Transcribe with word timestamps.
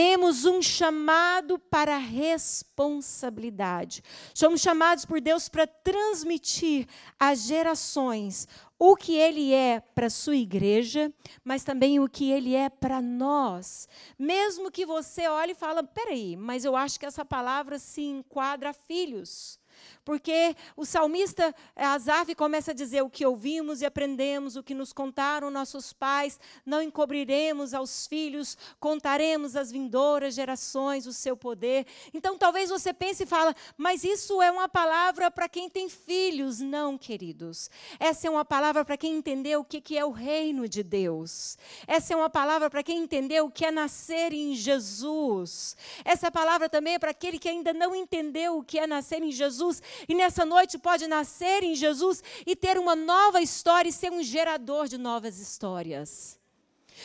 temos 0.00 0.46
um 0.46 0.62
chamado 0.62 1.58
para 1.58 1.98
responsabilidade. 1.98 4.02
Somos 4.32 4.62
chamados 4.62 5.04
por 5.04 5.20
Deus 5.20 5.46
para 5.46 5.66
transmitir 5.66 6.88
às 7.18 7.42
gerações 7.42 8.48
o 8.78 8.96
que 8.96 9.14
ele 9.14 9.52
é 9.52 9.78
para 9.78 10.06
a 10.06 10.10
sua 10.10 10.36
igreja, 10.36 11.12
mas 11.44 11.64
também 11.64 12.00
o 12.00 12.08
que 12.08 12.32
ele 12.32 12.54
é 12.54 12.70
para 12.70 13.02
nós. 13.02 13.86
Mesmo 14.18 14.70
que 14.70 14.86
você 14.86 15.28
olhe 15.28 15.52
e 15.52 15.54
fale, 15.54 15.86
peraí, 15.88 16.34
mas 16.34 16.64
eu 16.64 16.74
acho 16.74 16.98
que 16.98 17.04
essa 17.04 17.22
palavra 17.22 17.78
se 17.78 18.00
enquadra 18.00 18.70
a 18.70 18.72
filhos. 18.72 19.59
Porque 20.04 20.56
o 20.76 20.84
salmista 20.84 21.54
eh, 21.76 21.84
Asaf 21.84 22.34
começa 22.34 22.70
a 22.70 22.74
dizer 22.74 23.02
o 23.02 23.10
que 23.10 23.24
ouvimos 23.24 23.80
e 23.80 23.86
aprendemos, 23.86 24.56
o 24.56 24.62
que 24.62 24.74
nos 24.74 24.92
contaram 24.92 25.50
nossos 25.50 25.92
pais, 25.92 26.40
não 26.64 26.82
encobriremos 26.82 27.74
aos 27.74 28.06
filhos, 28.06 28.56
contaremos 28.78 29.56
às 29.56 29.70
vindouras 29.70 30.34
gerações 30.34 31.06
o 31.06 31.12
seu 31.12 31.36
poder. 31.36 31.86
Então 32.12 32.36
talvez 32.36 32.70
você 32.70 32.92
pense 32.92 33.22
e 33.22 33.26
fala, 33.26 33.54
mas 33.76 34.02
isso 34.04 34.40
é 34.42 34.50
uma 34.50 34.68
palavra 34.68 35.30
para 35.30 35.48
quem 35.48 35.68
tem 35.68 35.88
filhos. 35.88 36.60
Não, 36.60 36.96
queridos. 36.98 37.70
Essa 37.98 38.26
é 38.26 38.30
uma 38.30 38.44
palavra 38.44 38.84
para 38.84 38.96
quem 38.96 39.16
entendeu 39.16 39.60
o 39.60 39.64
que 39.64 39.96
é 39.96 40.04
o 40.04 40.10
reino 40.10 40.68
de 40.68 40.82
Deus. 40.82 41.56
Essa 41.86 42.14
é 42.14 42.16
uma 42.16 42.30
palavra 42.30 42.70
para 42.70 42.82
quem 42.82 42.98
entendeu 42.98 43.46
o 43.46 43.50
que 43.50 43.64
é 43.64 43.70
nascer 43.70 44.32
em 44.32 44.54
Jesus. 44.54 45.76
Essa 46.04 46.30
palavra 46.30 46.68
também 46.68 46.94
é 46.94 46.98
para 46.98 47.10
aquele 47.10 47.38
que 47.38 47.48
ainda 47.48 47.72
não 47.72 47.94
entendeu 47.94 48.58
o 48.58 48.64
que 48.64 48.78
é 48.78 48.86
nascer 48.86 49.22
em 49.22 49.30
Jesus 49.30 49.69
e 50.08 50.14
nessa 50.14 50.44
noite 50.44 50.78
pode 50.78 51.06
nascer 51.06 51.62
em 51.62 51.74
Jesus 51.74 52.22
e 52.46 52.56
ter 52.56 52.78
uma 52.78 52.96
nova 52.96 53.40
história 53.40 53.88
e 53.88 53.92
ser 53.92 54.10
um 54.10 54.22
gerador 54.22 54.88
de 54.88 54.96
novas 54.96 55.38
histórias. 55.38 56.40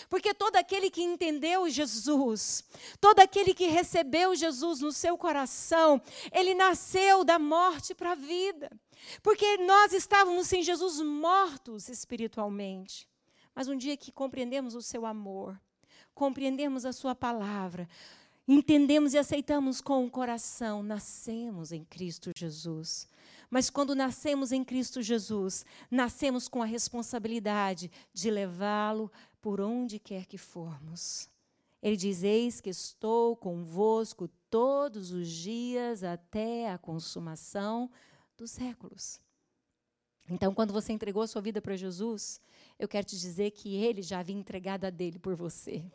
Porque 0.10 0.34
todo 0.34 0.56
aquele 0.56 0.90
que 0.90 1.02
entendeu 1.02 1.70
Jesus, 1.70 2.64
todo 3.00 3.20
aquele 3.20 3.54
que 3.54 3.68
recebeu 3.68 4.36
Jesus 4.36 4.82
no 4.82 4.92
seu 4.92 5.18
coração, 5.18 6.02
ele 6.32 6.54
nasceu 6.54 7.24
da 7.24 7.40
morte 7.40 7.94
para 7.94 8.12
a 8.12 8.16
vida. 8.16 8.70
Porque 9.22 9.58
nós 9.58 9.94
estávamos 9.94 10.48
sem 10.48 10.64
Jesus 10.64 11.00
mortos 11.02 11.90
espiritualmente. 11.90 13.08
Mas 13.54 13.68
um 13.68 13.78
dia 13.78 13.96
que 13.96 14.12
compreendemos 14.12 14.76
o 14.76 14.82
seu 14.82 15.06
amor, 15.06 15.60
compreendemos 16.14 16.86
a 16.86 16.92
sua 16.92 17.16
palavra, 17.16 17.88
entendemos 18.48 19.14
e 19.14 19.18
aceitamos 19.18 19.82
com 19.82 20.06
o 20.06 20.10
coração, 20.10 20.84
nascemos 20.84 21.72
em 21.72 21.84
Cristo 21.84 22.32
Jesus. 22.36 23.08
Mas 23.50 23.70
quando 23.70 23.96
nascemos 23.96 24.52
em 24.52 24.64
Cristo 24.64 25.02
Jesus, 25.02 25.66
nascemos 25.90 26.48
com 26.48 26.62
a 26.62 26.66
responsabilidade 26.66 27.92
de 28.14 28.30
levá-lo 28.30 29.12
por 29.42 29.62
onde 29.62 30.00
quer 30.00 30.26
que 30.26 30.38
formos. 30.38 31.30
Ele 31.82 31.96
diz: 31.96 32.24
Eis 32.24 32.60
que 32.60 32.70
estou 32.70 33.36
convosco 33.36 34.28
todos 34.50 35.12
os 35.12 35.30
dias 35.30 36.04
até 36.04 36.72
a 36.72 36.78
consumação 36.78 37.90
dos 38.36 38.52
séculos. 38.52 39.20
Então, 40.28 40.54
quando 40.54 40.74
você 40.74 40.92
entregou 40.92 41.22
a 41.22 41.28
sua 41.28 41.42
vida 41.42 41.62
para 41.62 41.76
Jesus, 41.76 42.42
eu 42.80 42.88
quero 42.88 43.06
te 43.06 43.16
dizer 43.16 43.52
que 43.52 43.76
ele 43.76 44.02
já 44.02 44.20
havia 44.20 44.36
entregado 44.36 44.86
a 44.86 44.90
dele 44.90 45.20
por 45.20 45.36
você. 45.36 45.86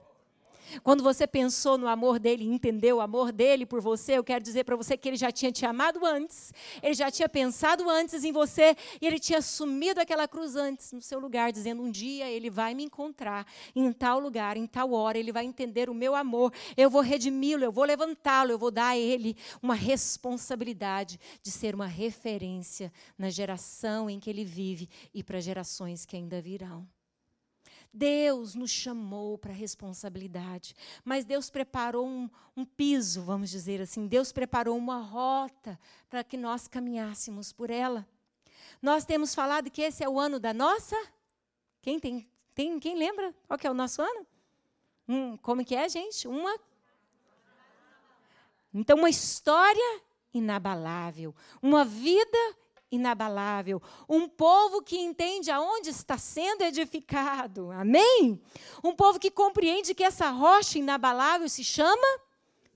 Quando 0.83 1.03
você 1.03 1.27
pensou 1.27 1.77
no 1.77 1.89
amor 1.89 2.19
dele, 2.19 2.45
entendeu 2.45 2.97
o 2.97 3.01
amor 3.01 3.33
dele 3.33 3.67
por 3.67 3.81
você, 3.81 4.13
eu 4.13 4.25
quero 4.25 4.43
dizer 4.43 4.65
para 4.65 4.77
você 4.77 4.97
que 4.97 5.09
ele 5.09 5.17
já 5.17 5.31
tinha 5.31 5.51
te 5.51 5.67
amado 5.67 6.05
antes, 6.05 6.53
ele 6.83 6.95
já 6.95 7.11
tinha 7.11 7.29
pensado 7.29 7.89
antes 7.89 8.25
em 8.25 8.33
você 8.33 8.77
e 9.01 9.07
ele 9.07 9.19
tinha 9.19 9.39
assumido 9.39 10.01
aquela 10.01 10.29
cruz 10.29 10.57
antes 10.57 10.93
no 10.93 11.03
seu 11.03 11.19
lugar, 11.19 11.53
dizendo: 11.53 11.83
um 11.83 11.91
dia 11.91 12.29
ele 12.29 12.51
vai 12.51 12.75
me 12.75 12.85
encontrar 12.85 13.47
em 13.75 13.93
tal 13.93 14.21
lugar, 14.21 14.57
em 14.57 14.67
tal 14.67 14.93
hora, 14.93 15.19
ele 15.19 15.33
vai 15.33 15.45
entender 15.45 15.91
o 15.91 15.95
meu 15.95 16.15
amor, 16.15 16.53
eu 16.77 16.89
vou 16.89 17.03
redimi-lo, 17.03 17.65
eu 17.65 17.73
vou 17.73 17.85
levantá-lo, 17.85 18.53
eu 18.53 18.59
vou 18.59 18.71
dar 18.71 18.89
a 18.89 18.99
ele 18.99 19.37
uma 19.63 19.75
responsabilidade 19.75 21.19
de 21.43 21.51
ser 21.51 21.75
uma 21.75 21.87
referência 21.87 22.93
na 23.19 23.31
geração 23.31 24.09
em 24.09 24.21
que 24.21 24.31
ele 24.31 24.45
vive 24.45 24.89
e 25.13 25.23
para 25.23 25.41
gerações 25.41 26.05
que 26.05 26.17
ainda 26.17 26.41
virão. 26.41 26.87
Deus 27.93 28.55
nos 28.55 28.71
chamou 28.71 29.37
para 29.37 29.53
a 29.53 29.55
responsabilidade, 29.55 30.75
mas 31.05 31.25
Deus 31.25 31.51
preparou 31.51 32.07
um, 32.07 32.31
um, 32.57 32.65
piso, 32.65 33.23
vamos 33.23 33.51
dizer 33.51 33.81
assim, 33.81 34.07
Deus 34.07 34.31
preparou 34.33 34.77
uma 34.77 34.99
rota 34.99 35.79
para 36.09 36.23
que 36.23 36.37
nós 36.37 36.69
caminhássemos 36.69 37.53
por 37.53 37.69
ela. 37.69 38.07
Nós 38.81 39.05
temos 39.05 39.35
falado 39.35 39.71
que 39.71 39.83
esse 39.83 40.05
é 40.05 40.09
o 40.09 40.21
ano 40.21 40.39
da 40.39 40.55
nossa. 40.55 40.97
Quem 41.83 41.99
tem, 41.99 42.29
tem 42.55 42.79
quem 42.79 42.97
lembra 42.97 43.35
qual 43.47 43.59
que 43.59 43.67
é 43.67 43.71
o 43.71 43.75
nosso 43.75 44.01
ano? 44.01 44.27
Hum, 45.09 45.37
como 45.39 45.65
que 45.65 45.75
é, 45.75 45.89
gente? 45.89 46.29
Uma. 46.29 46.57
Então, 48.73 48.97
uma 48.97 49.11
história 49.11 50.01
inabalável, 50.33 51.35
uma 51.61 51.85
vida 51.85 52.57
inabalável, 52.91 53.81
um 54.09 54.29
povo 54.29 54.83
que 54.83 54.99
entende 54.99 55.51
aonde 55.51 55.91
está 55.91 56.19
sendo 56.19 56.63
edificado. 56.63 57.71
Amém? 57.71 58.41
Um 58.83 58.95
povo 58.95 59.19
que 59.19 59.31
compreende 59.31 59.95
que 59.95 60.05
essa 60.05 60.31
rocha 60.31 60.79
inabalável 60.79 61.49
se 61.49 61.63
chama 61.63 62.21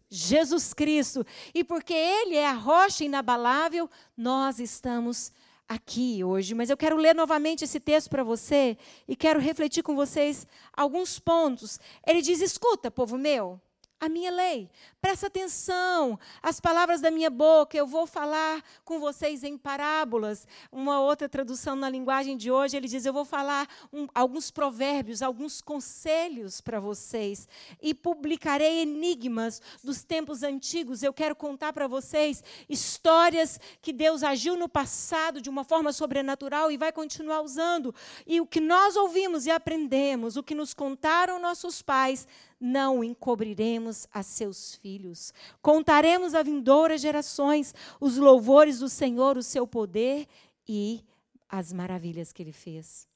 Jesus 0.08 0.72
Cristo. 0.72 1.26
E 1.52 1.64
porque 1.64 1.94
ele 1.94 2.36
é 2.36 2.46
a 2.46 2.52
rocha 2.52 3.04
inabalável, 3.04 3.90
nós 4.16 4.58
estamos 4.58 5.32
aqui 5.68 6.22
hoje, 6.22 6.54
mas 6.54 6.70
eu 6.70 6.76
quero 6.76 6.96
ler 6.96 7.14
novamente 7.14 7.64
esse 7.64 7.80
texto 7.80 8.10
para 8.10 8.22
você 8.22 8.76
e 9.08 9.16
quero 9.16 9.40
refletir 9.40 9.82
com 9.82 9.96
vocês 9.96 10.46
alguns 10.72 11.18
pontos. 11.18 11.80
Ele 12.06 12.22
diz: 12.22 12.40
"Escuta, 12.40 12.90
povo 12.90 13.16
meu, 13.16 13.60
a 14.04 14.08
minha 14.08 14.30
lei. 14.30 14.70
Presta 15.00 15.26
atenção 15.26 16.18
às 16.42 16.60
palavras 16.60 17.00
da 17.00 17.10
minha 17.10 17.30
boca. 17.30 17.76
Eu 17.76 17.86
vou 17.86 18.06
falar 18.06 18.62
com 18.84 19.00
vocês 19.00 19.42
em 19.42 19.56
parábolas. 19.56 20.46
Uma 20.70 21.00
outra 21.00 21.28
tradução 21.28 21.74
na 21.74 21.88
linguagem 21.88 22.36
de 22.36 22.50
hoje, 22.50 22.76
ele 22.76 22.88
diz: 22.88 23.04
Eu 23.04 23.12
vou 23.12 23.24
falar 23.24 23.68
um, 23.92 24.06
alguns 24.14 24.50
provérbios, 24.50 25.22
alguns 25.22 25.60
conselhos 25.60 26.60
para 26.60 26.80
vocês. 26.80 27.48
E 27.80 27.94
publicarei 27.94 28.80
enigmas 28.80 29.60
dos 29.82 30.04
tempos 30.04 30.42
antigos. 30.42 31.02
Eu 31.02 31.12
quero 31.12 31.34
contar 31.34 31.72
para 31.72 31.86
vocês 31.86 32.42
histórias 32.68 33.58
que 33.80 33.92
Deus 33.92 34.22
agiu 34.22 34.56
no 34.56 34.68
passado 34.68 35.40
de 35.40 35.50
uma 35.50 35.64
forma 35.64 35.92
sobrenatural 35.92 36.70
e 36.70 36.76
vai 36.76 36.92
continuar 36.92 37.40
usando. 37.40 37.94
E 38.26 38.40
o 38.40 38.46
que 38.46 38.60
nós 38.60 38.96
ouvimos 38.96 39.46
e 39.46 39.50
aprendemos, 39.50 40.36
o 40.36 40.42
que 40.42 40.54
nos 40.54 40.74
contaram 40.74 41.40
nossos 41.40 41.82
pais, 41.82 42.26
não 42.60 43.04
encobriremos 43.04 44.06
a 44.12 44.22
seus 44.22 44.74
filhos. 44.76 45.32
Contaremos 45.60 46.34
a 46.34 46.42
vindouras 46.42 47.00
gerações 47.00 47.74
os 48.00 48.16
louvores 48.16 48.78
do 48.78 48.88
Senhor, 48.88 49.36
o 49.36 49.42
seu 49.42 49.66
poder 49.66 50.26
e 50.66 51.04
as 51.48 51.72
maravilhas 51.72 52.32
que 52.32 52.42
ele 52.42 52.52
fez. 52.52 53.06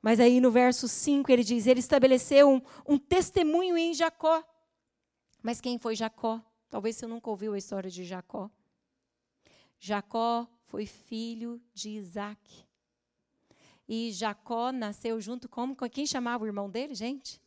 Mas 0.00 0.18
aí 0.18 0.40
no 0.40 0.50
verso 0.50 0.88
5 0.88 1.30
ele 1.30 1.44
diz: 1.44 1.66
Ele 1.66 1.80
estabeleceu 1.80 2.50
um, 2.50 2.60
um 2.86 2.98
testemunho 2.98 3.76
em 3.76 3.94
Jacó. 3.94 4.42
Mas 5.42 5.60
quem 5.60 5.78
foi 5.78 5.94
Jacó? 5.96 6.40
Talvez 6.70 6.96
você 6.96 7.06
nunca 7.06 7.28
ouviu 7.28 7.52
a 7.52 7.58
história 7.58 7.90
de 7.90 8.04
Jacó. 8.04 8.50
Jacó 9.78 10.46
foi 10.64 10.86
filho 10.86 11.60
de 11.74 11.90
Isaac. 11.90 12.64
E 13.88 14.10
Jacó 14.12 14.72
nasceu 14.72 15.20
junto 15.20 15.48
com. 15.48 15.74
Quem 15.74 16.06
chamava 16.06 16.44
o 16.44 16.46
irmão 16.46 16.70
dele, 16.70 16.94
gente? 16.94 17.41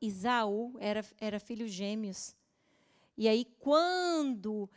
Isaú 0.00 0.76
era, 0.78 1.04
era 1.20 1.40
filho 1.40 1.66
gêmeos. 1.66 2.34
E 3.16 3.28
aí, 3.28 3.44
quando 3.58 4.68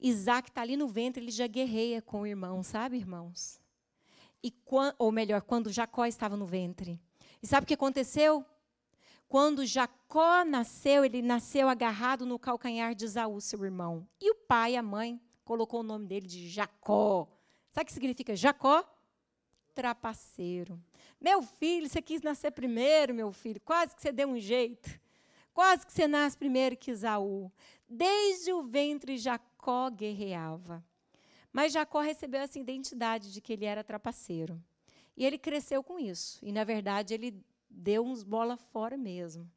Isaac 0.00 0.50
está 0.50 0.62
ali 0.62 0.76
no 0.76 0.86
ventre, 0.86 1.22
ele 1.22 1.30
já 1.30 1.46
guerreia 1.46 2.00
com 2.00 2.22
o 2.22 2.26
irmão, 2.26 2.62
sabe, 2.62 2.96
irmãos? 2.96 3.60
E, 4.42 4.52
ou 4.98 5.12
melhor, 5.12 5.42
quando 5.42 5.70
Jacó 5.72 6.04
estava 6.04 6.36
no 6.36 6.46
ventre. 6.46 7.00
E 7.42 7.46
sabe 7.46 7.64
o 7.64 7.66
que 7.66 7.74
aconteceu? 7.74 8.44
Quando 9.28 9.64
Jacó 9.64 10.44
nasceu, 10.44 11.04
ele 11.04 11.22
nasceu 11.22 11.68
agarrado 11.68 12.26
no 12.26 12.38
calcanhar 12.38 12.94
de 12.94 13.04
Isaú, 13.04 13.40
seu 13.40 13.64
irmão. 13.64 14.06
E 14.20 14.30
o 14.30 14.34
pai, 14.34 14.76
a 14.76 14.82
mãe, 14.82 15.20
colocou 15.44 15.80
o 15.80 15.84
nome 15.84 16.06
dele 16.06 16.26
de 16.26 16.48
Jacó. 16.48 17.28
Sabe 17.70 17.84
o 17.84 17.86
que 17.86 17.92
significa 17.92 18.36
Jacó? 18.36 18.84
Trapaceiro. 19.74 20.78
Meu 21.22 21.40
filho, 21.40 21.88
você 21.88 22.02
quis 22.02 22.20
nascer 22.20 22.50
primeiro, 22.50 23.14
meu 23.14 23.30
filho. 23.30 23.60
Quase 23.60 23.94
que 23.94 24.02
você 24.02 24.10
deu 24.10 24.28
um 24.28 24.40
jeito. 24.40 24.90
Quase 25.54 25.86
que 25.86 25.92
você 25.92 26.08
nasce 26.08 26.36
primeiro 26.36 26.76
que 26.76 26.90
Isaú. 26.90 27.52
Desde 27.88 28.52
o 28.52 28.64
ventre, 28.64 29.16
Jacó 29.16 29.88
guerreava. 29.88 30.84
Mas 31.52 31.72
Jacó 31.72 32.00
recebeu 32.00 32.40
essa 32.40 32.58
identidade 32.58 33.32
de 33.32 33.40
que 33.40 33.52
ele 33.52 33.64
era 33.64 33.84
trapaceiro. 33.84 34.60
E 35.16 35.24
ele 35.24 35.38
cresceu 35.38 35.80
com 35.80 35.96
isso. 35.96 36.40
E, 36.42 36.50
na 36.50 36.64
verdade, 36.64 37.14
ele 37.14 37.40
deu 37.70 38.04
uns 38.04 38.24
bola 38.24 38.56
fora 38.56 38.96
mesmo. 38.96 39.48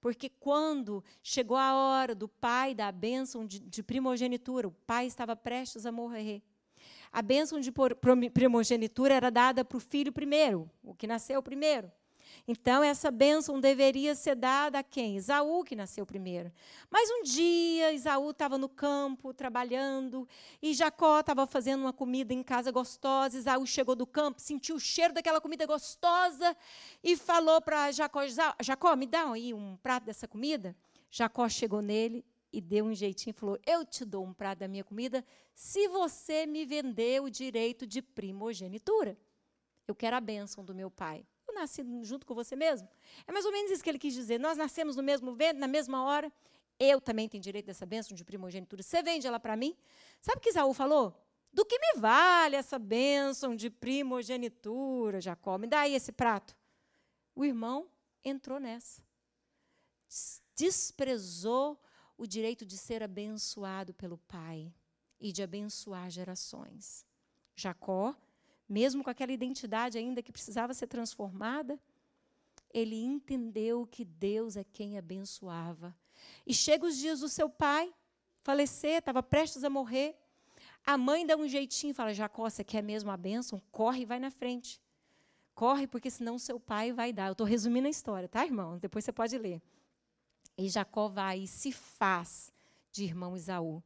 Porque 0.00 0.28
quando 0.28 1.04
chegou 1.22 1.56
a 1.56 1.74
hora 1.74 2.12
do 2.12 2.26
pai 2.26 2.74
da 2.74 2.90
bênção 2.90 3.46
de, 3.46 3.60
de 3.60 3.84
primogenitura, 3.84 4.66
o 4.66 4.72
pai 4.72 5.06
estava 5.06 5.36
prestes 5.36 5.86
a 5.86 5.92
morrer. 5.92 6.42
A 7.12 7.22
bênção 7.22 7.60
de 7.60 7.72
primogenitura 8.32 9.14
era 9.14 9.30
dada 9.30 9.64
para 9.64 9.76
o 9.76 9.80
filho 9.80 10.12
primeiro, 10.12 10.70
o 10.82 10.94
que 10.94 11.06
nasceu 11.06 11.42
primeiro. 11.42 11.90
Então, 12.46 12.82
essa 12.82 13.10
bênção 13.10 13.60
deveria 13.60 14.14
ser 14.14 14.34
dada 14.34 14.78
a 14.78 14.82
quem? 14.82 15.16
Isaú, 15.16 15.64
que 15.64 15.76
nasceu 15.76 16.06
primeiro. 16.06 16.52
Mas 16.90 17.10
um 17.10 17.22
dia, 17.22 17.92
Isaú 17.92 18.30
estava 18.30 18.56
no 18.56 18.68
campo, 18.68 19.34
trabalhando, 19.34 20.26
e 20.62 20.72
Jacó 20.72 21.20
estava 21.20 21.46
fazendo 21.46 21.80
uma 21.80 21.92
comida 21.92 22.32
em 22.32 22.42
casa 22.42 22.70
gostosa. 22.70 23.36
Isaú 23.36 23.66
chegou 23.66 23.94
do 23.94 24.06
campo, 24.06 24.40
sentiu 24.40 24.76
o 24.76 24.80
cheiro 24.80 25.14
daquela 25.14 25.40
comida 25.40 25.66
gostosa 25.66 26.56
e 27.02 27.16
falou 27.16 27.60
para 27.60 27.90
Jacó: 27.92 28.20
Jacó, 28.60 28.96
me 28.96 29.06
dá 29.06 29.30
aí 29.30 29.52
um 29.52 29.76
prato 29.82 30.04
dessa 30.04 30.26
comida. 30.26 30.76
Jacó 31.10 31.48
chegou 31.48 31.80
nele 31.80 32.24
e 32.52 32.60
deu 32.60 32.84
um 32.84 32.94
jeitinho 32.94 33.30
e 33.30 33.38
falou: 33.38 33.58
Eu 33.66 33.84
te 33.84 34.04
dou 34.04 34.24
um 34.24 34.32
prato 34.32 34.60
da 34.60 34.68
minha 34.68 34.84
comida 34.84 35.24
se 35.54 35.88
você 35.88 36.46
me 36.46 36.64
vender 36.64 37.22
o 37.22 37.30
direito 37.30 37.86
de 37.86 38.00
primogenitura. 38.02 39.18
Eu 39.86 39.94
quero 39.94 40.16
a 40.16 40.20
bênção 40.20 40.64
do 40.64 40.74
meu 40.74 40.90
pai 40.90 41.26
nasci 41.58 41.84
junto 42.02 42.24
com 42.26 42.34
você 42.34 42.54
mesmo? 42.56 42.88
É 43.26 43.32
mais 43.32 43.44
ou 43.44 43.52
menos 43.52 43.70
isso 43.70 43.82
que 43.82 43.90
ele 43.90 43.98
quis 43.98 44.14
dizer. 44.14 44.38
Nós 44.38 44.56
nascemos 44.56 44.96
no 44.96 45.02
mesmo 45.02 45.36
na 45.56 45.66
mesma 45.66 46.04
hora. 46.04 46.32
Eu 46.78 47.00
também 47.00 47.28
tenho 47.28 47.42
direito 47.42 47.66
dessa 47.66 47.84
bênção 47.84 48.16
de 48.16 48.24
primogenitura. 48.24 48.82
Você 48.82 49.02
vende 49.02 49.26
ela 49.26 49.40
para 49.40 49.56
mim? 49.56 49.76
Sabe 50.20 50.38
o 50.38 50.40
que 50.40 50.50
Isaú 50.50 50.72
falou? 50.72 51.14
Do 51.52 51.64
que 51.64 51.78
me 51.78 52.00
vale 52.00 52.54
essa 52.54 52.78
bênção 52.78 53.56
de 53.56 53.68
primogenitura, 53.68 55.20
Jacó? 55.20 55.58
Me 55.58 55.66
dá 55.66 55.80
aí 55.80 55.94
esse 55.94 56.12
prato. 56.12 56.56
O 57.34 57.44
irmão 57.44 57.88
entrou 58.24 58.60
nessa. 58.60 59.02
Desprezou 60.54 61.80
o 62.18 62.26
direito 62.26 62.66
de 62.66 62.76
ser 62.76 63.02
abençoado 63.02 63.94
pelo 63.94 64.18
pai 64.18 64.70
e 65.18 65.32
de 65.32 65.42
abençoar 65.42 66.10
gerações. 66.10 67.06
Jacó 67.56 68.14
mesmo 68.68 69.02
com 69.02 69.08
aquela 69.08 69.32
identidade 69.32 69.96
ainda 69.96 70.22
que 70.22 70.30
precisava 70.30 70.74
ser 70.74 70.88
transformada, 70.88 71.80
ele 72.70 72.96
entendeu 72.96 73.86
que 73.86 74.04
Deus 74.04 74.56
é 74.56 74.64
quem 74.64 74.98
abençoava. 74.98 75.96
E 76.46 76.52
chega 76.52 76.84
os 76.84 76.98
dias 76.98 77.20
do 77.20 77.28
seu 77.28 77.48
pai 77.48 77.92
falecer, 78.42 78.98
estava 78.98 79.22
prestes 79.22 79.64
a 79.64 79.70
morrer. 79.70 80.14
A 80.84 80.98
mãe 80.98 81.24
dá 81.24 81.36
um 81.36 81.48
jeitinho, 81.48 81.94
fala: 81.94 82.12
Jacó, 82.12 82.50
você 82.50 82.62
quer 82.62 82.82
mesmo 82.82 83.10
a 83.10 83.16
bênção? 83.16 83.62
Corre 83.72 84.02
e 84.02 84.04
vai 84.04 84.18
na 84.18 84.30
frente. 84.30 84.80
Corre, 85.54 85.86
porque 85.86 86.10
senão 86.10 86.38
seu 86.38 86.60
pai 86.60 86.92
vai 86.92 87.12
dar. 87.12 87.28
Eu 87.28 87.32
estou 87.32 87.46
resumindo 87.46 87.86
a 87.86 87.90
história, 87.90 88.28
tá, 88.28 88.44
irmão? 88.44 88.78
Depois 88.78 89.04
você 89.04 89.12
pode 89.12 89.36
ler. 89.38 89.62
E 90.58 90.68
Jacó 90.68 91.08
vai 91.08 91.44
e 91.44 91.46
se 91.46 91.72
faz 91.72 92.52
de 92.92 93.04
irmão 93.04 93.36
Isaú. 93.36 93.82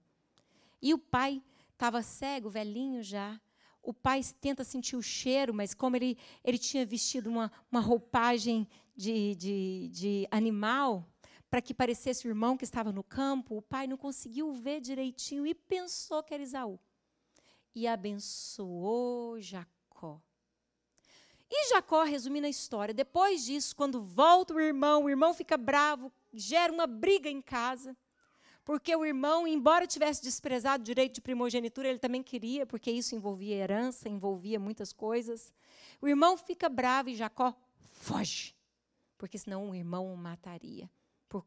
E 0.81 0.93
o 0.93 0.99
pai 0.99 1.41
estava 1.71 2.03
cego, 2.03 2.49
velhinho 2.49 3.03
já 3.03 3.39
o 3.83 3.93
pai 3.93 4.23
tenta 4.41 4.63
sentir 4.63 4.97
o 4.97 5.03
cheiro, 5.03 5.53
mas 5.53 5.75
como 5.75 5.97
ele, 5.97 6.17
ele 6.45 6.57
tinha 6.57 6.87
vestido 6.87 7.29
uma, 7.29 7.51
uma 7.71 7.81
roupagem 7.81 8.67
de, 8.97 9.35
de, 9.35 9.89
de 9.93 10.29
animal, 10.31 11.05
para 11.51 11.61
que 11.61 11.75
parecesse 11.75 12.27
o 12.27 12.31
irmão 12.31 12.57
que 12.57 12.65
estava 12.65 12.93
no 12.93 13.03
campo, 13.03 13.57
o 13.57 13.63
pai 13.63 13.87
não 13.87 13.97
conseguiu 13.97 14.53
ver 14.53 14.81
direitinho 14.81 15.47
e 15.47 15.55
pensou 15.55 16.23
que 16.23 16.33
era 16.33 16.43
Isaú. 16.43 16.79
E 17.75 17.87
abençoou 17.87 19.41
Jacó. 19.41 20.21
E 21.51 21.69
Jacó, 21.69 22.05
resumindo 22.05 22.47
a 22.47 22.51
história, 22.51 22.95
depois 22.95 23.45
disso, 23.45 23.77
quando 23.77 24.01
volta 24.01 24.55
o 24.55 24.61
irmão, 24.61 25.05
o 25.05 25.11
irmão 25.11 25.35
fica 25.35 25.59
bravo, 25.59 26.11
gera 26.32 26.73
uma 26.73 26.87
briga 26.87 27.29
em 27.29 27.40
casa. 27.40 27.96
Porque 28.64 28.94
o 28.94 29.05
irmão, 29.05 29.46
embora 29.46 29.87
tivesse 29.87 30.23
desprezado 30.23 30.82
o 30.82 30.84
direito 30.84 31.17
de 31.17 31.20
primogenitura, 31.20 31.88
ele 31.88 31.99
também 31.99 32.23
queria, 32.23 32.64
porque 32.64 32.90
isso 32.90 33.14
envolvia 33.14 33.56
herança, 33.56 34.08
envolvia 34.08 34.58
muitas 34.58 34.93
coisas. 34.93 35.52
O 36.00 36.06
irmão 36.06 36.37
fica 36.37 36.69
bravo 36.69 37.08
e 37.08 37.17
Jacó 37.17 37.55
foge, 37.90 38.55
porque 39.19 39.37
senão 39.37 39.70
o 39.70 39.75
irmão 39.75 40.12
o 40.12 40.17
mataria 40.17 40.88
por, 41.29 41.44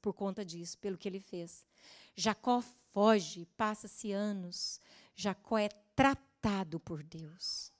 por 0.00 0.14
conta 0.14 0.44
disso, 0.44 0.78
pelo 0.78 0.96
que 0.96 1.06
ele 1.06 1.20
fez. 1.20 1.66
Jacó 2.14 2.62
foge, 2.92 3.46
passa-se 3.56 4.10
anos. 4.10 4.80
Jacó 5.14 5.58
é 5.58 5.68
tratado 5.94 6.80
por 6.80 7.02
Deus. 7.02 7.70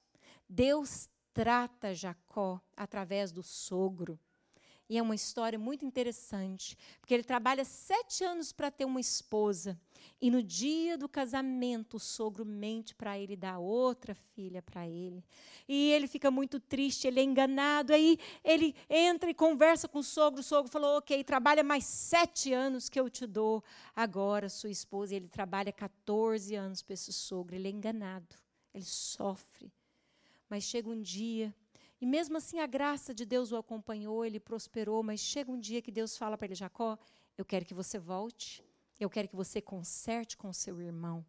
Deus 0.49 1.09
trata 1.33 1.95
Jacó 1.95 2.61
através 2.77 3.33
do 3.33 3.43
sogro. 3.43 4.21
E 4.89 4.97
é 4.97 5.03
uma 5.03 5.15
história 5.15 5.59
muito 5.59 5.85
interessante, 5.85 6.79
porque 7.01 7.13
ele 7.13 7.25
trabalha 7.25 7.65
sete 7.65 8.23
anos 8.23 8.53
para 8.53 8.71
ter 8.71 8.85
uma 8.85 9.01
esposa. 9.01 9.79
E 10.21 10.31
no 10.31 10.43
dia 10.43 10.97
do 10.97 11.09
casamento, 11.09 11.97
o 11.97 12.01
sogro 12.01 12.45
mente 12.45 12.95
para 12.95 13.19
ele 13.19 13.37
dar 13.37 13.59
outra 13.59 14.15
filha 14.15 14.63
para 14.63 14.87
ele. 14.87 15.25
E 15.69 15.91
ele 15.91 16.07
fica 16.07 16.31
muito 16.31 16.61
triste, 16.61 17.07
ele 17.07 17.21
é 17.21 17.23
enganado. 17.23 17.93
Aí 17.93 18.19
ele 18.45 18.75
entra 18.89 19.29
e 19.29 19.35
conversa 19.35 19.89
com 19.89 19.99
o 19.99 20.05
sogro. 20.05 20.41
O 20.41 20.45
sogro 20.45 20.71
falou: 20.71 20.99
Ok, 20.99 21.23
trabalha 21.25 21.65
mais 21.65 21.85
sete 21.85 22.53
anos 22.53 22.89
que 22.89 22.99
eu 22.99 23.11
te 23.11 23.27
dou 23.27 23.63
agora, 23.95 24.49
sua 24.49 24.71
esposa. 24.71 25.15
E 25.15 25.17
ele 25.17 25.29
trabalha 25.29 25.73
14 25.73 26.55
anos 26.55 26.81
para 26.81 26.95
esse 26.95 27.13
sogro. 27.13 27.55
Ele 27.55 27.69
é 27.69 27.73
enganado, 27.73 28.37
ele 28.73 28.85
sofre. 28.85 29.73
Mas 30.49 30.63
chega 30.63 30.89
um 30.89 31.03
dia 31.03 31.53
e 32.01 32.07
mesmo 32.07 32.37
assim 32.37 32.59
a 32.59 32.67
graça 32.67 33.15
de 33.15 33.25
Deus 33.25 33.53
o 33.53 33.57
acompanhou, 33.57 34.25
ele 34.25 34.39
prosperou, 34.39 35.03
mas 35.03 35.21
chega 35.21 35.51
um 35.51 35.59
dia 35.59 35.81
que 35.81 35.91
Deus 35.91 36.17
fala 36.17 36.37
para 36.37 36.47
ele: 36.47 36.55
Jacó, 36.55 36.99
eu 37.39 37.45
quero 37.45 37.65
que 37.65 37.75
você 37.75 37.99
volte, 37.99 38.63
eu 39.01 39.09
quero 39.09 39.29
que 39.29 39.37
você 39.37 39.61
conserte 39.61 40.37
com 40.37 40.53
seu 40.53 40.81
irmão. 40.81 41.25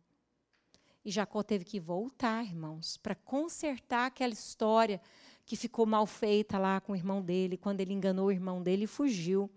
E 1.05 1.11
Jacó 1.11 1.41
teve 1.41 1.63
que 1.63 1.79
voltar, 1.79 2.43
irmãos, 2.43 2.97
para 2.97 3.15
consertar 3.15 4.07
aquela 4.07 4.33
história 4.33 4.99
que 5.45 5.55
ficou 5.55 5.85
mal 5.85 6.05
feita 6.05 6.57
lá 6.57 6.81
com 6.81 6.91
o 6.91 6.95
irmão 6.95 7.21
dele, 7.21 7.55
quando 7.55 7.79
ele 7.79 7.93
enganou 7.93 8.25
o 8.27 8.31
irmão 8.31 8.61
dele 8.61 8.83
e 8.83 8.87
fugiu. 8.87 9.49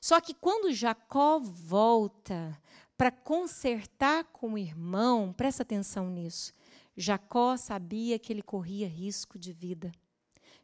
Só 0.00 0.20
que 0.20 0.34
quando 0.34 0.72
Jacó 0.72 1.38
volta 1.38 2.60
para 2.96 3.12
consertar 3.12 4.24
com 4.24 4.54
o 4.54 4.58
irmão, 4.58 5.32
presta 5.32 5.62
atenção 5.62 6.10
nisso. 6.10 6.52
Jacó 6.96 7.56
sabia 7.56 8.18
que 8.18 8.32
ele 8.32 8.42
corria 8.42 8.88
risco 8.88 9.38
de 9.38 9.52
vida. 9.52 9.92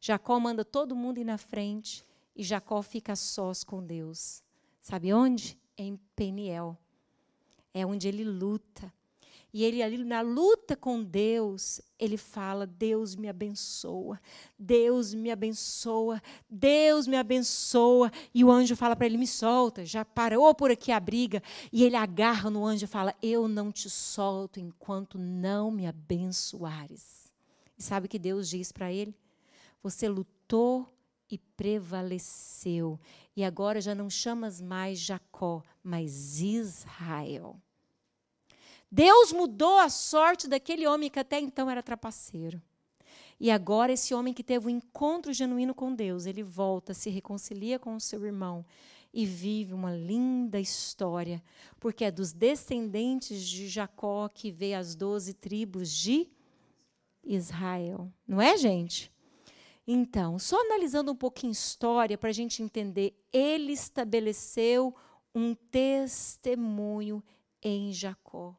Jacó 0.01 0.41
manda 0.41 0.65
todo 0.65 0.97
mundo 0.97 1.19
ir 1.19 1.25
na 1.25 1.37
frente 1.37 2.05
e 2.35 2.43
Jacó 2.43 2.81
fica 2.83 3.15
sós 3.15 3.63
com 3.63 3.85
Deus. 3.85 4.43
Sabe 4.81 5.13
onde? 5.13 5.59
Em 5.77 6.01
Peniel. 6.17 6.77
É 7.75 7.85
onde 7.85 8.09
ele 8.09 8.25
luta. 8.25 8.93
E 9.53 9.65
ele 9.65 9.83
ali 9.83 10.05
na 10.05 10.21
luta 10.21 10.77
com 10.77 11.03
Deus, 11.03 11.81
ele 11.99 12.17
fala: 12.17 12.67
Deus 12.67 13.17
me 13.17 13.29
abençoa, 13.29 14.21
Deus 14.57 15.13
me 15.13 15.31
abençoa, 15.31 16.23
Deus 16.49 17.07
me 17.09 17.17
abençoa. 17.17 18.13
E 18.33 18.45
o 18.45 18.51
anjo 18.51 18.77
fala 18.77 18.95
para 18.95 19.07
ele: 19.07 19.17
me 19.17 19.27
solta, 19.27 19.85
já 19.85 20.05
parou 20.05 20.55
por 20.55 20.71
aqui 20.71 20.93
a 20.93 21.01
briga. 21.01 21.43
E 21.73 21.83
ele 21.83 21.97
agarra 21.97 22.49
no 22.49 22.65
anjo 22.65 22.85
e 22.85 22.89
fala: 22.89 23.15
Eu 23.21 23.49
não 23.49 23.73
te 23.73 23.91
solto 23.91 24.61
enquanto 24.61 25.19
não 25.19 25.71
me 25.71 25.87
abençoares. 25.87 27.33
E 27.77 27.83
sabe 27.83 28.07
o 28.07 28.09
que 28.09 28.19
Deus 28.21 28.49
diz 28.49 28.71
para 28.71 28.93
ele? 28.93 29.15
Você 29.83 30.09
lutou 30.09 30.93
e 31.31 31.39
prevaleceu. 31.39 32.99
E 33.37 33.45
agora 33.45 33.81
já 33.81 33.95
não 33.95 34.11
chamas 34.11 34.61
mais 34.61 34.99
Jacó, 34.99 35.63
mas 35.83 36.41
Israel. 36.41 37.57
Deus 38.91 39.33
mudou 39.33 39.79
a 39.79 39.89
sorte 39.89 40.49
daquele 40.49 40.87
homem 40.87 41.09
que 41.09 41.19
até 41.19 41.39
então 41.39 41.71
era 41.71 41.83
trapaceiro. 41.83 42.61
E 43.39 43.51
agora 43.51 43.93
esse 43.93 44.13
homem 44.13 44.35
que 44.35 44.43
teve 44.43 44.67
um 44.67 44.71
encontro 44.71 45.33
genuíno 45.33 45.75
com 45.75 45.95
Deus, 45.95 46.27
ele 46.27 46.43
volta, 46.43 46.93
se 46.93 47.09
reconcilia 47.09 47.79
com 47.79 47.95
o 47.95 48.01
seu 48.01 48.27
irmão 48.27 48.67
e 49.15 49.25
vive 49.25 49.73
uma 49.73 49.95
linda 49.95 50.61
história, 50.61 51.43
porque 51.79 52.05
é 52.05 52.11
dos 52.11 52.33
descendentes 52.33 53.47
de 53.47 53.69
Jacó 53.69 54.29
que 54.29 54.51
vê 54.51 54.75
as 54.75 54.95
doze 54.95 55.33
tribos 55.33 55.91
de 55.91 56.29
Israel. 57.25 58.13
Não 58.27 58.41
é, 58.41 58.57
gente? 58.59 59.11
Então, 59.87 60.39
só 60.39 60.61
analisando 60.61 61.13
um 61.13 61.17
pouquinho 61.17 61.53
história 61.53 62.17
para 62.17 62.31
a 62.31 62.33
gente 62.33 62.63
entender, 62.63 63.15
ele 63.33 63.73
estabeleceu 63.73 64.95
um 65.35 65.55
testemunho 65.55 67.23
em 67.63 67.93
Jacó. 67.93 68.55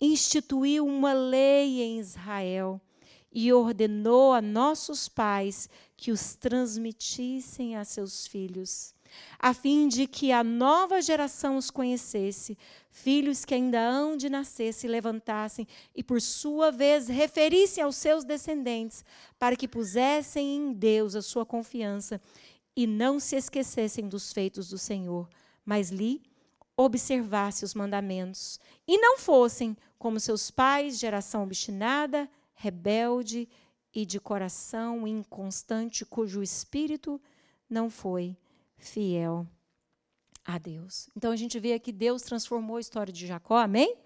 Instituiu 0.00 0.86
uma 0.86 1.12
lei 1.12 1.80
em 1.80 1.98
Israel 1.98 2.80
e 3.32 3.52
ordenou 3.52 4.32
a 4.32 4.42
nossos 4.42 5.08
pais 5.08 5.68
que 5.96 6.10
os 6.10 6.34
transmitissem 6.34 7.76
a 7.76 7.84
seus 7.84 8.26
filhos 8.26 8.94
a 9.38 9.52
fim 9.52 9.88
de 9.88 10.06
que 10.06 10.32
a 10.32 10.44
nova 10.44 11.00
geração 11.00 11.56
os 11.56 11.70
conhecesse, 11.70 12.56
filhos 12.90 13.44
que 13.44 13.54
ainda 13.54 13.80
hão 13.80 14.16
de 14.16 14.28
nascer 14.28 14.72
se 14.72 14.86
levantassem 14.86 15.66
e, 15.94 16.02
por 16.02 16.20
sua 16.20 16.70
vez, 16.70 17.08
referissem 17.08 17.82
aos 17.82 17.96
seus 17.96 18.24
descendentes, 18.24 19.04
para 19.38 19.56
que 19.56 19.66
pusessem 19.66 20.56
em 20.56 20.72
Deus 20.72 21.16
a 21.16 21.22
sua 21.22 21.46
confiança 21.46 22.20
e 22.76 22.86
não 22.86 23.18
se 23.20 23.36
esquecessem 23.36 24.08
dos 24.08 24.32
feitos 24.32 24.68
do 24.68 24.78
Senhor, 24.78 25.28
mas 25.64 25.90
lhe 25.90 26.22
observasse 26.76 27.64
os 27.64 27.74
mandamentos, 27.74 28.58
e 28.86 28.98
não 28.98 29.18
fossem 29.18 29.76
como 29.98 30.18
seus 30.18 30.50
pais, 30.50 30.98
geração 30.98 31.42
obstinada, 31.42 32.28
rebelde 32.54 33.48
e 33.94 34.06
de 34.06 34.18
coração 34.18 35.06
inconstante, 35.06 36.04
cujo 36.04 36.42
espírito 36.42 37.20
não 37.68 37.90
foi 37.90 38.36
fiel 38.82 39.46
a 40.44 40.58
Deus. 40.58 41.08
Então 41.16 41.30
a 41.30 41.36
gente 41.36 41.58
vê 41.58 41.78
que 41.78 41.92
Deus 41.92 42.22
transformou 42.22 42.76
a 42.76 42.80
história 42.80 43.12
de 43.12 43.26
Jacó, 43.26 43.58
amém? 43.58 43.96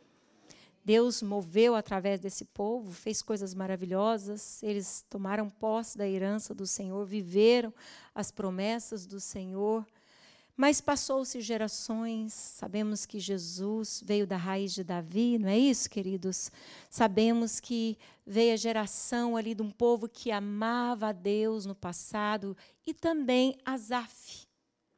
Deus 0.84 1.20
moveu 1.20 1.74
através 1.74 2.20
desse 2.20 2.44
povo, 2.44 2.92
fez 2.92 3.20
coisas 3.20 3.54
maravilhosas, 3.54 4.62
eles 4.62 5.04
tomaram 5.10 5.50
posse 5.50 5.98
da 5.98 6.06
herança 6.06 6.54
do 6.54 6.64
Senhor, 6.64 7.04
viveram 7.04 7.74
as 8.14 8.30
promessas 8.30 9.04
do 9.04 9.18
Senhor. 9.18 9.84
Mas 10.56 10.80
passou-se 10.80 11.40
gerações, 11.40 12.32
sabemos 12.32 13.04
que 13.04 13.18
Jesus 13.18 14.02
veio 14.06 14.26
da 14.26 14.36
raiz 14.36 14.72
de 14.72 14.84
Davi, 14.84 15.38
não 15.38 15.48
é 15.48 15.58
isso, 15.58 15.90
queridos? 15.90 16.52
Sabemos 16.88 17.60
que 17.60 17.98
veio 18.24 18.54
a 18.54 18.56
geração 18.56 19.36
ali 19.36 19.54
de 19.54 19.62
um 19.62 19.70
povo 19.70 20.08
que 20.08 20.30
amava 20.30 21.08
a 21.08 21.12
Deus 21.12 21.66
no 21.66 21.74
passado 21.74 22.56
e 22.86 22.94
também 22.94 23.58
Asaf. 23.64 24.45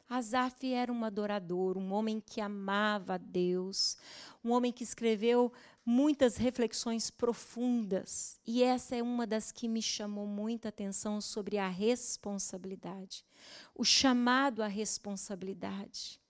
Asaf 0.08 0.72
era 0.72 0.90
um 0.90 1.04
adorador, 1.04 1.76
um 1.76 1.92
homem 1.92 2.22
que 2.24 2.40
amava 2.40 3.14
a 3.14 3.18
Deus, 3.18 3.96
um 4.42 4.52
homem 4.52 4.72
que 4.72 4.82
escreveu 4.82 5.52
muitas 5.84 6.36
reflexões 6.36 7.10
profundas, 7.10 8.40
e 8.46 8.62
essa 8.62 8.96
é 8.96 9.02
uma 9.02 9.26
das 9.26 9.52
que 9.52 9.68
me 9.68 9.82
chamou 9.82 10.26
muita 10.26 10.68
atenção 10.68 11.20
sobre 11.20 11.58
a 11.58 11.68
responsabilidade, 11.68 13.24
o 13.74 13.84
chamado 13.84 14.62
à 14.62 14.66
responsabilidade. 14.66 16.20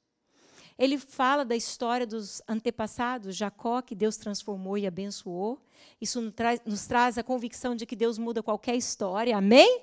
Ele 0.79 0.97
fala 0.97 1.45
da 1.45 1.57
história 1.57 2.07
dos 2.07 2.41
antepassados, 2.49 3.35
Jacó, 3.35 3.83
que 3.83 3.97
Deus 3.97 4.17
transformou 4.17 4.79
e 4.79 4.87
abençoou. 4.87 5.61
Isso 6.01 6.21
nos 6.21 6.33
traz, 6.33 6.61
nos 6.65 6.87
traz 6.87 7.19
a 7.19 7.25
convicção 7.25 7.75
de 7.75 7.85
que 7.85 7.97
Deus 7.97 8.17
muda 8.17 8.45
qualquer 8.45 8.77
história, 8.77 9.37
amém? 9.37 9.83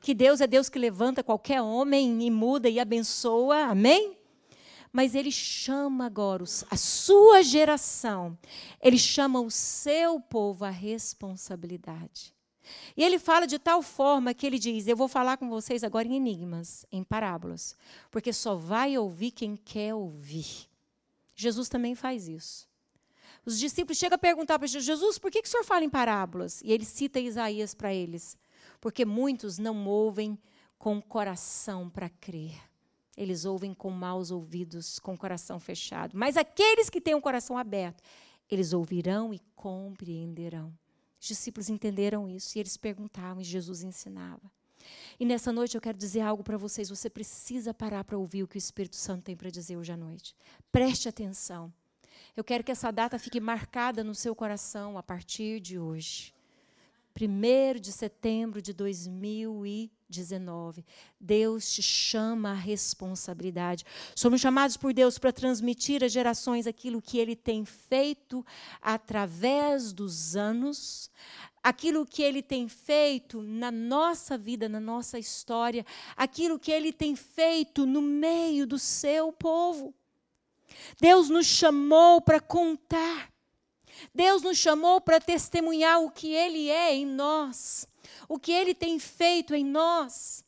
Que 0.00 0.14
Deus 0.14 0.40
é 0.40 0.46
Deus 0.46 0.68
que 0.68 0.78
levanta 0.78 1.22
qualquer 1.22 1.60
homem 1.60 2.22
e 2.22 2.30
muda 2.30 2.68
e 2.68 2.80
abençoa, 2.80 3.64
amém? 3.64 4.16
mas 4.92 5.14
ele 5.14 5.30
chama 5.30 6.06
agora 6.06 6.42
a 6.70 6.76
sua 6.76 7.42
geração, 7.42 8.36
ele 8.80 8.98
chama 8.98 9.40
o 9.40 9.50
seu 9.50 10.20
povo 10.20 10.64
à 10.64 10.70
responsabilidade. 10.70 12.34
E 12.96 13.02
ele 13.02 13.18
fala 13.18 13.46
de 13.46 13.58
tal 13.58 13.82
forma 13.82 14.34
que 14.34 14.46
ele 14.46 14.58
diz: 14.58 14.86
Eu 14.86 14.96
vou 14.96 15.08
falar 15.08 15.36
com 15.36 15.48
vocês 15.48 15.82
agora 15.82 16.06
em 16.06 16.16
enigmas, 16.16 16.86
em 16.90 17.02
parábolas, 17.02 17.76
porque 18.10 18.32
só 18.32 18.54
vai 18.54 18.96
ouvir 18.96 19.32
quem 19.32 19.56
quer 19.56 19.94
ouvir. 19.94 20.68
Jesus 21.34 21.68
também 21.68 21.94
faz 21.94 22.28
isso. 22.28 22.68
Os 23.44 23.58
discípulos 23.58 23.98
chegam 23.98 24.16
a 24.16 24.18
perguntar 24.18 24.58
para 24.58 24.68
Jesus: 24.68 24.84
Jesus, 24.84 25.18
por 25.18 25.30
que, 25.30 25.42
que 25.42 25.48
o 25.48 25.50
senhor 25.50 25.64
fala 25.64 25.84
em 25.84 25.90
parábolas? 25.90 26.60
E 26.62 26.70
ele 26.70 26.84
cita 26.84 27.18
Isaías 27.18 27.74
para 27.74 27.92
eles: 27.92 28.36
Porque 28.80 29.04
muitos 29.04 29.58
não 29.58 29.86
ouvem 29.86 30.38
com 30.78 31.00
coração 31.00 31.90
para 31.90 32.08
crer 32.08 32.70
eles 33.20 33.44
ouvem 33.44 33.74
com 33.74 33.90
maus 33.90 34.30
ouvidos, 34.30 34.98
com 34.98 35.12
o 35.12 35.18
coração 35.18 35.60
fechado. 35.60 36.16
Mas 36.16 36.38
aqueles 36.38 36.88
que 36.88 37.02
têm 37.02 37.14
o 37.14 37.20
coração 37.20 37.58
aberto, 37.58 38.02
eles 38.48 38.72
ouvirão 38.72 39.34
e 39.34 39.38
compreenderão. 39.54 40.72
Os 41.20 41.28
discípulos 41.28 41.68
entenderam 41.68 42.26
isso 42.26 42.56
e 42.56 42.60
eles 42.60 42.78
perguntavam 42.78 43.42
e 43.42 43.44
Jesus 43.44 43.82
ensinava. 43.82 44.50
E 45.18 45.26
nessa 45.26 45.52
noite 45.52 45.74
eu 45.74 45.82
quero 45.82 45.98
dizer 45.98 46.22
algo 46.22 46.42
para 46.42 46.56
vocês. 46.56 46.88
Você 46.88 47.10
precisa 47.10 47.74
parar 47.74 48.04
para 48.04 48.16
ouvir 48.16 48.42
o 48.42 48.48
que 48.48 48.56
o 48.56 48.58
Espírito 48.58 48.96
Santo 48.96 49.24
tem 49.24 49.36
para 49.36 49.50
dizer 49.50 49.76
hoje 49.76 49.92
à 49.92 49.98
noite. 49.98 50.34
Preste 50.72 51.06
atenção. 51.06 51.70
Eu 52.34 52.42
quero 52.42 52.64
que 52.64 52.72
essa 52.72 52.90
data 52.90 53.18
fique 53.18 53.38
marcada 53.38 54.02
no 54.02 54.14
seu 54.14 54.34
coração 54.34 54.96
a 54.96 55.02
partir 55.02 55.60
de 55.60 55.78
hoje. 55.78 56.32
1 57.26 57.80
de 57.80 57.92
setembro 57.92 58.62
de 58.62 58.72
2019. 58.72 60.84
Deus 61.20 61.72
te 61.72 61.82
chama 61.82 62.50
à 62.50 62.54
responsabilidade. 62.54 63.84
Somos 64.14 64.40
chamados 64.40 64.76
por 64.76 64.92
Deus 64.92 65.18
para 65.18 65.32
transmitir 65.32 66.04
às 66.04 66.12
gerações 66.12 66.66
aquilo 66.66 67.02
que 67.02 67.18
Ele 67.18 67.36
tem 67.36 67.64
feito 67.64 68.44
através 68.80 69.92
dos 69.92 70.36
anos, 70.36 71.10
aquilo 71.62 72.06
que 72.06 72.22
Ele 72.22 72.42
tem 72.42 72.68
feito 72.68 73.42
na 73.42 73.70
nossa 73.70 74.38
vida, 74.38 74.68
na 74.68 74.80
nossa 74.80 75.18
história, 75.18 75.84
aquilo 76.16 76.58
que 76.58 76.72
Ele 76.72 76.92
tem 76.92 77.16
feito 77.16 77.86
no 77.86 78.00
meio 78.00 78.66
do 78.66 78.78
seu 78.78 79.32
povo. 79.32 79.94
Deus 81.00 81.28
nos 81.28 81.46
chamou 81.46 82.20
para 82.20 82.40
contar 82.40 83.30
Deus 84.14 84.42
nos 84.42 84.58
chamou 84.58 85.00
para 85.00 85.20
testemunhar 85.20 86.00
o 86.00 86.10
que 86.10 86.32
Ele 86.32 86.68
é 86.68 86.94
em 86.94 87.06
nós, 87.06 87.86
o 88.28 88.38
que 88.38 88.52
Ele 88.52 88.74
tem 88.74 88.98
feito 88.98 89.54
em 89.54 89.64
nós. 89.64 90.44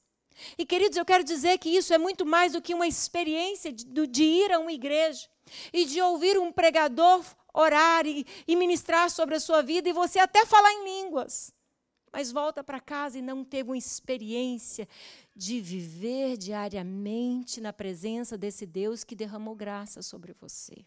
E, 0.59 0.67
queridos, 0.67 0.97
eu 0.97 1.05
quero 1.05 1.25
dizer 1.25 1.59
que 1.59 1.69
isso 1.69 1.93
é 1.95 1.99
muito 1.99 2.27
mais 2.27 2.53
do 2.53 2.63
que 2.63 2.75
uma 2.75 2.87
experiência 2.87 3.73
de, 3.73 3.85
de 4.07 4.25
ir 4.25 4.53
a 4.53 4.59
uma 4.59 4.73
igreja 4.73 5.29
e 5.73 5.85
de 5.85 6.01
ouvir 6.01 6.39
um 6.39 6.51
pregador 6.51 7.25
orar 7.53 8.07
e, 8.07 8.27
e 8.47 8.57
ministrar 8.57 9.11
sobre 9.11 9.37
a 9.37 9.41
sua 9.41 9.63
vida 9.63 9.89
e 9.89 9.93
você 9.93 10.19
até 10.19 10.47
falar 10.47 10.73
em 10.73 10.85
línguas, 10.85 11.53
mas 12.13 12.33
volta 12.33 12.65
para 12.65 12.81
casa 12.81 13.19
e 13.19 13.23
não 13.23 13.45
teve 13.45 13.71
uma 13.71 13.77
experiência 13.77 14.89
de 15.35 15.61
viver 15.61 16.37
diariamente 16.37 17.61
na 17.61 17.73
presença 17.73 18.37
desse 18.37 18.67
Deus 18.67 19.05
que 19.05 19.15
derramou 19.15 19.55
graça 19.55 20.03
sobre 20.03 20.35
você. 20.35 20.85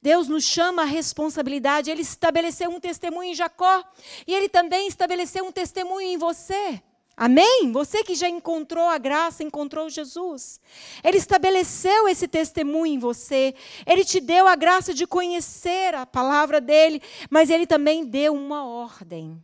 Deus 0.00 0.28
nos 0.28 0.44
chama 0.44 0.82
à 0.82 0.84
responsabilidade. 0.84 1.90
Ele 1.90 2.02
estabeleceu 2.02 2.70
um 2.70 2.80
testemunho 2.80 3.30
em 3.30 3.34
Jacó 3.34 3.84
e 4.26 4.34
ele 4.34 4.48
também 4.48 4.86
estabeleceu 4.88 5.44
um 5.44 5.52
testemunho 5.52 6.08
em 6.08 6.16
você. 6.16 6.82
Amém? 7.16 7.72
Você 7.72 8.04
que 8.04 8.14
já 8.14 8.28
encontrou 8.28 8.88
a 8.88 8.96
graça, 8.96 9.42
encontrou 9.42 9.90
Jesus. 9.90 10.60
Ele 11.02 11.18
estabeleceu 11.18 12.08
esse 12.08 12.28
testemunho 12.28 12.94
em 12.94 12.98
você. 12.98 13.56
Ele 13.84 14.04
te 14.04 14.20
deu 14.20 14.46
a 14.46 14.54
graça 14.54 14.94
de 14.94 15.04
conhecer 15.04 15.96
a 15.96 16.06
palavra 16.06 16.60
dele, 16.60 17.02
mas 17.28 17.50
ele 17.50 17.66
também 17.66 18.04
deu 18.04 18.34
uma 18.34 18.64
ordem. 18.64 19.36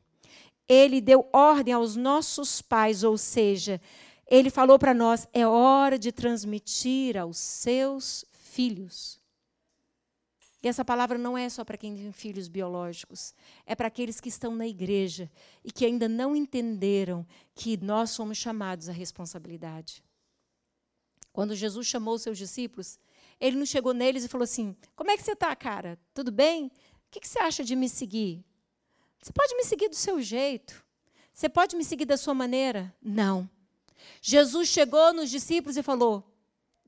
Ele 0.69 1.01
deu 1.01 1.29
ordem 1.33 1.75
aos 1.75 1.97
nossos 1.97 2.63
pais, 2.63 3.03
ou 3.03 3.19
seja, 3.19 3.81
ele 4.29 4.51
falou 4.51 4.79
para 4.79 4.95
nós: 4.95 5.27
é 5.33 5.45
hora 5.45 5.99
de 5.99 6.13
transmitir 6.13 7.17
aos 7.17 7.39
seus 7.39 8.25
filhos. 8.31 9.24
E 10.65 10.69
essa 10.69 10.83
palavra 10.83 11.19
não 11.19 11.37
é 11.37 11.47
só 11.51 11.63
para 11.63 11.77
quem 11.77 11.95
tem 11.95 12.11
filhos 12.11 12.49
biológicos, 12.49 13.35
é 13.67 13.75
para 13.75 13.87
aqueles 13.87 14.19
que 14.19 14.31
estão 14.31 14.57
na 14.57 14.67
igreja 14.67 15.31
e 15.63 15.71
que 15.71 15.85
ainda 15.85 16.09
não 16.09 16.35
entenderam 16.35 17.27
que 17.55 17.77
nós 17.77 18.09
somos 18.13 18.39
chamados 18.39 18.89
à 18.89 18.93
responsabilidade. 18.93 20.03
Quando 21.35 21.55
Jesus 21.55 21.87
chamou 21.87 22.15
os 22.15 22.23
seus 22.23 22.39
discípulos, 22.39 22.99
ele 23.39 23.59
não 23.59 23.67
chegou 23.67 23.93
neles 23.93 24.25
e 24.25 24.29
falou 24.29 24.45
assim: 24.45 24.75
Como 24.97 25.11
é 25.11 25.19
que 25.19 25.23
você 25.23 25.33
está, 25.33 25.55
cara? 25.55 25.99
Tudo 26.15 26.33
bem? 26.33 26.69
O 26.69 26.71
que 27.11 27.29
você 27.29 27.41
acha 27.41 27.63
de 27.63 27.77
me 27.77 27.87
seguir? 27.87 28.43
Você 29.23 29.35
pode 29.35 29.55
me 29.57 29.65
seguir 29.65 29.91
do 29.91 29.97
seu 29.97 30.23
jeito. 30.23 30.83
Você 31.31 31.47
pode 31.47 31.77
me 31.77 31.85
seguir 31.85 32.07
da 32.07 32.17
sua 32.17 32.33
maneira? 32.33 32.95
Não. 33.03 33.51
Jesus 34.23 34.69
chegou 34.69 35.13
nos 35.13 35.29
discípulos 35.29 35.77
e 35.77 35.83
falou: 35.83 36.25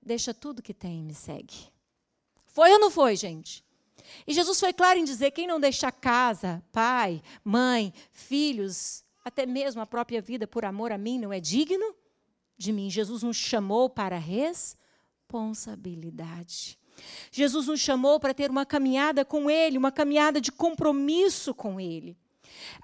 Deixa 0.03 0.33
tudo 0.33 0.63
que 0.63 0.73
tem 0.73 1.01
e 1.01 1.05
me 1.05 1.15
segue. 1.15 1.71
Foi 2.47 2.73
ou 2.73 2.79
não 2.79 2.91
foi, 2.91 3.17
gente? 3.17 3.66
E 4.27 4.35
Jesus 4.35 4.59
foi 4.59 4.73
claro 4.73 4.99
em 4.99 5.05
dizer: 5.05 5.31
quem 5.31 5.47
não 5.47 5.61
deixa 5.61 5.93
casa, 5.93 6.65
pai, 6.73 7.23
mãe, 7.45 7.93
filhos, 8.13 9.05
até 9.25 9.47
mesmo 9.47 9.81
a 9.81 9.87
própria 9.87 10.21
vida 10.23 10.47
por 10.47 10.65
amor 10.65 10.93
a 10.93 10.99
mim, 10.99 11.19
não 11.19 11.33
é 11.33 11.41
digno 11.41 11.95
de 12.57 12.73
mim. 12.73 12.89
Jesus 12.91 13.23
nos 13.23 13.37
chamou 13.37 13.91
para 13.91 14.19
responsabilidade. 14.19 16.79
Jesus 17.31 17.67
nos 17.67 17.81
chamou 17.81 18.19
para 18.19 18.33
ter 18.33 18.51
uma 18.51 18.65
caminhada 18.65 19.23
com 19.25 19.51
Ele, 19.51 19.77
uma 19.77 19.93
caminhada 19.93 20.41
de 20.41 20.51
compromisso 20.51 21.55
com 21.55 21.79
Ele. 21.81 22.17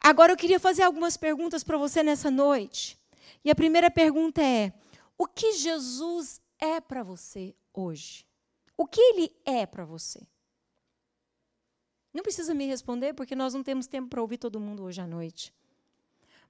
Agora 0.03 0.33
eu 0.33 0.37
queria 0.37 0.61
fazer 0.61 0.83
algumas 0.83 1.17
perguntas 1.17 1.65
para 1.65 1.79
você 1.79 2.03
nessa 2.03 2.31
noite. 2.31 2.99
E 3.45 3.51
a 3.51 3.55
primeira 3.55 3.91
pergunta 3.91 4.43
é: 4.43 4.73
o 5.17 5.27
que 5.27 5.53
Jesus 5.53 6.41
é 6.59 6.81
para 6.81 7.03
você 7.03 7.55
hoje? 7.73 8.27
O 8.77 8.87
que 8.87 9.01
Ele 9.01 9.33
é 9.45 9.67
para 9.67 9.85
você? 9.85 10.27
Não 12.13 12.23
precisa 12.23 12.55
me 12.55 12.67
responder, 12.67 13.15
porque 13.15 13.35
nós 13.35 13.55
não 13.55 13.63
temos 13.63 13.87
tempo 13.87 14.09
para 14.09 14.21
ouvir 14.21 14.39
todo 14.39 14.61
mundo 14.61 14.83
hoje 14.83 15.01
à 15.01 15.07
noite. 15.07 15.53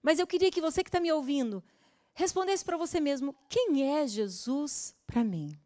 Mas 0.02 0.18
eu 0.18 0.26
queria 0.26 0.50
que 0.50 0.60
você 0.60 0.82
que 0.82 0.88
está 0.88 0.98
me 0.98 1.12
ouvindo 1.12 1.62
respondesse 2.14 2.64
para 2.64 2.76
você 2.76 3.00
mesmo: 3.00 3.34
quem 3.48 3.96
é 3.96 4.06
Jesus 4.06 4.94
para 5.06 5.22
mim? 5.22 5.56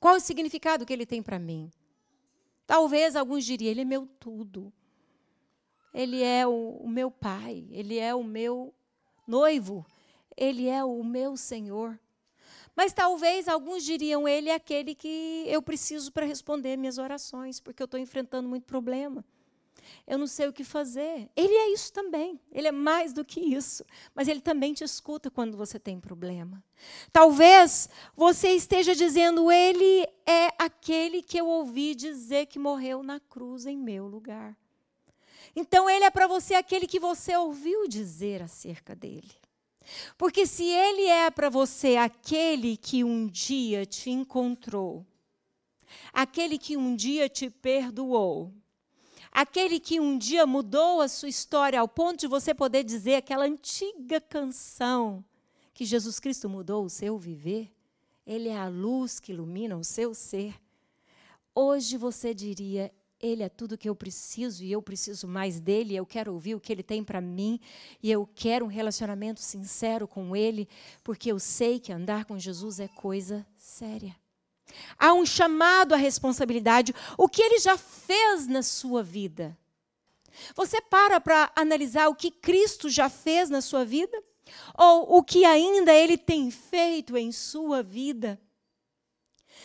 Qual 0.00 0.16
o 0.16 0.20
significado 0.20 0.86
que 0.86 0.92
ele 0.92 1.06
tem 1.06 1.22
para 1.22 1.38
mim? 1.38 1.70
Talvez 2.66 3.14
alguns 3.16 3.44
diriam: 3.44 3.70
ele 3.70 3.82
é 3.82 3.84
meu 3.84 4.06
tudo. 4.18 4.72
Ele 5.92 6.22
é 6.22 6.46
o, 6.46 6.78
o 6.80 6.88
meu 6.88 7.10
pai. 7.10 7.68
Ele 7.70 7.98
é 7.98 8.14
o 8.14 8.24
meu 8.24 8.74
noivo. 9.26 9.86
Ele 10.36 10.66
é 10.66 10.82
o 10.84 11.04
meu 11.04 11.36
Senhor. 11.36 11.98
Mas 12.76 12.92
talvez 12.92 13.46
alguns 13.46 13.84
diriam, 13.84 14.26
ele 14.26 14.50
é 14.50 14.54
aquele 14.54 14.94
que 14.94 15.44
eu 15.46 15.62
preciso 15.62 16.12
para 16.12 16.26
responder 16.26 16.76
minhas 16.76 16.98
orações, 16.98 17.60
porque 17.60 17.82
eu 17.82 17.86
estou 17.86 18.00
enfrentando 18.00 18.48
muito 18.48 18.64
problema. 18.64 19.24
eu 20.06 20.18
não 20.18 20.26
sei 20.26 20.48
o 20.48 20.52
que 20.52 20.64
fazer. 20.64 21.30
Ele 21.36 21.54
é 21.54 21.72
isso 21.72 21.92
também. 21.92 22.40
Ele 22.50 22.68
é 22.68 22.72
mais 22.72 23.12
do 23.12 23.24
que 23.24 23.40
isso. 23.40 23.84
Mas 24.14 24.28
ele 24.28 24.40
também 24.40 24.72
te 24.72 24.82
escuta 24.82 25.30
quando 25.30 25.56
você 25.56 25.78
tem 25.78 26.00
problema. 26.00 26.62
Talvez 27.12 27.88
você 28.16 28.50
esteja 28.50 28.94
dizendo: 28.94 29.50
Ele 29.52 30.06
é 30.26 30.48
aquele 30.58 31.22
que 31.22 31.38
eu 31.38 31.46
ouvi 31.46 31.94
dizer 31.94 32.46
que 32.46 32.58
morreu 32.58 33.02
na 33.02 33.20
cruz 33.20 33.66
em 33.66 33.76
meu 33.76 34.06
lugar. 34.06 34.56
Então, 35.56 35.88
ele 35.88 36.04
é 36.04 36.10
para 36.10 36.26
você 36.26 36.54
aquele 36.54 36.86
que 36.86 36.98
você 36.98 37.36
ouviu 37.36 37.86
dizer 37.86 38.42
acerca 38.42 38.94
dele. 38.94 39.43
Porque 40.16 40.46
se 40.46 40.64
ele 40.64 41.06
é 41.06 41.30
para 41.30 41.48
você 41.48 41.96
aquele 41.96 42.76
que 42.76 43.04
um 43.04 43.26
dia 43.26 43.84
te 43.84 44.10
encontrou, 44.10 45.06
aquele 46.12 46.58
que 46.58 46.76
um 46.76 46.94
dia 46.94 47.28
te 47.28 47.50
perdoou, 47.50 48.52
aquele 49.30 49.80
que 49.80 50.00
um 50.00 50.16
dia 50.16 50.46
mudou 50.46 51.00
a 51.00 51.08
sua 51.08 51.28
história 51.28 51.80
ao 51.80 51.88
ponto 51.88 52.20
de 52.20 52.26
você 52.26 52.54
poder 52.54 52.84
dizer 52.84 53.16
aquela 53.16 53.44
antiga 53.44 54.20
canção 54.20 55.24
que 55.72 55.84
Jesus 55.84 56.20
Cristo 56.20 56.48
mudou 56.48 56.84
o 56.84 56.90
seu 56.90 57.18
viver, 57.18 57.72
ele 58.26 58.48
é 58.48 58.56
a 58.56 58.68
luz 58.68 59.18
que 59.18 59.32
ilumina 59.32 59.76
o 59.76 59.84
seu 59.84 60.14
ser. 60.14 60.54
Hoje 61.54 61.96
você 61.96 62.32
diria: 62.32 62.92
ele 63.20 63.42
é 63.42 63.48
tudo 63.48 63.78
que 63.78 63.88
eu 63.88 63.94
preciso 63.94 64.62
e 64.62 64.70
eu 64.70 64.82
preciso 64.82 65.26
mais 65.26 65.60
dele. 65.60 65.96
Eu 65.96 66.04
quero 66.04 66.32
ouvir 66.32 66.54
o 66.54 66.60
que 66.60 66.72
ele 66.72 66.82
tem 66.82 67.02
para 67.02 67.20
mim 67.20 67.60
e 68.02 68.10
eu 68.10 68.28
quero 68.34 68.64
um 68.64 68.68
relacionamento 68.68 69.40
sincero 69.40 70.06
com 70.06 70.36
ele, 70.36 70.68
porque 71.02 71.32
eu 71.32 71.38
sei 71.38 71.80
que 71.80 71.92
andar 71.92 72.24
com 72.24 72.38
Jesus 72.38 72.80
é 72.80 72.88
coisa 72.88 73.46
séria. 73.56 74.14
Há 74.98 75.12
um 75.12 75.24
chamado 75.24 75.94
à 75.94 75.96
responsabilidade. 75.96 76.94
O 77.16 77.28
que 77.28 77.42
ele 77.42 77.58
já 77.58 77.76
fez 77.76 78.46
na 78.46 78.62
sua 78.62 79.02
vida? 79.02 79.56
Você 80.54 80.80
para 80.80 81.20
para 81.20 81.52
analisar 81.54 82.08
o 82.08 82.14
que 82.14 82.30
Cristo 82.30 82.88
já 82.88 83.08
fez 83.08 83.48
na 83.48 83.60
sua 83.60 83.84
vida? 83.84 84.22
Ou 84.76 85.18
o 85.18 85.22
que 85.22 85.44
ainda 85.44 85.92
ele 85.92 86.18
tem 86.18 86.50
feito 86.50 87.16
em 87.16 87.32
sua 87.32 87.82
vida? 87.82 88.38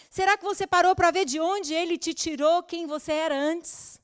Será 0.10 0.38
que 0.38 0.43
você 0.43 0.65
parou 0.65 0.96
para 0.96 1.12
ver 1.12 1.25
de 1.25 1.39
onde 1.39 1.74
ele 1.74 1.98
te 1.98 2.13
tirou 2.13 2.63
quem 2.63 2.86
você 2.86 3.12
era 3.12 3.36
antes? 3.36 4.00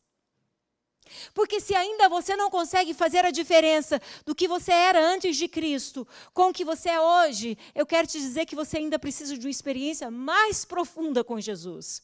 Porque 1.33 1.59
se 1.59 1.75
ainda 1.75 2.09
você 2.09 2.35
não 2.35 2.49
consegue 2.49 2.93
fazer 2.93 3.25
a 3.25 3.31
diferença 3.31 4.01
do 4.25 4.35
que 4.35 4.47
você 4.47 4.71
era 4.71 4.99
antes 4.99 5.37
de 5.37 5.47
Cristo 5.47 6.07
com 6.33 6.49
o 6.49 6.53
que 6.53 6.65
você 6.65 6.89
é 6.89 6.99
hoje, 6.99 7.57
eu 7.73 7.85
quero 7.85 8.07
te 8.07 8.19
dizer 8.19 8.45
que 8.45 8.55
você 8.55 8.77
ainda 8.77 8.97
precisa 8.97 9.37
de 9.37 9.45
uma 9.45 9.51
experiência 9.51 10.09
mais 10.09 10.65
profunda 10.65 11.23
com 11.23 11.39
Jesus. 11.39 12.01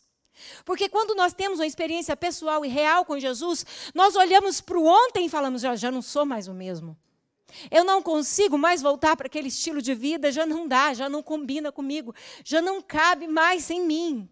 Porque 0.64 0.88
quando 0.88 1.16
nós 1.16 1.34
temos 1.34 1.60
uma 1.60 1.68
experiência 1.68 2.16
pessoal 2.16 2.64
e 2.66 2.70
real 2.70 3.04
com 3.06 3.20
Jesus, 3.20 3.66
nós 3.94 4.16
olhamos 4.16 4.62
para 4.62 4.78
o 4.78 4.86
ontem 4.86 5.26
e 5.26 5.30
falamos: 5.30 5.62
já, 5.62 5.76
já 5.76 5.92
não 5.92 6.02
sou 6.02 6.26
mais 6.26 6.48
o 6.48 6.54
mesmo. 6.54 6.98
Eu 7.70 7.84
não 7.84 8.02
consigo 8.02 8.58
mais 8.58 8.82
voltar 8.82 9.16
para 9.16 9.28
aquele 9.28 9.48
estilo 9.48 9.82
de 9.82 9.94
vida, 9.94 10.32
já 10.32 10.46
não 10.46 10.68
dá, 10.68 10.94
já 10.94 11.10
não 11.10 11.22
combina 11.24 11.72
comigo, 11.72 12.14
já 12.44 12.62
não 12.62 12.82
cabe 12.82 13.28
mais 13.28 13.70
em 13.70 13.86
mim. 13.86 14.30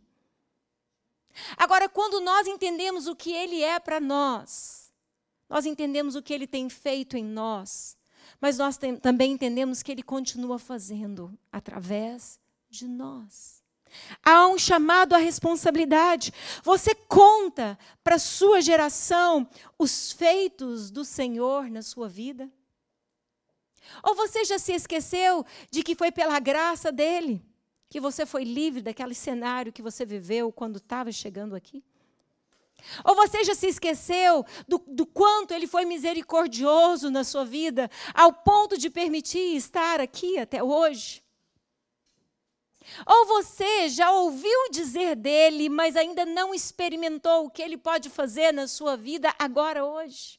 Agora, 1.58 1.88
quando 1.88 2.20
nós 2.20 2.48
entendemos 2.48 3.08
o 3.08 3.16
que 3.16 3.32
Ele 3.32 3.62
é 3.62 3.80
para 3.80 4.00
nós, 4.00 4.92
nós 5.50 5.66
entendemos 5.66 6.16
o 6.16 6.22
que 6.22 6.34
Ele 6.34 6.48
tem 6.48 6.70
feito 6.70 7.18
em 7.18 7.24
nós, 7.24 7.98
mas 8.40 8.58
nós 8.58 8.78
tem, 8.78 8.96
também 8.96 9.32
entendemos 9.32 9.82
que 9.82 9.92
Ele 9.92 10.04
continua 10.04 10.60
fazendo 10.60 11.38
através 11.52 12.40
de 12.70 12.88
nós. 12.88 13.60
Há 14.24 14.48
um 14.48 14.58
chamado 14.58 15.16
à 15.16 15.18
responsabilidade. 15.18 16.32
Você 16.64 16.94
conta 16.94 17.78
para 18.04 18.16
a 18.16 18.20
sua 18.20 18.62
geração 18.62 19.50
os 19.78 20.12
feitos 20.12 20.92
do 20.92 21.04
Senhor 21.04 21.70
na 21.70 21.82
sua 21.82 22.08
vida? 22.08 22.50
Ou 24.04 24.16
você 24.16 24.44
já 24.46 24.60
se 24.60 24.74
esqueceu 24.74 25.46
de 25.72 25.84
que 25.84 25.96
foi 25.96 26.12
pela 26.12 26.40
graça 26.40 26.92
dele? 26.92 27.44
que 27.90 28.00
você 28.00 28.26
foi 28.26 28.44
livre 28.44 28.82
daquele 28.82 29.16
cenário 29.16 29.74
que 29.74 29.82
você 29.82 30.06
viveu 30.06 30.52
quando 30.52 30.78
estava 30.78 31.12
chegando 31.12 31.56
aqui? 31.56 31.84
Ou 33.04 33.16
você 33.16 33.44
já 33.44 33.56
se 33.56 33.68
esqueceu 33.68 34.46
do, 34.68 34.82
do, 34.88 35.06
quanto 35.06 35.54
ele 35.54 35.68
foi 35.68 35.84
misericordioso 35.84 37.10
na 37.10 37.26
sua 37.26 37.44
vida, 37.44 37.90
ao 38.14 38.32
ponto 38.32 38.78
de 38.78 38.90
permitir 38.90 39.56
estar 39.56 40.00
aqui 40.00 40.38
até 40.38 40.64
hoje? 40.64 41.22
Ou 43.06 43.26
você 43.26 43.90
já 43.90 44.12
ouviu 44.12 44.70
dizer 44.72 45.16
dele, 45.16 45.68
mas 45.68 45.98
ainda 45.98 46.26
não 46.26 46.54
experimentou 46.54 47.46
o 47.46 47.50
que 47.50 47.62
ele 47.62 47.78
pode 47.78 48.10
fazer 48.10 48.54
na 48.54 48.68
sua 48.68 48.96
vida 48.96 49.34
agora, 49.38 49.84
hoje? 49.84 50.39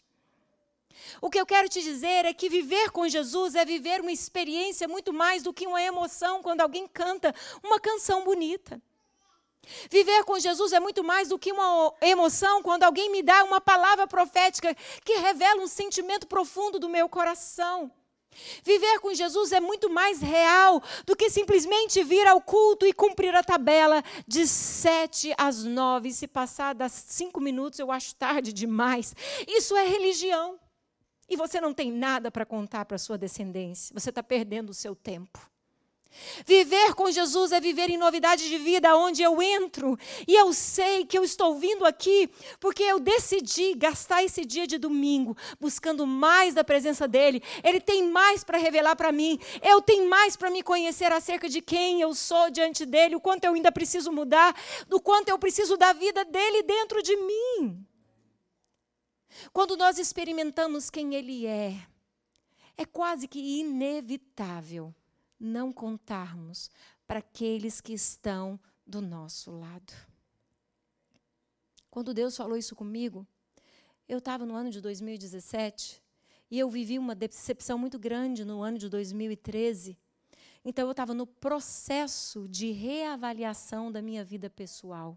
O 1.21 1.31
que 1.31 1.41
eu 1.41 1.47
quero 1.47 1.69
te 1.69 1.83
dizer 1.83 2.25
é 2.25 2.33
que 2.33 2.49
viver 2.49 2.91
com 2.91 3.09
Jesus 3.09 3.55
é 3.55 3.65
viver 3.65 4.01
uma 4.01 4.13
experiência 4.13 4.89
muito 4.89 5.13
mais 5.13 5.43
do 5.43 5.53
que 5.53 5.67
uma 5.67 5.83
emoção 5.83 6.43
quando 6.43 6.61
alguém 6.61 6.87
canta 6.87 7.35
uma 7.63 7.79
canção 7.79 8.25
bonita. 8.25 8.81
Viver 9.91 10.25
com 10.25 10.39
Jesus 10.39 10.73
é 10.73 10.81
muito 10.81 11.05
mais 11.05 11.29
do 11.29 11.39
que 11.39 11.53
uma 11.53 11.95
emoção 12.01 12.63
quando 12.63 12.83
alguém 12.83 13.11
me 13.11 13.23
dá 13.23 13.45
uma 13.45 13.61
palavra 13.61 14.07
profética 14.07 14.75
que 15.05 15.15
revela 15.19 15.63
um 15.63 15.69
sentimento 15.69 16.27
profundo 16.27 16.79
do 16.79 16.89
meu 16.89 17.09
coração. 17.09 17.93
Viver 18.63 19.01
com 19.01 19.13
Jesus 19.13 19.53
é 19.53 19.61
muito 19.61 19.91
mais 19.91 20.21
real 20.21 20.83
do 21.05 21.17
que 21.17 21.29
simplesmente 21.29 22.03
vir 22.03 22.27
ao 22.27 22.41
culto 22.41 22.87
e 22.87 22.93
cumprir 22.93 23.35
a 23.35 23.43
tabela 23.43 24.03
de 24.27 24.47
sete 24.47 25.35
às 25.37 25.65
nove. 25.65 26.13
Se 26.13 26.27
passar 26.27 26.75
das 26.75 26.93
cinco 26.93 27.41
minutos, 27.41 27.79
eu 27.79 27.91
acho 27.91 28.15
tarde 28.15 28.53
demais. 28.53 29.15
Isso 29.47 29.77
é 29.77 29.87
religião. 29.87 30.59
E 31.31 31.37
você 31.37 31.61
não 31.61 31.73
tem 31.73 31.93
nada 31.93 32.31
para 32.31 32.45
contar 32.45 32.85
para 32.85 32.99
sua 32.99 33.17
descendência. 33.17 33.95
Você 33.95 34.11
está 34.11 34.23
perdendo 34.23 34.71
o 34.71 34.75
seu 34.75 34.97
tempo. 34.97 35.39
Viver 36.45 36.95
com 36.95 37.11
Jesus 37.11 37.53
é 37.53 37.61
viver 37.61 37.89
em 37.89 37.97
novidade 37.97 38.49
de 38.49 38.59
vida, 38.59 38.97
onde 38.97 39.23
eu 39.23 39.41
entro 39.41 39.97
e 40.27 40.35
eu 40.35 40.53
sei 40.53 41.07
que 41.07 41.17
eu 41.17 41.23
estou 41.23 41.55
vindo 41.55 41.87
aqui 41.87 42.29
porque 42.59 42.83
eu 42.83 42.99
decidi 42.99 43.75
gastar 43.75 44.25
esse 44.25 44.45
dia 44.45 44.67
de 44.67 44.77
domingo 44.77 45.37
buscando 45.61 46.05
mais 46.07 46.53
da 46.53 46.65
presença 46.65 47.07
dEle. 47.07 47.43
Ele 47.63 47.81
tem 47.81 48.11
mais 48.11 48.43
para 48.43 48.59
revelar 48.59 48.97
para 48.97 49.13
mim, 49.13 49.39
eu 49.63 49.81
tenho 49.81 50.09
mais 50.09 50.37
para 50.37 50.51
me 50.51 50.63
conhecer 50.63 51.13
acerca 51.13 51.49
de 51.49 51.61
quem 51.61 52.01
eu 52.01 52.13
sou 52.13 52.51
diante 52.51 52.85
dEle, 52.85 53.15
o 53.15 53.21
quanto 53.21 53.45
eu 53.45 53.55
ainda 53.55 53.71
preciso 53.71 54.11
mudar, 54.11 54.55
do 54.89 55.01
quanto 55.01 55.29
eu 55.29 55.39
preciso 55.39 55.77
da 55.77 55.93
vida 55.93 56.25
dEle 56.25 56.65
dentro 56.65 57.03
de 57.03 57.17
mim. 57.17 57.87
Quando 59.53 59.77
nós 59.77 59.99
experimentamos 59.99 60.91
quem 60.91 61.15
Ele 61.15 61.47
é, 61.47 61.87
é 62.77 62.85
quase 62.85 63.29
que 63.29 63.39
inevitável 63.39 64.95
não 65.39 65.73
contarmos 65.73 66.71
para 67.07 67.19
aqueles 67.19 67.81
que 67.81 67.93
estão 67.93 68.59
do 68.87 69.01
nosso 69.01 69.51
lado. 69.51 69.93
Quando 71.91 72.15
Deus 72.15 72.37
falou 72.37 72.57
isso 72.57 72.77
comigo, 72.77 73.27
eu 74.09 74.19
estava 74.19 74.47
no 74.47 74.55
ano 74.55 74.71
de 74.71 74.81
2017 74.81 76.03
e 76.51 76.59
eu 76.59 76.69
vivi 76.69 76.99
uma 76.99 77.15
decepção 77.15 77.79
muito 77.79 77.99
grande 77.99 78.45
no 78.45 78.63
ano 78.63 78.79
de 78.79 78.89
2013. 78.89 79.99
Então 80.65 80.87
eu 80.87 80.91
estava 80.91 81.15
no 81.15 81.27
processo 81.27 82.47
de 82.49 82.71
reavaliação 82.71 83.91
da 83.91 84.03
minha 84.03 84.25
vida 84.25 84.51
pessoal. 84.51 85.17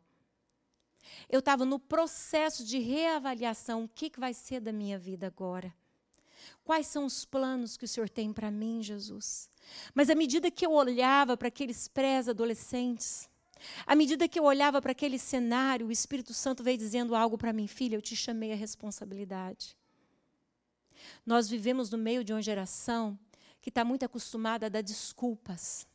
Eu 1.29 1.39
estava 1.39 1.65
no 1.65 1.79
processo 1.79 2.63
de 2.63 2.79
reavaliação: 2.79 3.83
o 3.83 3.89
que, 3.89 4.09
que 4.09 4.19
vai 4.19 4.33
ser 4.33 4.59
da 4.59 4.71
minha 4.71 4.97
vida 4.97 5.27
agora? 5.27 5.73
Quais 6.63 6.87
são 6.87 7.05
os 7.05 7.25
planos 7.25 7.77
que 7.77 7.85
o 7.85 7.87
Senhor 7.87 8.09
tem 8.09 8.31
para 8.31 8.51
mim, 8.51 8.81
Jesus? 8.81 9.49
Mas 9.93 10.09
à 10.09 10.15
medida 10.15 10.51
que 10.51 10.65
eu 10.65 10.71
olhava 10.71 11.35
para 11.37 11.47
aqueles 11.47 11.87
pré-adolescentes, 11.87 13.29
à 13.85 13.95
medida 13.95 14.27
que 14.27 14.39
eu 14.39 14.43
olhava 14.43 14.81
para 14.81 14.91
aquele 14.91 15.17
cenário, 15.17 15.87
o 15.87 15.91
Espírito 15.91 16.33
Santo 16.33 16.63
veio 16.63 16.77
dizendo 16.77 17.15
algo 17.15 17.37
para 17.37 17.53
mim, 17.53 17.67
filha, 17.67 17.95
eu 17.95 18.01
te 18.01 18.15
chamei 18.15 18.51
a 18.51 18.55
responsabilidade. 18.55 19.77
Nós 21.25 21.49
vivemos 21.49 21.89
no 21.89 21.97
meio 21.97 22.23
de 22.23 22.33
uma 22.33 22.41
geração 22.41 23.17
que 23.61 23.69
está 23.69 23.85
muito 23.85 24.03
acostumada 24.03 24.65
a 24.65 24.69
dar 24.69 24.81
desculpas. 24.81 25.87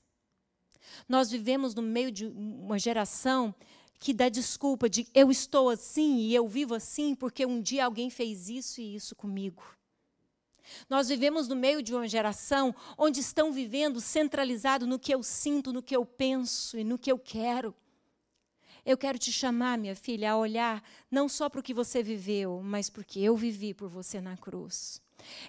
Nós 1.08 1.30
vivemos 1.30 1.74
no 1.74 1.82
meio 1.82 2.10
de 2.10 2.26
uma 2.26 2.78
geração 2.78 3.54
que 3.98 4.14
dá 4.14 4.28
desculpa 4.28 4.88
de 4.88 5.06
eu 5.14 5.30
estou 5.30 5.68
assim 5.68 6.18
e 6.18 6.34
eu 6.34 6.46
vivo 6.46 6.74
assim 6.74 7.14
porque 7.14 7.44
um 7.44 7.60
dia 7.60 7.84
alguém 7.84 8.10
fez 8.10 8.48
isso 8.48 8.80
e 8.80 8.94
isso 8.94 9.14
comigo. 9.16 9.62
Nós 10.88 11.08
vivemos 11.08 11.48
no 11.48 11.56
meio 11.56 11.82
de 11.82 11.94
uma 11.94 12.06
geração 12.06 12.74
onde 12.96 13.20
estão 13.20 13.52
vivendo 13.52 14.00
centralizado 14.00 14.86
no 14.86 14.98
que 14.98 15.14
eu 15.14 15.22
sinto, 15.22 15.72
no 15.72 15.82
que 15.82 15.96
eu 15.96 16.04
penso 16.04 16.78
e 16.78 16.84
no 16.84 16.98
que 16.98 17.10
eu 17.10 17.18
quero. 17.18 17.74
Eu 18.84 18.96
quero 18.96 19.18
te 19.18 19.32
chamar, 19.32 19.76
minha 19.78 19.96
filha, 19.96 20.32
a 20.32 20.36
olhar 20.36 20.82
não 21.10 21.28
só 21.28 21.48
para 21.48 21.60
o 21.60 21.62
que 21.62 21.74
você 21.74 22.02
viveu, 22.02 22.62
mas 22.62 22.88
porque 22.88 23.20
eu 23.20 23.36
vivi 23.36 23.74
por 23.74 23.88
você 23.88 24.20
na 24.20 24.36
cruz. 24.36 25.00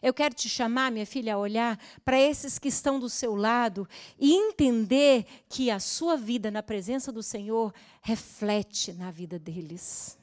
Eu 0.01 0.13
quero 0.13 0.33
te 0.33 0.49
chamar, 0.49 0.91
minha 0.91 1.05
filha, 1.05 1.35
a 1.35 1.37
olhar 1.37 1.79
para 2.03 2.19
esses 2.19 2.57
que 2.57 2.67
estão 2.67 2.99
do 2.99 3.09
seu 3.09 3.35
lado 3.35 3.87
e 4.19 4.33
entender 4.33 5.25
que 5.47 5.69
a 5.69 5.79
sua 5.79 6.15
vida 6.15 6.49
na 6.49 6.63
presença 6.63 7.11
do 7.11 7.23
Senhor 7.23 7.73
reflete 8.01 8.93
na 8.93 9.11
vida 9.11 9.37
deles. 9.37 10.17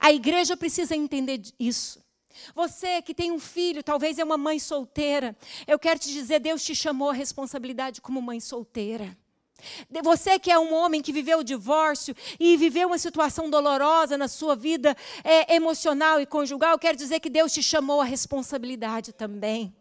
A 0.00 0.12
igreja 0.12 0.56
precisa 0.56 0.96
entender 0.96 1.40
isso. 1.58 2.02
Você 2.54 3.02
que 3.02 3.14
tem 3.14 3.32
um 3.32 3.38
filho, 3.38 3.82
talvez 3.82 4.18
é 4.18 4.24
uma 4.24 4.38
mãe 4.38 4.58
solteira, 4.58 5.36
eu 5.66 5.78
quero 5.78 5.98
te 5.98 6.12
dizer: 6.12 6.38
Deus 6.40 6.62
te 6.62 6.74
chamou 6.74 7.10
a 7.10 7.14
responsabilidade 7.14 8.00
como 8.00 8.22
mãe 8.22 8.40
solteira. 8.40 9.16
Você 10.02 10.38
que 10.38 10.50
é 10.50 10.58
um 10.58 10.72
homem 10.72 11.02
que 11.02 11.12
viveu 11.12 11.38
o 11.38 11.44
divórcio 11.44 12.14
e 12.38 12.56
viveu 12.56 12.88
uma 12.88 12.98
situação 12.98 13.50
dolorosa 13.50 14.16
na 14.16 14.28
sua 14.28 14.54
vida 14.54 14.96
é, 15.24 15.54
emocional 15.54 16.20
e 16.20 16.26
conjugal, 16.26 16.78
quero 16.78 16.96
dizer 16.96 17.20
que 17.20 17.30
Deus 17.30 17.52
te 17.52 17.62
chamou 17.62 18.00
a 18.00 18.04
responsabilidade 18.04 19.12
também. 19.12 19.74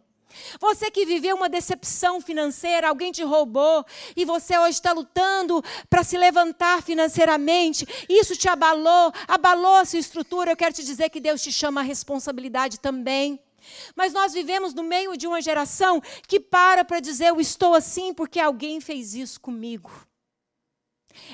Você 0.59 0.91
que 0.91 1.05
viveu 1.05 1.35
uma 1.35 1.49
decepção 1.49 2.19
financeira, 2.19 2.89
alguém 2.89 3.11
te 3.11 3.23
roubou 3.23 3.85
e 4.15 4.25
você 4.25 4.57
hoje 4.57 4.73
está 4.77 4.91
lutando 4.91 5.63
para 5.89 6.03
se 6.03 6.17
levantar 6.17 6.81
financeiramente, 6.83 7.87
isso 8.09 8.35
te 8.35 8.47
abalou, 8.47 9.11
abalou 9.27 9.75
a 9.75 9.85
sua 9.85 9.99
estrutura, 9.99 10.51
eu 10.51 10.57
quero 10.57 10.73
te 10.73 10.83
dizer 10.83 11.09
que 11.09 11.19
Deus 11.19 11.41
te 11.41 11.51
chama 11.51 11.81
a 11.81 11.83
responsabilidade 11.83 12.79
também. 12.79 13.39
Mas 13.95 14.13
nós 14.13 14.33
vivemos 14.33 14.73
no 14.73 14.83
meio 14.83 15.17
de 15.17 15.27
uma 15.27 15.41
geração 15.41 16.01
que 16.27 16.39
para 16.39 16.85
para 16.85 16.99
dizer 16.99 17.27
eu 17.27 17.41
estou 17.41 17.73
assim 17.73 18.13
porque 18.13 18.39
alguém 18.39 18.79
fez 18.79 19.13
isso 19.13 19.39
comigo. 19.39 19.91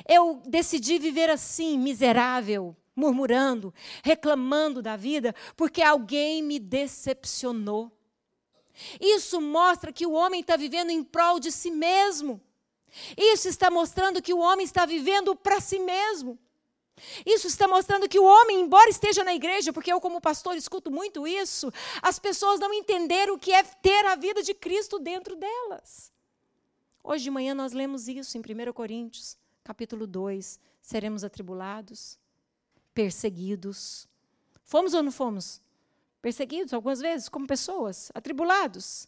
Eu 0.07 0.41
decidi 0.45 0.97
viver 0.97 1.29
assim, 1.29 1.77
miserável, 1.77 2.75
murmurando, 2.95 3.73
reclamando 4.03 4.81
da 4.81 4.95
vida, 4.95 5.35
porque 5.55 5.81
alguém 5.81 6.41
me 6.41 6.59
decepcionou. 6.59 7.91
Isso 8.99 9.39
mostra 9.39 9.91
que 9.91 10.05
o 10.05 10.13
homem 10.13 10.41
está 10.41 10.55
vivendo 10.55 10.89
em 10.89 11.03
prol 11.03 11.39
de 11.39 11.51
si 11.51 11.69
mesmo. 11.69 12.41
Isso 13.17 13.47
está 13.47 13.69
mostrando 13.69 14.21
que 14.21 14.33
o 14.33 14.39
homem 14.39 14.65
está 14.65 14.85
vivendo 14.85 15.35
para 15.35 15.59
si 15.59 15.79
mesmo. 15.79 16.39
Isso 17.25 17.47
está 17.47 17.67
mostrando 17.67 18.07
que 18.07 18.19
o 18.19 18.23
homem, 18.23 18.61
embora 18.61 18.89
esteja 18.89 19.23
na 19.23 19.33
igreja, 19.33 19.73
porque 19.73 19.91
eu, 19.91 19.99
como 19.99 20.21
pastor, 20.21 20.55
escuto 20.55 20.91
muito 20.91 21.27
isso, 21.27 21.71
as 22.01 22.19
pessoas 22.19 22.59
não 22.59 22.73
entenderam 22.73 23.35
o 23.35 23.39
que 23.39 23.51
é 23.51 23.63
ter 23.63 24.05
a 24.05 24.15
vida 24.15 24.41
de 24.43 24.53
Cristo 24.53 24.99
dentro 24.99 25.35
delas. 25.35 26.11
Hoje 27.03 27.23
de 27.25 27.31
manhã 27.31 27.53
nós 27.53 27.73
lemos 27.73 28.07
isso 28.07 28.37
em 28.37 28.41
1 28.41 28.71
Coríntios, 28.73 29.37
capítulo 29.63 30.07
2. 30.07 30.59
Seremos 30.81 31.23
atribulados, 31.23 32.17
perseguidos. 32.93 34.07
Fomos 34.63 34.93
ou 34.93 35.03
não 35.03 35.11
fomos? 35.11 35.61
Perseguidos 36.21 36.73
algumas 36.73 36.99
vezes, 36.99 37.27
como 37.27 37.45
pessoas, 37.45 38.11
atribulados 38.13 39.07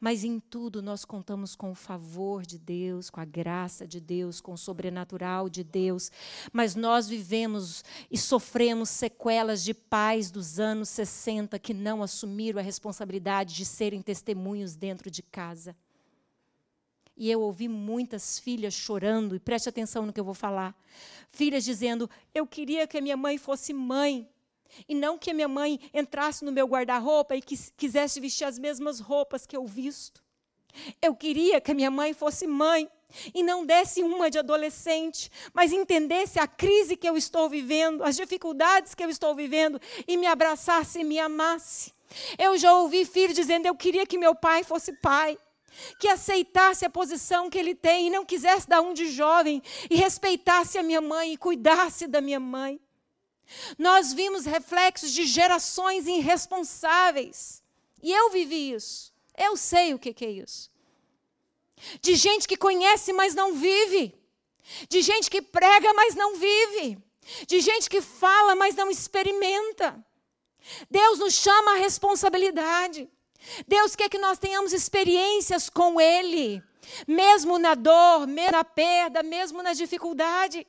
mas 0.00 0.24
em 0.24 0.40
tudo 0.40 0.80
nós 0.80 1.04
contamos 1.04 1.54
com 1.54 1.70
o 1.70 1.74
favor 1.74 2.46
de 2.46 2.58
Deus, 2.58 3.10
com 3.10 3.20
a 3.20 3.24
graça 3.24 3.86
de 3.86 4.00
Deus, 4.00 4.40
com 4.40 4.54
o 4.54 4.58
sobrenatural 4.58 5.50
de 5.50 5.62
Deus. 5.62 6.10
Mas 6.50 6.74
nós 6.74 7.06
vivemos 7.06 7.84
e 8.10 8.16
sofremos 8.16 8.88
sequelas 8.88 9.62
de 9.62 9.74
pais 9.74 10.30
dos 10.30 10.58
anos 10.58 10.88
60 10.88 11.58
que 11.58 11.74
não 11.74 12.02
assumiram 12.02 12.58
a 12.58 12.62
responsabilidade 12.62 13.54
de 13.54 13.66
serem 13.66 14.00
testemunhos 14.00 14.74
dentro 14.74 15.10
de 15.10 15.22
casa. 15.22 15.76
E 17.14 17.30
eu 17.30 17.42
ouvi 17.42 17.68
muitas 17.68 18.38
filhas 18.38 18.72
chorando, 18.72 19.36
e 19.36 19.38
preste 19.38 19.68
atenção 19.68 20.06
no 20.06 20.12
que 20.14 20.18
eu 20.18 20.24
vou 20.24 20.32
falar. 20.32 20.74
Filhas 21.30 21.64
dizendo: 21.64 22.08
Eu 22.34 22.46
queria 22.46 22.86
que 22.86 22.96
a 22.96 23.00
minha 23.02 23.16
mãe 23.16 23.36
fosse 23.36 23.74
mãe, 23.74 24.26
e 24.88 24.94
não 24.94 25.18
que 25.18 25.32
minha 25.32 25.48
mãe 25.48 25.80
entrasse 25.92 26.44
no 26.44 26.52
meu 26.52 26.66
guarda-roupa 26.66 27.36
e 27.36 27.42
quisesse 27.42 28.20
vestir 28.20 28.44
as 28.44 28.58
mesmas 28.58 29.00
roupas 29.00 29.46
que 29.46 29.56
eu 29.56 29.66
visto. 29.66 30.22
Eu 31.02 31.14
queria 31.14 31.60
que 31.60 31.74
minha 31.74 31.90
mãe 31.90 32.12
fosse 32.12 32.46
mãe 32.46 32.88
e 33.34 33.42
não 33.42 33.66
desse 33.66 34.02
uma 34.02 34.30
de 34.30 34.38
adolescente, 34.38 35.30
mas 35.52 35.72
entendesse 35.72 36.38
a 36.38 36.46
crise 36.46 36.96
que 36.96 37.08
eu 37.08 37.16
estou 37.16 37.48
vivendo, 37.48 38.04
as 38.04 38.16
dificuldades 38.16 38.94
que 38.94 39.04
eu 39.04 39.10
estou 39.10 39.34
vivendo 39.34 39.80
e 40.06 40.16
me 40.16 40.26
abraçasse 40.26 41.00
e 41.00 41.04
me 41.04 41.18
amasse. 41.18 41.92
Eu 42.38 42.56
já 42.56 42.74
ouvi 42.74 43.04
filho 43.04 43.34
dizendo: 43.34 43.66
Eu 43.66 43.74
queria 43.74 44.06
que 44.06 44.18
meu 44.18 44.34
pai 44.34 44.62
fosse 44.64 44.92
pai 44.92 45.36
que 45.98 46.08
aceitasse 46.08 46.84
a 46.84 46.90
posição 46.90 47.48
que 47.48 47.58
ele 47.58 47.74
tem 47.74 48.08
e 48.08 48.10
não 48.10 48.24
quisesse 48.24 48.68
dar 48.68 48.80
um 48.80 48.92
de 48.92 49.08
jovem 49.08 49.62
e 49.88 49.96
respeitasse 49.96 50.78
a 50.78 50.82
minha 50.82 51.00
mãe 51.00 51.32
e 51.32 51.36
cuidasse 51.36 52.06
da 52.06 52.20
minha 52.20 52.40
mãe. 52.40 52.80
Nós 53.78 54.12
vimos 54.12 54.44
reflexos 54.44 55.12
de 55.12 55.24
gerações 55.24 56.06
irresponsáveis. 56.06 57.62
E 58.02 58.12
eu 58.12 58.30
vivi 58.30 58.72
isso. 58.72 59.12
Eu 59.36 59.56
sei 59.56 59.94
o 59.94 59.98
que 59.98 60.24
é 60.24 60.30
isso. 60.30 60.70
De 62.00 62.14
gente 62.14 62.46
que 62.46 62.56
conhece, 62.56 63.12
mas 63.12 63.34
não 63.34 63.54
vive. 63.54 64.14
De 64.88 65.00
gente 65.02 65.30
que 65.30 65.42
prega, 65.42 65.92
mas 65.94 66.14
não 66.14 66.36
vive. 66.36 66.98
De 67.46 67.60
gente 67.60 67.88
que 67.88 68.00
fala, 68.00 68.54
mas 68.54 68.74
não 68.74 68.90
experimenta. 68.90 70.04
Deus 70.90 71.18
nos 71.18 71.34
chama 71.34 71.72
à 71.72 71.76
responsabilidade. 71.76 73.08
Deus 73.66 73.96
quer 73.96 74.08
que 74.08 74.18
nós 74.18 74.38
tenhamos 74.38 74.72
experiências 74.72 75.70
com 75.70 76.00
Ele, 76.00 76.62
mesmo 77.06 77.58
na 77.58 77.74
dor, 77.74 78.26
mesmo 78.26 78.52
na 78.52 78.64
perda, 78.64 79.22
mesmo 79.22 79.62
na 79.62 79.72
dificuldade. 79.72 80.66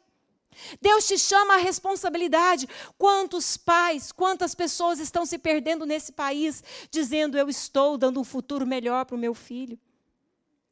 Deus 0.81 1.07
te 1.07 1.17
chama 1.17 1.55
à 1.55 1.57
responsabilidade. 1.57 2.67
Quantos 2.97 3.57
pais, 3.57 4.11
quantas 4.11 4.55
pessoas 4.55 4.99
estão 4.99 5.25
se 5.25 5.37
perdendo 5.37 5.85
nesse 5.85 6.11
país 6.11 6.63
dizendo 6.89 7.37
eu 7.37 7.49
estou 7.49 7.97
dando 7.97 8.19
um 8.19 8.23
futuro 8.23 8.65
melhor 8.65 9.05
para 9.05 9.15
o 9.15 9.19
meu 9.19 9.33
filho? 9.33 9.79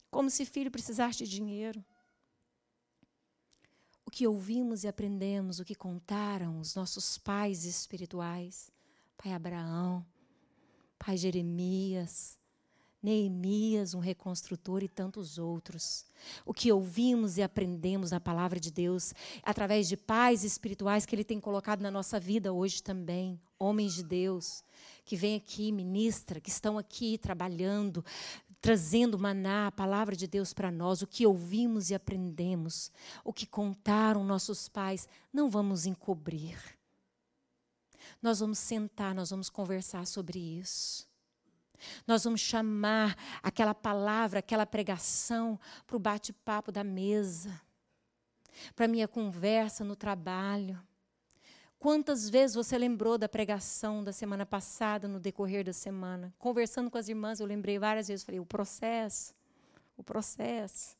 Como 0.09 0.29
se 0.29 0.45
filho 0.45 0.71
precisasse 0.71 1.19
de 1.19 1.29
dinheiro. 1.29 1.83
O 4.05 4.11
que 4.11 4.25
ouvimos 4.25 4.83
e 4.83 4.87
aprendemos, 4.87 5.59
o 5.59 5.65
que 5.65 5.75
contaram 5.75 6.59
os 6.59 6.73
nossos 6.73 7.17
pais 7.17 7.63
espirituais, 7.63 8.71
pai 9.15 9.33
Abraão, 9.33 10.03
pai 10.97 11.15
Jeremias, 11.15 12.38
Neemias, 13.01 13.93
um 13.93 13.99
reconstrutor 13.99 14.83
e 14.83 14.89
tantos 14.89 15.37
outros. 15.37 16.05
O 16.45 16.53
que 16.53 16.71
ouvimos 16.71 17.37
e 17.37 17.41
aprendemos 17.41 18.11
na 18.11 18.19
palavra 18.19 18.59
de 18.59 18.71
Deus, 18.71 19.13
através 19.41 19.87
de 19.87 19.95
pais 19.95 20.43
espirituais 20.43 21.05
que 21.05 21.15
Ele 21.15 21.23
tem 21.23 21.39
colocado 21.39 21.81
na 21.81 21.89
nossa 21.89 22.19
vida 22.19 22.51
hoje 22.51 22.83
também, 22.83 23.39
homens 23.57 23.93
de 23.93 24.03
Deus, 24.03 24.63
que 25.05 25.15
vêm 25.15 25.35
aqui, 25.35 25.71
ministra, 25.71 26.41
que 26.41 26.49
estão 26.49 26.77
aqui 26.77 27.17
trabalhando, 27.17 28.03
trazendo 28.61 29.17
maná, 29.17 29.67
a 29.67 29.71
palavra 29.71 30.15
de 30.15 30.27
Deus 30.27 30.53
para 30.53 30.71
nós, 30.71 31.01
o 31.01 31.07
que 31.07 31.25
ouvimos 31.25 31.89
e 31.89 31.95
aprendemos, 31.95 32.91
o 33.23 33.31
que 33.31 33.45
contaram 33.45 34.23
nossos 34.23 34.67
pais, 34.67 35.07
não 35.31 35.49
vamos 35.49 35.85
encobrir. 35.85 36.57
Nós 38.21 38.39
vamos 38.39 38.59
sentar, 38.59 39.15
nós 39.15 39.29
vamos 39.29 39.49
conversar 39.49 40.05
sobre 40.05 40.37
isso. 40.37 41.08
Nós 42.05 42.23
vamos 42.23 42.41
chamar 42.41 43.15
aquela 43.41 43.73
palavra, 43.73 44.39
aquela 44.39 44.65
pregação 44.65 45.59
para 45.85 45.95
o 45.95 45.99
bate-papo 45.99 46.71
da 46.71 46.83
mesa, 46.83 47.59
para 48.75 48.85
a 48.85 48.89
minha 48.89 49.07
conversa 49.07 49.83
no 49.83 49.95
trabalho. 49.95 50.79
Quantas 51.79 52.29
vezes 52.29 52.55
você 52.55 52.77
lembrou 52.77 53.17
da 53.17 53.29
pregação 53.29 54.03
da 54.03 54.11
semana 54.11 54.45
passada, 54.45 55.07
no 55.07 55.17
decorrer 55.19 55.63
da 55.63 55.71
semana? 55.71 56.33
Conversando 56.37 56.91
com 56.91 56.97
as 56.97 57.07
irmãs, 57.07 57.39
eu 57.39 57.45
lembrei 57.45 57.79
várias 57.79 58.09
vezes, 58.09 58.25
falei, 58.25 58.39
o 58.39 58.45
processo, 58.45 59.33
o 59.95 60.03
processo. 60.03 60.97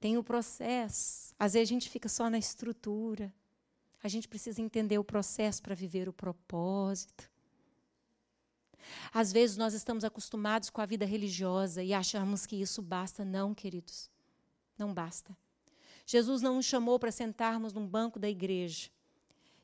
Tem 0.00 0.18
o 0.18 0.24
processo. 0.24 1.32
Às 1.38 1.52
vezes 1.52 1.68
a 1.68 1.72
gente 1.72 1.88
fica 1.88 2.08
só 2.08 2.28
na 2.28 2.36
estrutura. 2.36 3.32
A 4.02 4.08
gente 4.08 4.26
precisa 4.26 4.60
entender 4.60 4.98
o 4.98 5.04
processo 5.04 5.62
para 5.62 5.74
viver 5.74 6.08
o 6.08 6.12
propósito. 6.12 7.30
Às 9.12 9.32
vezes 9.32 9.56
nós 9.56 9.74
estamos 9.74 10.04
acostumados 10.04 10.70
com 10.70 10.80
a 10.80 10.86
vida 10.86 11.04
religiosa 11.04 11.82
e 11.82 11.92
achamos 11.92 12.46
que 12.46 12.56
isso 12.56 12.82
basta. 12.82 13.24
Não, 13.24 13.54
queridos, 13.54 14.10
não 14.78 14.92
basta. 14.92 15.36
Jesus 16.04 16.40
não 16.42 16.56
nos 16.56 16.66
chamou 16.66 16.98
para 16.98 17.10
sentarmos 17.10 17.72
num 17.72 17.86
banco 17.86 18.18
da 18.18 18.28
igreja 18.28 18.90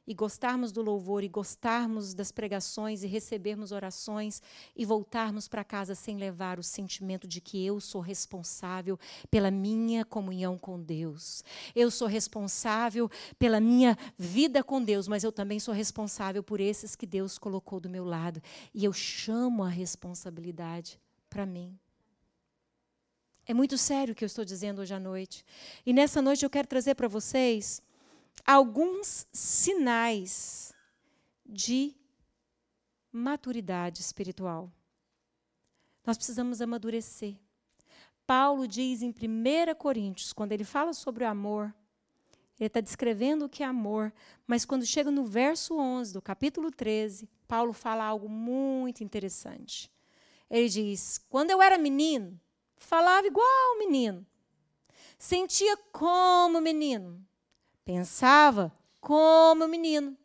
e 0.06 0.14
gostarmos 0.14 0.72
do 0.72 0.82
louvor 0.82 1.22
e 1.22 1.28
gostarmos 1.28 2.14
das 2.14 2.32
pregações 2.32 3.02
e 3.02 3.06
recebermos 3.06 3.72
orações 3.72 4.42
e 4.74 4.84
voltarmos 4.84 5.46
para 5.48 5.64
casa 5.64 5.94
sem 5.94 6.16
levar 6.16 6.58
o 6.58 6.62
sentimento 6.62 7.28
de 7.28 7.40
que 7.40 7.64
eu 7.64 7.80
sou 7.80 8.00
responsável 8.00 8.98
pela 9.30 9.50
minha 9.50 10.04
comunhão 10.04 10.58
com 10.58 10.80
Deus. 10.80 11.44
Eu 11.74 11.90
sou 11.90 12.08
responsável 12.08 13.10
pela 13.38 13.60
minha 13.60 13.96
vida 14.18 14.64
com 14.64 14.82
Deus, 14.82 15.06
mas 15.06 15.22
eu 15.22 15.30
também 15.30 15.60
sou 15.60 15.72
responsável 15.72 16.42
por 16.42 16.60
esses 16.60 16.96
que 16.96 17.06
Deus 17.06 17.38
colocou 17.38 17.78
do 17.78 17.88
meu 17.88 18.04
lado. 18.04 18.42
E 18.74 18.84
eu 18.84 18.92
chamo 18.92 19.62
a 19.62 19.68
responsabilidade 19.68 21.00
para 21.30 21.46
mim. 21.46 21.78
É 23.46 23.52
muito 23.52 23.76
sério 23.76 24.12
o 24.12 24.14
que 24.14 24.24
eu 24.24 24.26
estou 24.26 24.44
dizendo 24.44 24.80
hoje 24.80 24.94
à 24.94 25.00
noite. 25.00 25.44
E 25.84 25.92
nessa 25.92 26.22
noite 26.22 26.44
eu 26.44 26.50
quero 26.50 26.68
trazer 26.68 26.94
para 26.94 27.08
vocês 27.08 27.82
alguns 28.44 29.26
sinais 29.32 30.72
de 31.44 31.94
maturidade 33.12 34.00
espiritual. 34.00 34.72
Nós 36.04 36.16
precisamos 36.16 36.60
amadurecer. 36.60 37.36
Paulo 38.26 38.66
diz 38.66 39.02
em 39.02 39.10
1 39.10 39.74
Coríntios, 39.76 40.32
quando 40.32 40.52
ele 40.52 40.64
fala 40.64 40.92
sobre 40.92 41.24
o 41.24 41.28
amor, 41.28 41.74
ele 42.58 42.68
está 42.68 42.80
descrevendo 42.80 43.44
o 43.44 43.48
que 43.48 43.62
é 43.62 43.66
amor, 43.66 44.12
mas 44.46 44.64
quando 44.64 44.86
chega 44.86 45.10
no 45.10 45.24
verso 45.24 45.76
11 45.76 46.12
do 46.12 46.22
capítulo 46.22 46.70
13, 46.70 47.28
Paulo 47.48 47.72
fala 47.72 48.04
algo 48.04 48.28
muito 48.28 49.02
interessante. 49.02 49.90
Ele 50.48 50.68
diz: 50.68 51.18
Quando 51.28 51.50
eu 51.50 51.60
era 51.60 51.76
menino, 51.76 52.40
falava 52.76 53.26
igual 53.26 53.78
menino, 53.78 54.24
sentia 55.18 55.76
como 55.92 56.60
menino, 56.60 57.26
pensava 57.84 58.72
como 59.00 59.68
menino. 59.68 60.16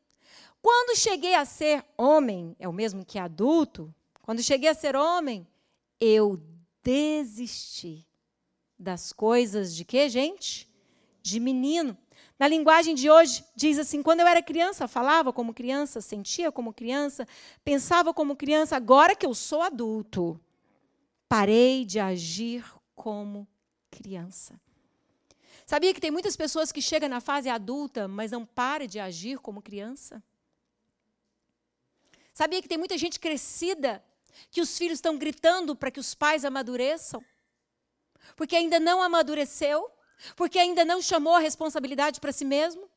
Quando 0.61 0.97
cheguei 0.97 1.33
a 1.33 1.45
ser 1.45 1.83
homem, 1.97 2.55
é 2.59 2.67
o 2.67 2.73
mesmo 2.73 3.05
que 3.05 3.17
adulto, 3.17 3.93
quando 4.21 4.43
cheguei 4.43 4.69
a 4.69 4.73
ser 4.73 4.95
homem, 4.95 5.47
eu 5.99 6.41
desisti 6.83 8.05
das 8.77 9.11
coisas 9.11 9.75
de 9.75 9.85
quê, 9.85 10.09
gente? 10.09 10.69
De 11.21 11.39
menino. 11.39 11.97
Na 12.39 12.47
linguagem 12.47 12.93
de 12.93 13.09
hoje, 13.09 13.43
diz 13.55 13.79
assim: 13.79 14.03
quando 14.03 14.19
eu 14.19 14.27
era 14.27 14.41
criança, 14.43 14.87
falava 14.87 15.33
como 15.33 15.53
criança, 15.53 16.01
sentia 16.01 16.51
como 16.51 16.73
criança, 16.73 17.27
pensava 17.63 18.13
como 18.13 18.35
criança, 18.35 18.75
agora 18.75 19.15
que 19.15 19.25
eu 19.25 19.33
sou 19.33 19.61
adulto, 19.61 20.39
parei 21.27 21.83
de 21.83 21.99
agir 21.99 22.63
como 22.95 23.47
criança. 23.89 24.59
Sabia 25.69 25.93
que 25.93 25.99
tem 25.99 26.09
muitas 26.09 26.37
pessoas 26.37 26.71
que 26.71 26.81
chegam 26.81 27.09
na 27.09 27.19
fase 27.19 27.49
adulta, 27.49 28.07
mas 28.07 28.31
não 28.31 28.45
param 28.45 28.87
de 28.87 29.01
agir 29.01 29.37
como 29.37 29.61
criança? 29.61 30.23
Sabia 32.33 32.61
que 32.61 32.69
tem 32.69 32.77
muita 32.77 32.97
gente 32.97 33.19
crescida 33.19 34.01
que 34.49 34.61
os 34.61 34.77
filhos 34.77 34.99
estão 34.99 35.17
gritando 35.17 35.75
para 35.75 35.91
que 35.91 35.99
os 35.99 36.15
pais 36.15 36.45
amadureçam? 36.45 37.21
Porque 38.37 38.55
ainda 38.55 38.79
não 38.79 39.01
amadureceu? 39.01 39.91
Porque 40.37 40.57
ainda 40.57 40.85
não 40.85 41.01
chamou 41.01 41.35
a 41.35 41.39
responsabilidade 41.39 42.21
para 42.21 42.31
si 42.31 42.45
mesmo? 42.45 42.89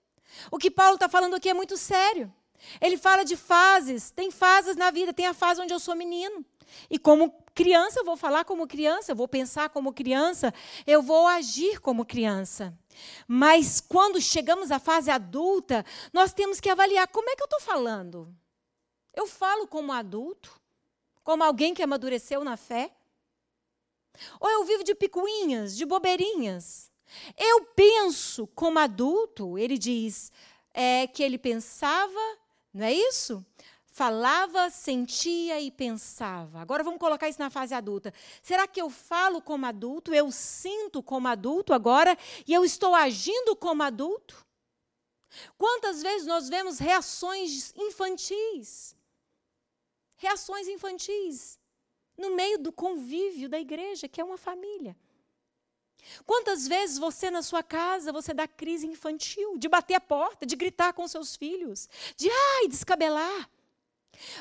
O 0.48 0.56
que 0.56 0.70
Paulo 0.70 0.94
está 0.94 1.09
falando 1.09 1.35
aqui 1.35 1.48
é 1.48 1.54
muito 1.54 1.76
sério. 1.76 2.33
Ele 2.80 2.96
fala 2.96 3.24
de 3.24 3.37
fases. 3.37 4.12
Tem 4.12 4.30
fases 4.30 4.76
na 4.76 4.92
vida. 4.92 5.12
Tem 5.12 5.26
a 5.26 5.35
fase 5.35 5.61
onde 5.61 5.74
eu 5.74 5.80
sou 5.80 5.96
menino. 5.96 6.46
E 6.88 7.00
como 7.00 7.33
criança, 7.62 8.01
eu 8.01 8.05
vou 8.07 8.16
falar 8.16 8.46
como 8.46 8.66
criança, 8.66 9.12
eu 9.12 9.16
vou 9.16 9.29
pensar 9.29 9.68
como 9.68 9.92
criança, 9.92 10.53
eu 10.87 11.03
vou 11.03 11.27
agir 11.27 11.79
como 11.79 12.07
criança. 12.07 12.75
Mas 13.29 13.83
quando 13.83 14.18
chegamos 14.18 14.70
à 14.70 14.79
fase 14.79 15.11
adulta, 15.11 15.85
nós 16.11 16.33
temos 16.33 16.59
que 16.59 16.70
avaliar 16.70 17.07
como 17.09 17.29
é 17.29 17.37
que 17.37 17.42
eu 17.42 17.44
estou 17.44 17.61
falando. 17.61 18.35
Eu 19.14 19.27
falo 19.27 19.66
como 19.66 19.92
adulto? 19.92 20.59
Como 21.23 21.44
alguém 21.44 21.75
que 21.75 21.83
amadureceu 21.83 22.42
na 22.42 22.57
fé? 22.57 22.94
Ou 24.40 24.49
eu 24.49 24.64
vivo 24.64 24.83
de 24.83 24.94
picuinhas, 24.94 25.77
de 25.77 25.85
bobeirinhas? 25.85 26.90
Eu 27.37 27.66
penso 27.77 28.46
como 28.55 28.79
adulto, 28.79 29.59
ele 29.59 29.77
diz 29.77 30.33
é, 30.73 31.07
que 31.07 31.23
ele 31.23 31.37
pensava, 31.37 32.38
não 32.73 32.87
é 32.87 32.94
isso? 32.94 33.44
Falava, 34.00 34.70
sentia 34.70 35.60
e 35.60 35.70
pensava. 35.70 36.62
Agora 36.62 36.82
vamos 36.82 36.98
colocar 36.98 37.28
isso 37.28 37.38
na 37.38 37.50
fase 37.50 37.74
adulta. 37.74 38.14
Será 38.42 38.66
que 38.66 38.80
eu 38.80 38.88
falo 38.88 39.42
como 39.42 39.66
adulto, 39.66 40.14
eu 40.14 40.32
sinto 40.32 41.02
como 41.02 41.28
adulto 41.28 41.74
agora 41.74 42.16
e 42.46 42.54
eu 42.54 42.64
estou 42.64 42.94
agindo 42.94 43.54
como 43.54 43.82
adulto? 43.82 44.42
Quantas 45.58 46.00
vezes 46.00 46.26
nós 46.26 46.48
vemos 46.48 46.78
reações 46.78 47.74
infantis? 47.76 48.96
Reações 50.16 50.66
infantis 50.66 51.58
no 52.16 52.34
meio 52.34 52.56
do 52.56 52.72
convívio 52.72 53.50
da 53.50 53.60
igreja, 53.60 54.08
que 54.08 54.18
é 54.18 54.24
uma 54.24 54.38
família. 54.38 54.96
Quantas 56.24 56.66
vezes 56.66 56.96
você 56.96 57.30
na 57.30 57.42
sua 57.42 57.62
casa, 57.62 58.12
você 58.12 58.32
dá 58.32 58.48
crise 58.48 58.86
infantil, 58.86 59.58
de 59.58 59.68
bater 59.68 59.96
a 59.96 60.00
porta, 60.00 60.46
de 60.46 60.56
gritar 60.56 60.94
com 60.94 61.06
seus 61.06 61.36
filhos, 61.36 61.86
de 62.16 62.30
ai, 62.30 62.66
descabelar. 62.66 63.60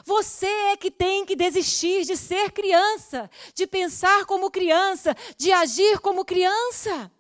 Você 0.05 0.47
é 0.47 0.77
que 0.77 0.91
tem 0.91 1.25
que 1.25 1.35
desistir 1.35 2.03
de 2.05 2.17
ser 2.17 2.51
criança, 2.51 3.29
de 3.53 3.65
pensar 3.65 4.25
como 4.25 4.51
criança, 4.51 5.15
de 5.37 5.51
agir 5.51 5.99
como 5.99 6.25
criança, 6.25 7.11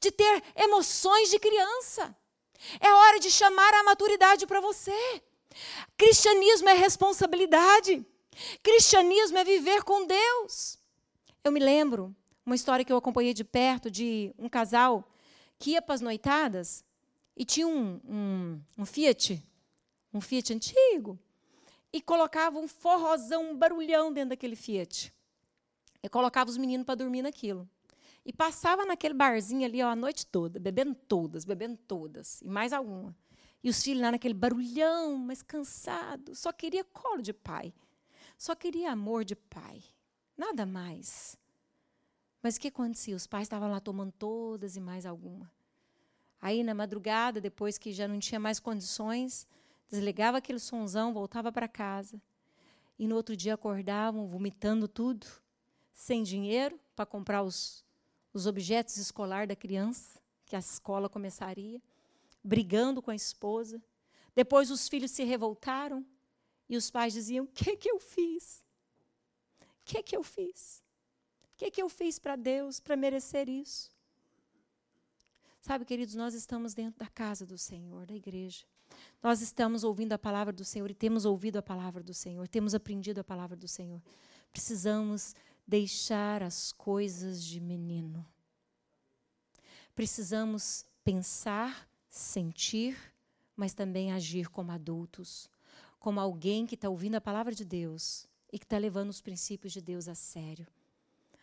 de 0.00 0.10
ter 0.10 0.42
emoções 0.56 1.30
de 1.30 1.38
criança. 1.38 2.16
É 2.80 2.92
hora 2.92 3.20
de 3.20 3.30
chamar 3.30 3.72
a 3.74 3.84
maturidade 3.84 4.46
para 4.46 4.60
você. 4.60 5.22
Cristianismo 5.96 6.68
é 6.68 6.74
responsabilidade. 6.74 8.04
Cristianismo 8.62 9.38
é 9.38 9.44
viver 9.44 9.82
com 9.82 10.06
Deus. 10.06 10.78
Eu 11.42 11.52
me 11.52 11.60
lembro 11.60 12.14
uma 12.44 12.54
história 12.54 12.84
que 12.84 12.92
eu 12.92 12.96
acompanhei 12.96 13.32
de 13.32 13.44
perto 13.44 13.90
de 13.90 14.32
um 14.38 14.48
casal 14.48 15.08
que 15.58 15.70
ia 15.70 15.82
para 15.82 15.94
as 15.94 16.00
noitadas 16.00 16.84
e 17.36 17.44
tinha 17.44 17.66
um, 17.66 18.00
um, 18.04 18.60
um 18.78 18.86
Fiat, 18.86 19.42
um 20.12 20.20
Fiat 20.20 20.52
antigo, 20.52 21.18
e 21.92 22.00
colocava 22.00 22.58
um 22.58 22.68
forrozão, 22.68 23.50
um 23.50 23.56
barulhão 23.56 24.12
dentro 24.12 24.30
daquele 24.30 24.56
Fiat. 24.56 25.12
E 26.02 26.08
colocava 26.08 26.50
os 26.50 26.56
meninos 26.56 26.84
para 26.84 26.96
dormir 26.96 27.22
naquilo. 27.22 27.68
E 28.24 28.32
passava 28.32 28.84
naquele 28.84 29.14
barzinho 29.14 29.64
ali 29.64 29.82
ó, 29.82 29.88
a 29.88 29.96
noite 29.96 30.26
toda, 30.26 30.58
bebendo 30.58 30.94
todas, 30.94 31.44
bebendo 31.44 31.76
todas, 31.76 32.40
e 32.42 32.48
mais 32.48 32.72
alguma. 32.72 33.14
E 33.62 33.70
os 33.70 33.82
filhos 33.82 34.02
lá 34.02 34.10
naquele 34.10 34.34
barulhão, 34.34 35.16
mas 35.16 35.42
cansado, 35.42 36.34
só 36.34 36.52
queria 36.52 36.84
colo 36.84 37.22
de 37.22 37.32
pai. 37.32 37.72
Só 38.36 38.54
queria 38.54 38.92
amor 38.92 39.24
de 39.24 39.34
pai. 39.34 39.82
Nada 40.36 40.66
mais. 40.66 41.38
Mas 42.42 42.56
o 42.56 42.60
que 42.60 42.68
acontecia? 42.68 43.16
Os 43.16 43.26
pais 43.26 43.46
estavam 43.46 43.70
lá 43.70 43.80
tomando 43.80 44.12
todas 44.12 44.76
e 44.76 44.80
mais 44.80 45.06
alguma. 45.06 45.50
Aí, 46.40 46.62
na 46.62 46.74
madrugada, 46.74 47.40
depois 47.40 47.78
que 47.78 47.92
já 47.92 48.06
não 48.06 48.18
tinha 48.18 48.38
mais 48.38 48.60
condições, 48.60 49.46
desligava 49.88 50.38
aquele 50.38 50.58
sonzão, 50.58 51.12
voltava 51.12 51.52
para 51.52 51.68
casa. 51.68 52.20
E 52.98 53.06
no 53.06 53.16
outro 53.16 53.36
dia 53.36 53.54
acordavam 53.54 54.26
vomitando 54.26 54.88
tudo, 54.88 55.26
sem 55.92 56.22
dinheiro 56.22 56.78
para 56.94 57.06
comprar 57.06 57.42
os, 57.42 57.84
os 58.32 58.46
objetos 58.46 58.96
escolares 58.96 59.48
da 59.48 59.56
criança, 59.56 60.20
que 60.44 60.56
a 60.56 60.58
escola 60.58 61.08
começaria, 61.08 61.80
brigando 62.42 63.02
com 63.02 63.10
a 63.10 63.14
esposa. 63.14 63.82
Depois 64.34 64.70
os 64.70 64.88
filhos 64.88 65.10
se 65.10 65.24
revoltaram, 65.24 66.04
e 66.68 66.76
os 66.76 66.90
pais 66.90 67.12
diziam: 67.12 67.44
O 67.44 67.48
que, 67.48 67.76
que 67.76 67.90
eu 67.90 67.98
fiz? 67.98 68.64
O 69.60 69.66
que, 69.84 70.02
que 70.02 70.16
eu 70.16 70.22
fiz? 70.22 70.82
O 71.54 71.56
que, 71.56 71.70
que 71.70 71.82
eu 71.82 71.88
fiz 71.88 72.18
para 72.18 72.36
Deus 72.36 72.80
para 72.80 72.96
merecer 72.96 73.48
isso? 73.48 73.90
Sabe, 75.60 75.84
queridos, 75.84 76.14
nós 76.14 76.34
estamos 76.34 76.74
dentro 76.74 76.98
da 76.98 77.08
casa 77.08 77.46
do 77.46 77.56
Senhor, 77.56 78.06
da 78.06 78.14
igreja. 78.14 78.64
Nós 79.22 79.40
estamos 79.40 79.84
ouvindo 79.84 80.12
a 80.12 80.18
palavra 80.18 80.52
do 80.52 80.64
Senhor 80.64 80.90
e 80.90 80.94
temos 80.94 81.24
ouvido 81.24 81.56
a 81.56 81.62
palavra 81.62 82.02
do 82.02 82.14
Senhor, 82.14 82.46
temos 82.48 82.74
aprendido 82.74 83.20
a 83.20 83.24
palavra 83.24 83.56
do 83.56 83.66
Senhor. 83.66 84.00
Precisamos 84.52 85.34
deixar 85.66 86.42
as 86.42 86.72
coisas 86.72 87.44
de 87.44 87.60
menino. 87.60 88.24
Precisamos 89.94 90.84
pensar, 91.02 91.88
sentir, 92.08 92.96
mas 93.56 93.74
também 93.74 94.12
agir 94.12 94.48
como 94.48 94.70
adultos 94.70 95.50
como 96.06 96.20
alguém 96.20 96.66
que 96.66 96.76
está 96.76 96.88
ouvindo 96.88 97.16
a 97.16 97.20
palavra 97.20 97.52
de 97.52 97.64
Deus 97.64 98.28
e 98.52 98.60
que 98.60 98.64
está 98.64 98.78
levando 98.78 99.10
os 99.10 99.20
princípios 99.20 99.72
de 99.72 99.80
Deus 99.80 100.06
a 100.06 100.14
sério. 100.14 100.64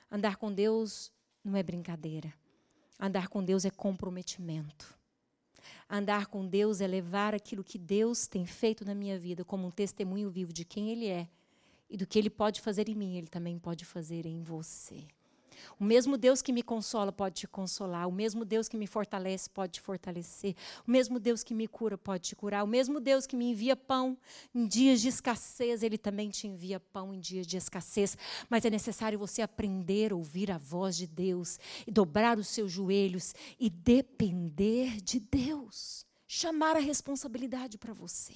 Andar 0.10 0.38
com 0.38 0.54
Deus 0.54 1.12
não 1.44 1.58
é 1.58 1.62
brincadeira. 1.62 2.34
Andar 2.98 3.28
com 3.28 3.44
Deus 3.44 3.66
é 3.66 3.70
comprometimento. 3.70 4.98
Andar 5.90 6.28
com 6.28 6.46
Deus 6.46 6.82
é 6.82 6.88
levar 6.88 7.34
aquilo 7.36 7.64
que 7.64 7.78
Deus 7.78 8.28
tem 8.28 8.46
feito 8.46 8.86
na 8.86 8.96
minha 8.96 9.18
vida 9.18 9.44
como 9.44 9.68
um 9.68 9.72
testemunho 9.72 10.30
vivo 10.30 10.52
de 10.52 10.66
quem 10.66 10.90
Ele 10.90 11.08
é 11.08 11.28
e 11.90 11.98
do 11.98 12.08
que 12.08 12.18
Ele 12.18 12.30
pode 12.30 12.62
fazer 12.62 12.90
em 12.90 12.96
mim, 12.96 13.18
Ele 13.18 13.28
também 13.28 13.58
pode 13.60 13.86
fazer 13.86 14.26
em 14.26 14.42
você. 14.42 15.06
O 15.80 15.84
mesmo 15.84 16.18
Deus 16.18 16.42
que 16.42 16.54
me 16.54 16.62
consola 16.62 17.12
pode 17.12 17.36
te 17.36 17.48
consolar. 17.48 18.08
O 18.08 18.12
mesmo 18.12 18.46
Deus 18.46 18.68
que 18.68 18.78
me 18.78 18.88
fortalece 18.88 19.50
pode 19.50 19.74
te 19.74 19.82
fortalecer. 19.82 20.56
O 20.88 20.92
mesmo 20.92 21.20
Deus 21.20 21.44
que 21.44 21.54
me 21.54 21.68
cura 21.68 21.98
pode 21.98 22.30
te 22.30 22.36
curar. 22.36 22.64
O 22.64 22.68
mesmo 22.68 23.00
Deus 23.00 23.26
que 23.26 23.36
me 23.36 23.52
envia 23.52 23.76
pão 23.76 24.18
em 24.54 24.68
dias 24.68 25.02
de 25.02 25.10
escassez, 25.10 25.84
Ele 25.84 25.98
também 25.98 26.30
te 26.30 26.48
envia 26.48 26.80
pão 26.80 27.14
em 27.14 27.20
dias 27.20 27.46
de 27.46 27.58
escassez. 27.58 28.18
Mas 28.50 28.66
é 28.66 28.70
necessário 28.70 29.20
você 29.20 29.42
aprender 29.42 30.12
a 30.12 30.16
ouvir 30.16 30.52
a 30.52 30.58
voz 30.58 30.96
de 30.96 31.08
Deus 31.08 31.60
e 31.86 31.92
dobrar 31.92 32.38
os 32.38 32.48
seus 32.48 32.72
joelhos 32.72 33.34
e 33.60 33.70
depender 33.70 35.02
de 35.02 35.20
Deus. 35.20 36.06
Chamar 36.28 36.76
a 36.76 36.80
responsabilidade 36.80 37.78
para 37.78 37.94
você. 37.94 38.34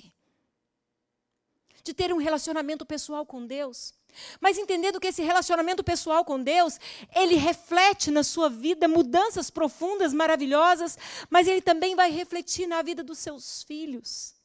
De 1.87 1.93
ter 1.93 2.13
um 2.13 2.17
relacionamento 2.17 2.85
pessoal 2.85 3.25
com 3.25 3.47
Deus. 3.47 3.93
Mas 4.41 4.57
entendendo 4.57 4.99
que 4.99 5.07
esse 5.07 5.21
relacionamento 5.21 5.81
pessoal 5.85 6.25
com 6.25 6.37
Deus, 6.43 6.77
ele 7.15 7.35
reflete 7.35 8.11
na 8.11 8.23
sua 8.23 8.49
vida 8.49 8.89
mudanças 8.89 9.49
profundas, 9.49 10.11
maravilhosas, 10.11 10.97
mas 11.29 11.47
ele 11.47 11.61
também 11.61 11.95
vai 11.95 12.11
refletir 12.11 12.67
na 12.67 12.81
vida 12.81 13.01
dos 13.01 13.19
seus 13.19 13.63
filhos. 13.63 14.35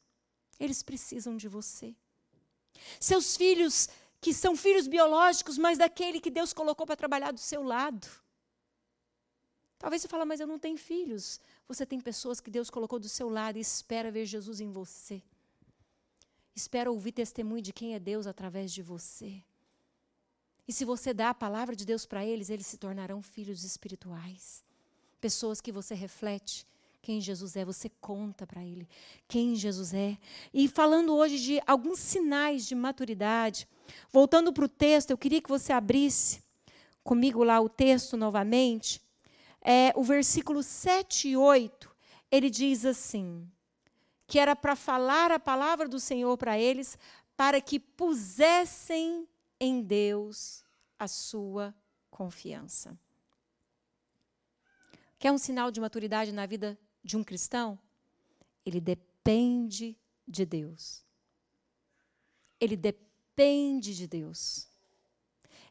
Eles 0.61 0.85
precisam 0.85 1.37
de 1.37 1.49
você. 1.49 1.97
Seus 3.01 3.37
filhos, 3.37 3.89
que 4.21 4.33
são 4.33 4.55
filhos 4.55 4.87
biológicos, 4.87 5.59
mas 5.59 5.79
daquele 5.79 6.21
que 6.21 6.31
Deus 6.31 6.53
colocou 6.53 6.87
para 6.87 6.95
trabalhar 6.95 7.33
do 7.33 7.41
seu 7.41 7.65
lado. 7.65 8.07
Talvez 9.81 10.01
você 10.01 10.07
fale, 10.07 10.25
mas 10.25 10.39
eu 10.39 10.47
não 10.47 10.61
tenho 10.61 10.79
filhos. 10.79 11.41
Você 11.67 11.85
tem 11.85 12.01
pessoas 12.01 12.41
que 12.41 12.53
Deus 12.53 12.71
colocou 12.71 13.01
do 13.01 13.09
seu 13.09 13.29
lado 13.29 13.59
e 13.59 13.61
espera 13.61 14.13
ver 14.13 14.27
Jesus 14.27 14.61
em 14.61 14.71
você. 14.71 15.21
Espera 16.55 16.91
ouvir 16.91 17.13
testemunho 17.13 17.63
de 17.63 17.73
quem 17.73 17.95
é 17.95 17.99
Deus 17.99 18.27
através 18.27 18.73
de 18.73 18.83
você. 18.83 19.43
E 20.67 20.73
se 20.73 20.85
você 20.85 21.13
dá 21.13 21.31
a 21.31 21.35
palavra 21.35 21.75
de 21.75 21.85
Deus 21.85 22.07
para 22.07 22.25
eles, 22.25 22.51
eles 22.51 22.67
se 22.67 22.77
tornarão 22.77 23.23
filhos 23.23 23.65
espirituais. 23.65 24.63
Pessoas 25.21 25.61
que 25.61 25.73
você 25.73 25.95
reflete 25.95 26.67
quem 27.03 27.21
Jesus 27.21 27.57
é, 27.57 27.65
você 27.65 27.91
conta 28.01 28.47
para 28.47 28.65
ele 28.65 28.89
quem 29.27 29.57
Jesus 29.57 29.93
é. 29.93 30.17
E 30.55 30.69
falando 30.69 31.15
hoje 31.15 31.39
de 31.39 31.61
alguns 31.67 31.99
sinais 31.99 32.67
de 32.67 32.77
maturidade, 32.77 33.67
voltando 34.11 34.53
para 34.53 34.65
o 34.65 34.69
texto, 34.69 35.11
eu 35.11 35.19
queria 35.19 35.43
que 35.43 35.49
você 35.49 35.73
abrisse 35.73 36.41
comigo 37.03 37.43
lá 37.43 37.61
o 37.61 37.69
texto 37.69 38.17
novamente. 38.17 39.03
É, 39.61 39.93
o 39.97 40.05
versículo 40.05 40.63
7 40.63 41.29
e 41.29 41.37
8, 41.37 41.91
ele 42.31 42.49
diz 42.49 42.85
assim: 42.85 43.51
que 44.33 44.39
era 44.39 44.57
para 44.57 44.75
falar 44.75 45.31
a 45.31 45.39
palavra 45.39 45.87
do 45.87 46.01
Senhor 46.01 46.39
para 46.39 46.59
eles, 46.59 46.97
para 47.37 47.61
que 47.61 47.79
pusessem 47.79 49.29
em 49.61 49.83
Deus 49.83 50.65
a 50.99 51.07
sua 51.07 51.75
confiança. 52.11 52.99
Quer 55.19 55.31
um 55.33 55.37
sinal 55.37 55.71
de 55.71 55.83
maturidade 55.83 56.33
na 56.33 56.47
vida 56.47 56.79
de 57.05 57.15
um 57.15 57.23
cristão? 57.23 57.79
Ele 58.65 58.81
depende 58.81 59.99
de 60.27 60.47
Deus. 60.47 61.05
Ele 62.59 62.75
depende 62.75 63.95
de 63.95 64.07
Deus. 64.07 64.67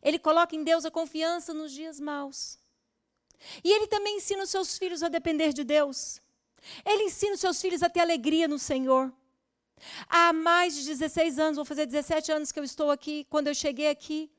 Ele 0.03 0.19
coloca 0.19 0.55
em 0.55 0.63
Deus 0.63 0.85
a 0.85 0.91
confiança 0.91 1.51
nos 1.51 1.71
dias 1.71 1.99
maus. 1.99 2.59
E 3.63 3.71
ele 3.71 3.87
também 3.87 4.17
ensina 4.17 4.43
os 4.43 4.51
seus 4.51 4.77
filhos 4.77 5.01
a 5.01 5.09
depender 5.09 5.51
de 5.51 5.63
Deus. 5.63 6.21
Ele 6.85 7.03
ensina 7.03 7.33
os 7.33 7.39
seus 7.39 7.61
filhos 7.61 7.83
a 7.83 7.89
ter 7.89 8.01
alegria 8.01 8.47
no 8.47 8.59
Senhor. 8.59 9.11
Há 10.07 10.31
mais 10.31 10.75
de 10.75 10.85
16 10.85 11.39
anos, 11.39 11.55
vou 11.55 11.65
fazer 11.65 11.85
17 11.85 12.31
anos 12.31 12.51
que 12.51 12.59
eu 12.59 12.63
estou 12.63 12.91
aqui. 12.91 13.25
Quando 13.29 13.47
eu 13.47 13.55
cheguei 13.55 13.89
aqui, 13.89 14.31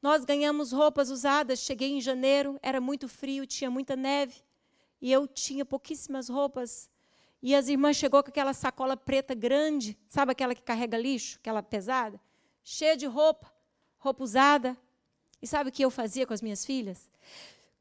nós 0.00 0.24
ganhamos 0.24 0.72
roupas 0.72 1.10
usadas. 1.10 1.60
Cheguei 1.60 1.92
em 1.92 2.00
janeiro, 2.00 2.58
era 2.62 2.80
muito 2.80 3.08
frio, 3.08 3.46
tinha 3.46 3.70
muita 3.70 3.96
neve. 3.96 4.34
E 5.00 5.12
eu 5.12 5.26
tinha 5.26 5.64
pouquíssimas 5.64 6.28
roupas. 6.28 6.88
E 7.42 7.54
as 7.54 7.68
irmãs 7.68 7.96
chegou 7.96 8.22
com 8.22 8.30
aquela 8.30 8.54
sacola 8.54 8.96
preta 8.96 9.34
grande, 9.34 9.96
sabe 10.08 10.32
aquela 10.32 10.54
que 10.54 10.62
carrega 10.62 10.96
lixo, 10.96 11.38
aquela 11.38 11.62
pesada, 11.62 12.20
cheia 12.64 12.96
de 12.96 13.06
roupa, 13.06 13.52
roupa 13.98 14.24
usada. 14.24 14.76
E 15.40 15.46
sabe 15.46 15.68
o 15.68 15.72
que 15.72 15.84
eu 15.84 15.90
fazia 15.90 16.26
com 16.26 16.32
as 16.32 16.40
minhas 16.42 16.64
filhas? 16.64 17.10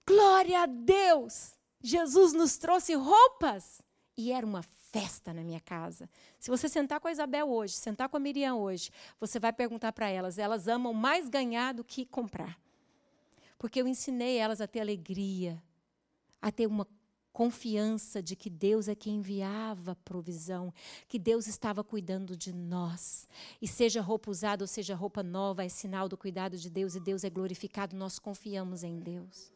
Glória 0.06 0.62
a 0.62 0.65
Deus! 0.65 1.56
Jesus 1.86 2.34
nos 2.34 2.58
trouxe 2.58 2.95
roupas. 2.95 3.82
E 4.17 4.32
era 4.32 4.45
uma 4.45 4.63
festa 4.63 5.34
na 5.34 5.43
minha 5.43 5.60
casa. 5.60 6.10
Se 6.39 6.50
você 6.50 6.67
sentar 6.67 7.00
com 7.00 7.08
a 7.08 7.12
Isabel 7.12 7.50
hoje, 7.50 7.74
sentar 7.74 8.10
com 8.10 8.17
a 8.17 8.19
Miriam 8.19 8.56
hoje, 8.56 8.89
você 9.19 9.39
vai 9.39 9.52
perguntar 9.52 9.91
para 9.91 10.10
elas, 10.10 10.38
elas 10.38 10.67
amam 10.67 10.93
mais 10.93 11.30
ganhar 11.30 11.74
do 11.74 11.84
que 11.84 12.06
comprar. 12.06 12.58
Porque 13.60 13.82
eu 13.82 13.88
ensinei 13.88 14.38
elas 14.38 14.62
a 14.62 14.67
ter 14.67 14.80
alegria, 14.80 15.62
a 16.41 16.52
ter 16.52 16.65
uma 16.65 16.88
confiança 17.34 18.24
de 18.24 18.36
que 18.36 18.50
Deus 18.50 18.88
é 18.88 18.95
quem 18.95 19.17
enviava 19.17 19.98
provisão, 19.98 20.74
que 21.08 21.19
Deus 21.19 21.45
estava 21.45 21.84
cuidando 21.84 22.36
de 22.36 22.54
nós. 22.54 23.28
E 23.62 23.67
seja 23.67 24.02
roupa 24.02 24.32
usada 24.32 24.63
ou 24.63 24.67
seja 24.67 24.95
roupa 24.95 25.21
nova, 25.21 25.65
é 25.65 25.69
sinal 25.69 26.08
do 26.08 26.17
cuidado 26.17 26.58
de 26.58 26.69
Deus 26.69 26.95
e 26.95 27.00
Deus 27.02 27.26
é 27.26 27.30
glorificado, 27.30 27.95
nós 27.95 28.17
confiamos 28.17 28.84
em 28.84 28.98
Deus. 28.98 29.54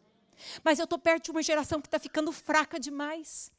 Mas 0.64 0.80
eu 0.80 0.84
estou 0.84 1.00
perto 1.00 1.26
de 1.26 1.32
uma 1.32 1.44
geração 1.44 1.82
que 1.82 1.88
está 1.88 2.00
ficando 2.00 2.32
fraca 2.32 2.80
demais. 2.80 3.52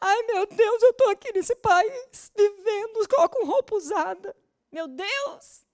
Ai, 0.00 0.22
meu 0.22 0.46
Deus, 0.46 0.82
eu 0.82 0.90
estou 0.90 1.10
aqui 1.10 1.32
nesse 1.32 1.54
país, 1.56 2.32
vivendo 2.36 3.08
com 3.30 3.46
roupa 3.46 3.74
usada. 3.74 4.34
Meu 4.72 4.88
Deus! 4.88 5.66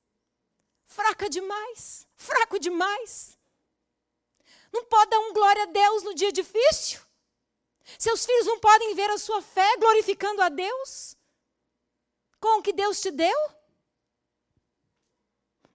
Fraca 0.87 1.29
demais, 1.29 2.07
fraco 2.15 2.59
demais. 2.59 3.39
Não 4.73 4.85
pode 4.85 5.11
dar 5.11 5.19
um 5.21 5.33
glória 5.33 5.63
a 5.63 5.67
Deus 5.67 6.03
no 6.03 6.15
dia 6.15 6.33
difícil? 6.33 7.01
Seus 7.99 8.25
filhos 8.25 8.47
não 8.47 8.59
podem 8.59 8.95
ver 8.95 9.11
a 9.11 9.19
sua 9.19 9.43
fé 9.43 9.77
glorificando 9.77 10.43
a 10.43 10.49
Deus 10.49 11.17
com 12.41 12.59
o 12.59 12.63
que 12.63 12.73
Deus 12.73 13.01
te 13.01 13.11
deu? 13.11 13.51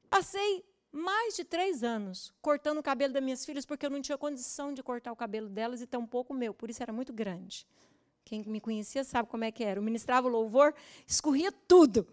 Passei 0.09 0.65
mais 0.91 1.35
de 1.35 1.43
três 1.43 1.83
anos 1.83 2.33
cortando 2.41 2.79
o 2.79 2.83
cabelo 2.83 3.13
das 3.13 3.23
minhas 3.23 3.45
filhas 3.45 3.65
porque 3.65 3.85
eu 3.85 3.89
não 3.89 4.01
tinha 4.01 4.17
condição 4.17 4.73
de 4.73 4.81
cortar 4.81 5.11
o 5.11 5.15
cabelo 5.15 5.49
delas 5.49 5.81
e 5.81 5.87
tampouco 5.87 6.33
o 6.33 6.35
meu, 6.35 6.53
por 6.53 6.69
isso 6.69 6.81
era 6.81 6.91
muito 6.91 7.13
grande. 7.13 7.65
Quem 8.25 8.43
me 8.45 8.59
conhecia 8.59 9.03
sabe 9.03 9.27
como 9.27 9.43
é 9.43 9.51
que 9.51 9.63
era. 9.63 9.79
Eu 9.79 9.83
ministrava 9.83 10.27
o 10.27 10.29
louvor, 10.29 10.73
escorria 11.07 11.51
tudo. 11.51 12.07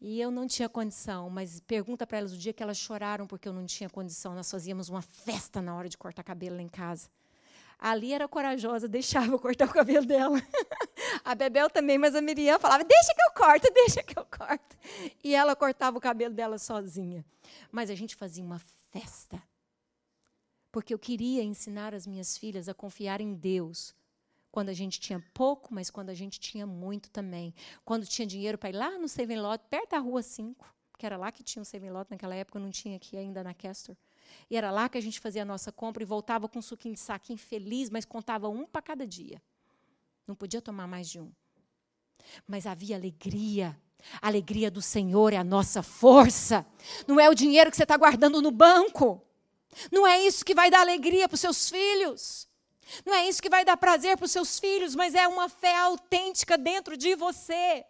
E 0.00 0.20
eu 0.20 0.30
não 0.30 0.46
tinha 0.46 0.68
condição, 0.68 1.28
mas 1.28 1.60
pergunta 1.60 2.06
para 2.06 2.18
elas 2.18 2.32
o 2.32 2.38
dia 2.38 2.52
que 2.52 2.62
elas 2.62 2.78
choraram 2.78 3.26
porque 3.26 3.48
eu 3.48 3.52
não 3.52 3.66
tinha 3.66 3.90
condição. 3.90 4.34
Nós 4.34 4.50
fazíamos 4.50 4.88
uma 4.88 5.02
festa 5.02 5.60
na 5.60 5.74
hora 5.74 5.88
de 5.88 5.98
cortar 5.98 6.22
cabelo 6.22 6.56
lá 6.56 6.62
em 6.62 6.68
casa. 6.68 7.08
Ali 7.78 8.12
era 8.12 8.26
corajosa, 8.26 8.88
deixava 8.88 9.32
eu 9.32 9.38
cortar 9.38 9.68
o 9.68 9.72
cabelo 9.72 10.06
dela. 10.06 10.40
a 11.24 11.34
Bebel 11.34 11.70
também, 11.70 11.98
mas 11.98 12.14
a 12.14 12.20
Miriam 12.20 12.58
falava: 12.58 12.84
deixa 12.84 13.14
que 13.14 13.22
eu 13.22 13.30
corto, 13.32 13.70
deixa 13.74 14.02
que 14.02 14.18
eu 14.18 14.24
corto. 14.24 14.76
E 15.22 15.34
ela 15.34 15.54
cortava 15.54 15.98
o 15.98 16.00
cabelo 16.00 16.34
dela 16.34 16.58
sozinha. 16.58 17.24
Mas 17.70 17.90
a 17.90 17.94
gente 17.94 18.16
fazia 18.16 18.44
uma 18.44 18.58
festa. 18.90 19.42
Porque 20.70 20.92
eu 20.92 20.98
queria 20.98 21.42
ensinar 21.42 21.94
as 21.94 22.06
minhas 22.06 22.36
filhas 22.36 22.68
a 22.68 22.74
confiar 22.74 23.20
em 23.20 23.34
Deus. 23.34 23.94
Quando 24.50 24.70
a 24.70 24.72
gente 24.72 24.98
tinha 24.98 25.22
pouco, 25.34 25.72
mas 25.72 25.90
quando 25.90 26.10
a 26.10 26.14
gente 26.14 26.40
tinha 26.40 26.66
muito 26.66 27.10
também. 27.10 27.54
Quando 27.84 28.06
tinha 28.06 28.26
dinheiro 28.26 28.58
para 28.58 28.70
ir 28.70 28.76
lá 28.76 28.98
no 28.98 29.08
Seven 29.08 29.40
Lot, 29.40 29.64
perto 29.68 29.90
da 29.90 29.98
rua 29.98 30.22
5, 30.22 30.74
que 30.98 31.06
era 31.06 31.16
lá 31.16 31.30
que 31.30 31.42
tinha 31.42 31.62
o 31.62 31.64
Seven 31.64 31.90
Lot 31.90 32.10
naquela 32.10 32.34
época, 32.34 32.58
não 32.58 32.70
tinha 32.70 32.96
aqui 32.96 33.16
ainda 33.16 33.44
na 33.44 33.54
Castor. 33.54 33.96
E 34.50 34.56
era 34.56 34.70
lá 34.70 34.88
que 34.88 34.98
a 34.98 35.00
gente 35.00 35.20
fazia 35.20 35.42
a 35.42 35.44
nossa 35.44 35.70
compra 35.70 36.02
e 36.02 36.06
voltava 36.06 36.48
com 36.48 36.58
um 36.58 36.62
suquinho 36.62 36.94
de 36.94 37.00
saquinho 37.00 37.38
feliz, 37.38 37.90
mas 37.90 38.04
contava 38.04 38.48
um 38.48 38.66
para 38.66 38.82
cada 38.82 39.06
dia. 39.06 39.40
Não 40.28 40.34
podia 40.34 40.60
tomar 40.60 40.86
mais 40.86 41.08
de 41.08 41.18
um. 41.18 41.32
Mas 42.46 42.66
havia 42.66 42.94
alegria. 42.94 43.74
A 44.20 44.26
alegria 44.26 44.70
do 44.70 44.82
Senhor 44.82 45.32
é 45.32 45.38
a 45.38 45.42
nossa 45.42 45.82
força. 45.82 46.66
Não 47.06 47.18
é 47.18 47.30
o 47.30 47.34
dinheiro 47.34 47.70
que 47.70 47.76
você 47.78 47.84
está 47.84 47.96
guardando 47.96 48.42
no 48.42 48.50
banco. 48.50 49.22
Não 49.90 50.06
é 50.06 50.20
isso 50.20 50.44
que 50.44 50.54
vai 50.54 50.70
dar 50.70 50.80
alegria 50.80 51.26
para 51.26 51.34
os 51.34 51.40
seus 51.40 51.70
filhos. 51.70 52.46
Não 53.06 53.14
é 53.14 53.26
isso 53.26 53.40
que 53.40 53.48
vai 53.48 53.64
dar 53.64 53.78
prazer 53.78 54.18
para 54.18 54.26
os 54.26 54.30
seus 54.30 54.58
filhos, 54.58 54.94
mas 54.94 55.14
é 55.14 55.26
uma 55.26 55.48
fé 55.48 55.74
autêntica 55.78 56.58
dentro 56.58 56.94
de 56.94 57.14
você. 57.14 57.86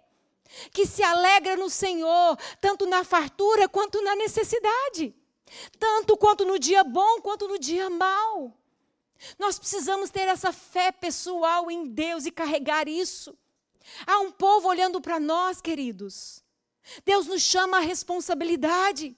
Que 0.72 0.86
se 0.86 1.02
alegra 1.02 1.56
no 1.56 1.68
Senhor, 1.68 2.38
tanto 2.60 2.86
na 2.86 3.02
fartura 3.02 3.68
quanto 3.68 4.00
na 4.00 4.14
necessidade. 4.14 5.12
Tanto 5.76 6.16
quanto 6.16 6.44
no 6.44 6.56
dia 6.56 6.84
bom, 6.84 7.20
quanto 7.20 7.48
no 7.48 7.58
dia 7.58 7.90
mau. 7.90 8.56
Nós 9.38 9.58
precisamos 9.58 10.10
ter 10.10 10.28
essa 10.28 10.52
fé 10.52 10.92
pessoal 10.92 11.70
em 11.70 11.86
Deus 11.86 12.26
e 12.26 12.30
carregar 12.30 12.88
isso. 12.88 13.36
Há 14.06 14.20
um 14.20 14.30
povo 14.30 14.68
olhando 14.68 15.00
para 15.00 15.18
nós, 15.18 15.60
queridos. 15.60 16.42
Deus 17.04 17.26
nos 17.26 17.42
chama 17.42 17.78
à 17.78 17.80
responsabilidade. 17.80 19.16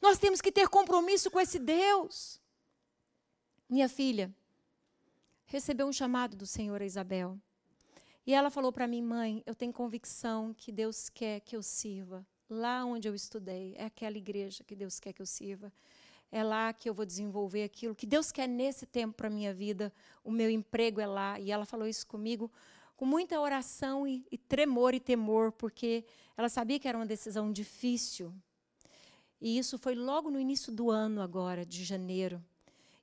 Nós 0.00 0.18
temos 0.18 0.40
que 0.40 0.50
ter 0.50 0.68
compromisso 0.68 1.30
com 1.30 1.38
esse 1.38 1.58
Deus. 1.58 2.40
Minha 3.68 3.88
filha 3.88 4.34
recebeu 5.46 5.86
um 5.86 5.92
chamado 5.92 6.36
do 6.36 6.46
Senhor 6.46 6.80
a 6.80 6.86
Isabel. 6.86 7.38
E 8.26 8.34
ela 8.34 8.50
falou 8.50 8.72
para 8.72 8.88
mim, 8.88 9.02
mãe, 9.02 9.42
eu 9.46 9.54
tenho 9.54 9.72
convicção 9.72 10.54
que 10.54 10.72
Deus 10.72 11.08
quer 11.08 11.40
que 11.40 11.56
eu 11.56 11.62
sirva 11.62 12.26
lá 12.48 12.84
onde 12.84 13.08
eu 13.08 13.14
estudei, 13.14 13.74
é 13.76 13.84
aquela 13.84 14.16
igreja 14.16 14.64
que 14.64 14.74
Deus 14.74 15.00
quer 15.00 15.12
que 15.12 15.22
eu 15.22 15.26
sirva. 15.26 15.72
É 16.30 16.42
lá 16.42 16.72
que 16.72 16.88
eu 16.88 16.94
vou 16.94 17.06
desenvolver 17.06 17.62
aquilo 17.62 17.94
que 17.94 18.06
Deus 18.06 18.32
quer 18.32 18.48
nesse 18.48 18.84
tempo 18.84 19.14
para 19.14 19.28
a 19.28 19.30
minha 19.30 19.54
vida. 19.54 19.92
O 20.24 20.30
meu 20.30 20.50
emprego 20.50 21.00
é 21.00 21.06
lá. 21.06 21.38
E 21.38 21.50
ela 21.50 21.64
falou 21.64 21.86
isso 21.86 22.06
comigo 22.06 22.50
com 22.96 23.04
muita 23.04 23.38
oração 23.40 24.06
e, 24.06 24.26
e 24.30 24.38
tremor 24.38 24.94
e 24.94 25.00
temor, 25.00 25.52
porque 25.52 26.04
ela 26.36 26.48
sabia 26.48 26.78
que 26.78 26.88
era 26.88 26.98
uma 26.98 27.06
decisão 27.06 27.52
difícil. 27.52 28.34
E 29.40 29.58
isso 29.58 29.78
foi 29.78 29.94
logo 29.94 30.30
no 30.30 30.40
início 30.40 30.72
do 30.72 30.90
ano, 30.90 31.20
agora, 31.20 31.64
de 31.64 31.84
janeiro. 31.84 32.42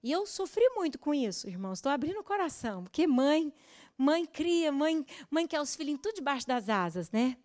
E 0.02 0.12
eu 0.12 0.26
sofri 0.26 0.68
muito 0.76 1.00
com 1.00 1.14
isso, 1.14 1.48
irmãos. 1.48 1.78
Estou 1.78 1.92
abrindo 1.92 2.20
o 2.20 2.24
coração, 2.24 2.84
porque 2.84 3.08
mãe, 3.08 3.54
mãe 3.98 4.26
cria, 4.26 4.72
mãe, 4.72 5.06
mãe 5.30 5.48
quer 5.48 5.62
os 5.62 5.76
filhinhos 5.76 6.02
tudo 6.02 6.16
debaixo 6.16 6.48
das 6.48 6.68
asas, 6.68 7.10
né? 7.12 7.38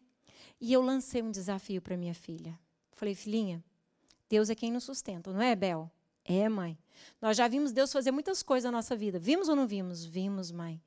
E 0.61 0.73
eu 0.73 0.83
lancei 0.83 1.23
um 1.23 1.31
desafio 1.31 1.81
para 1.81 1.97
minha 1.97 2.15
filha. 2.15 2.59
Falei, 2.95 3.15
filhinha, 3.15 3.63
Deus 4.29 4.51
é 4.51 4.55
quem 4.55 4.71
nos 4.71 4.85
sustenta, 4.85 5.33
não 5.33 5.41
é, 5.41 5.57
Bel? 5.57 5.91
É, 6.25 6.49
mãe. 6.49 6.79
Nós 7.21 7.37
já 7.37 7.49
vimos 7.49 7.73
Deus 7.73 7.93
fazer 7.93 8.11
muitas 8.11 8.43
coisas 8.43 8.71
na 8.71 8.77
nossa 8.79 8.95
vida. 8.95 9.19
Vimos 9.19 9.49
ou 9.49 9.57
não 9.57 9.67
vimos? 9.67 10.05
Vimos, 10.05 10.51
mãe. 10.51 10.81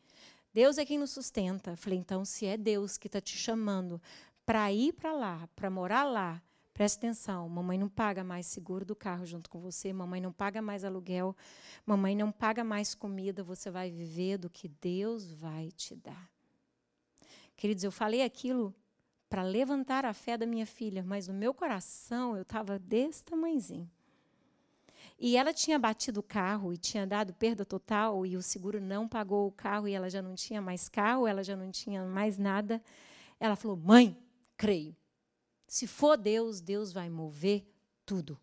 Deus 0.54 0.78
é 0.78 0.86
quem 0.86 1.00
nos 1.00 1.12
sustenta. 1.12 1.76
Falei, 1.76 1.98
então, 1.98 2.24
se 2.24 2.46
é 2.46 2.58
Deus 2.58 2.98
que 2.98 3.08
está 3.08 3.20
te 3.20 3.36
chamando 3.36 4.00
para 4.46 4.72
ir 4.72 4.94
para 4.94 5.14
lá, 5.14 5.50
para 5.56 5.70
morar 5.70 6.04
lá, 6.04 6.42
Preste 6.74 6.98
atenção, 6.98 7.50
mamãe 7.50 7.78
não 7.78 7.89
paga 7.89 8.24
mais 8.24 8.46
seguro 8.46 8.86
do 8.86 8.96
carro 8.96 9.26
junto 9.26 9.50
com 9.50 9.60
você, 9.60 9.92
mamãe 9.92 10.22
não 10.22 10.32
paga 10.32 10.62
mais 10.62 10.84
aluguel, 10.84 11.36
mamãe 11.86 12.16
não 12.16 12.32
paga 12.32 12.64
mais 12.64 12.96
comida, 12.96 13.44
você 13.44 13.70
vai 13.70 13.92
viver 13.92 14.38
do 14.38 14.50
que 14.50 14.68
Deus 14.68 15.32
vai 15.32 15.70
te 15.72 15.96
dar. 15.96 16.32
Queridos, 17.58 17.84
eu 17.84 17.92
falei 17.92 18.24
aquilo 18.24 18.74
para 19.32 19.44
levantar 19.44 20.04
a 20.04 20.14
fé 20.14 20.38
da 20.38 20.46
minha 20.46 20.66
filha, 20.66 21.02
mas 21.02 21.26
no 21.30 21.34
meu 21.34 21.54
coração 21.54 22.36
eu 22.36 22.42
estava 22.42 22.78
desse 22.78 23.24
tamanhozinho. 23.24 23.90
E 25.18 25.38
ela 25.38 25.54
tinha 25.54 25.80
batido 25.80 26.20
o 26.20 26.24
carro 26.24 26.74
e 26.74 26.78
tinha 26.78 27.08
dado 27.08 27.34
perda 27.36 27.64
total, 27.64 28.26
e 28.26 28.36
o 28.36 28.42
seguro 28.42 28.82
não 28.82 29.08
pagou 29.08 29.48
o 29.48 29.52
carro, 29.54 29.88
e 29.88 29.94
ela 29.94 30.10
já 30.10 30.22
não 30.22 30.36
tinha 30.36 30.62
mais 30.62 30.90
carro, 30.90 31.26
ela 31.26 31.46
já 31.46 31.56
não 31.56 31.72
tinha 31.72 32.04
mais 32.04 32.38
nada. 32.38 32.84
Ela 33.40 33.56
falou: 33.56 33.78
Mãe, 33.78 34.22
creio. 34.58 34.94
Se 35.66 35.88
for 35.88 36.18
Deus, 36.18 36.60
Deus 36.60 36.92
vai 36.92 37.10
mover 37.10 37.66
tudo. 38.06 38.38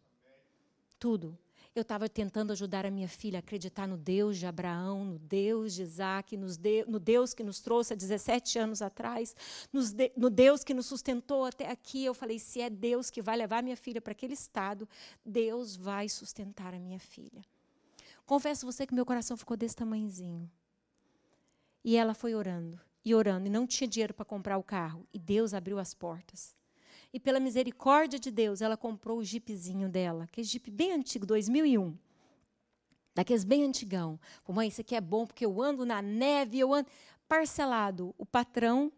Tudo 0.98 1.38
eu 1.78 1.82
estava 1.82 2.08
tentando 2.08 2.52
ajudar 2.52 2.84
a 2.84 2.90
minha 2.90 3.08
filha 3.08 3.38
a 3.38 3.40
acreditar 3.40 3.86
no 3.86 3.96
Deus 3.96 4.36
de 4.36 4.46
Abraão, 4.46 5.04
no 5.04 5.18
Deus 5.18 5.72
de 5.74 5.82
Isaac, 5.82 6.36
no 6.36 6.98
Deus 6.98 7.32
que 7.32 7.42
nos 7.42 7.60
trouxe 7.60 7.92
há 7.92 7.96
17 7.96 8.58
anos 8.58 8.82
atrás, 8.82 9.34
no 10.16 10.28
Deus 10.28 10.64
que 10.64 10.74
nos 10.74 10.86
sustentou 10.86 11.44
até 11.44 11.70
aqui. 11.70 12.04
Eu 12.04 12.12
falei: 12.12 12.38
se 12.38 12.60
é 12.60 12.68
Deus 12.68 13.10
que 13.10 13.22
vai 13.22 13.36
levar 13.36 13.62
minha 13.62 13.76
filha 13.76 14.00
para 14.00 14.12
aquele 14.12 14.34
estado, 14.34 14.88
Deus 15.24 15.76
vai 15.76 16.08
sustentar 16.08 16.74
a 16.74 16.78
minha 16.78 16.98
filha. 16.98 17.44
Confesso 18.26 18.66
a 18.66 18.72
você 18.72 18.86
que 18.86 18.94
meu 18.94 19.06
coração 19.06 19.36
ficou 19.36 19.56
desse 19.56 19.76
tamanhozinho. 19.76 20.50
E 21.84 21.96
ela 21.96 22.12
foi 22.12 22.34
orando, 22.34 22.78
e 23.04 23.14
orando, 23.14 23.46
e 23.46 23.50
não 23.50 23.66
tinha 23.66 23.86
dinheiro 23.88 24.12
para 24.12 24.24
comprar 24.24 24.58
o 24.58 24.62
carro. 24.62 25.06
E 25.14 25.18
Deus 25.18 25.54
abriu 25.54 25.78
as 25.78 25.94
portas 25.94 26.57
e 27.12 27.18
pela 27.18 27.40
misericórdia 27.40 28.18
de 28.18 28.30
Deus, 28.30 28.60
ela 28.60 28.76
comprou 28.76 29.18
o 29.18 29.24
jeepzinho 29.24 29.88
dela, 29.88 30.26
que 30.30 30.40
é 30.40 30.44
jeep 30.44 30.70
bem 30.70 30.92
antigo, 30.92 31.24
2001. 31.24 31.96
Daqueles 33.14 33.44
bem 33.44 33.64
antigão. 33.64 34.20
Falei, 34.44 34.56
mãe, 34.56 34.68
isso 34.68 34.80
aqui 34.80 34.94
é 34.94 35.00
bom 35.00 35.26
porque 35.26 35.44
eu 35.44 35.60
ando 35.60 35.84
na 35.84 36.00
neve, 36.00 36.58
eu 36.58 36.72
ando. 36.72 36.88
Parcelado. 37.26 38.14
O 38.16 38.24
patrão, 38.24 38.92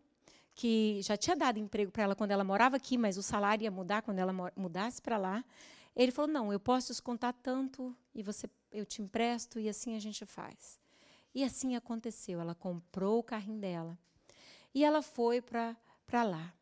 que 0.54 1.00
já 1.02 1.16
tinha 1.16 1.34
dado 1.34 1.58
emprego 1.58 1.90
para 1.90 2.02
ela 2.02 2.14
quando 2.14 2.32
ela 2.32 2.44
morava 2.44 2.76
aqui, 2.76 2.98
mas 2.98 3.16
o 3.16 3.22
salário 3.22 3.64
ia 3.64 3.70
mudar 3.70 4.02
quando 4.02 4.18
ela 4.18 4.32
mudasse 4.54 5.00
para 5.00 5.16
lá. 5.16 5.44
Ele 5.96 6.12
falou: 6.12 6.30
não, 6.30 6.52
eu 6.52 6.61
posso 6.61 6.88
descontar 6.88 7.32
tanto 7.32 7.96
e 8.14 8.22
você, 8.22 8.48
eu 8.70 8.84
te 8.84 9.00
empresto 9.00 9.58
e 9.58 9.68
assim 9.68 9.96
a 9.96 9.98
gente 9.98 10.26
faz. 10.26 10.78
E 11.34 11.42
assim 11.42 11.74
aconteceu. 11.74 12.40
Ela 12.40 12.54
comprou 12.54 13.20
o 13.20 13.22
carrinho 13.22 13.58
dela 13.58 13.98
e 14.74 14.84
ela 14.84 15.00
foi 15.00 15.40
para 15.40 15.76
lá. 16.12 16.52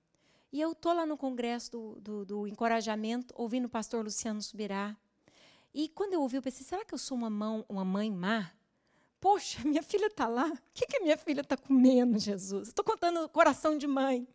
E 0.50 0.60
eu 0.60 0.72
estou 0.72 0.94
lá 0.94 1.04
no 1.04 1.16
congresso 1.16 1.70
do, 1.70 2.00
do, 2.00 2.24
do, 2.24 2.46
encorajamento, 2.46 3.34
ouvindo 3.36 3.66
o 3.66 3.68
pastor 3.68 4.02
Luciano 4.02 4.40
Subirá. 4.40 4.96
E 5.74 5.88
quando 5.90 6.14
eu 6.14 6.22
ouvi, 6.22 6.36
eu 6.36 6.42
pensei, 6.42 6.64
será 6.64 6.84
que 6.84 6.94
eu 6.94 6.98
sou 6.98 7.16
uma, 7.16 7.28
mão, 7.28 7.64
uma 7.68 7.84
mãe 7.84 8.10
má? 8.10 8.50
Poxa, 9.20 9.60
minha 9.68 9.82
filha 9.82 10.06
está 10.06 10.26
lá. 10.26 10.46
O 10.46 10.58
que, 10.72 10.86
que 10.86 11.00
minha 11.00 11.18
filha 11.18 11.42
está 11.42 11.56
comendo, 11.56 12.18
Jesus? 12.18 12.68
Estou 12.68 12.84
contando 12.84 13.28
coração 13.28 13.76
de 13.76 13.86
mãe. 13.86 14.26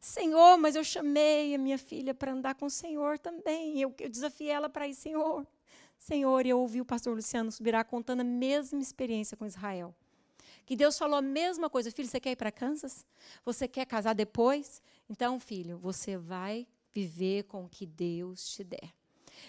Senhor, 0.00 0.56
mas 0.56 0.76
eu 0.76 0.82
chamei 0.82 1.54
a 1.54 1.58
minha 1.58 1.78
filha 1.78 2.14
para 2.14 2.32
andar 2.32 2.54
com 2.54 2.66
o 2.66 2.70
Senhor 2.70 3.18
também. 3.18 3.80
Eu, 3.80 3.94
eu 4.00 4.08
desafiei 4.08 4.50
ela 4.50 4.68
para 4.68 4.88
ir, 4.88 4.94
Senhor. 4.94 5.46
Senhor, 5.98 6.46
e 6.46 6.48
eu 6.50 6.58
ouvi 6.58 6.80
o 6.80 6.84
pastor 6.84 7.14
Luciano 7.14 7.52
Subirá 7.52 7.84
contando 7.84 8.20
a 8.20 8.24
mesma 8.24 8.80
experiência 8.80 9.36
com 9.36 9.46
Israel 9.46 9.94
que 10.66 10.76
Deus 10.76 10.96
falou 10.96 11.18
a 11.18 11.22
mesma 11.22 11.68
coisa. 11.68 11.90
Filho, 11.90 12.08
você 12.08 12.20
quer 12.20 12.32
ir 12.32 12.36
para 12.36 12.50
Kansas? 12.50 13.06
Você 13.44 13.68
quer 13.68 13.86
casar 13.86 14.14
depois? 14.14 14.82
Então, 15.08 15.38
filho, 15.38 15.78
você 15.78 16.16
vai 16.16 16.66
viver 16.92 17.44
com 17.44 17.64
o 17.64 17.68
que 17.68 17.84
Deus 17.84 18.46
te 18.48 18.64
der. 18.64 18.92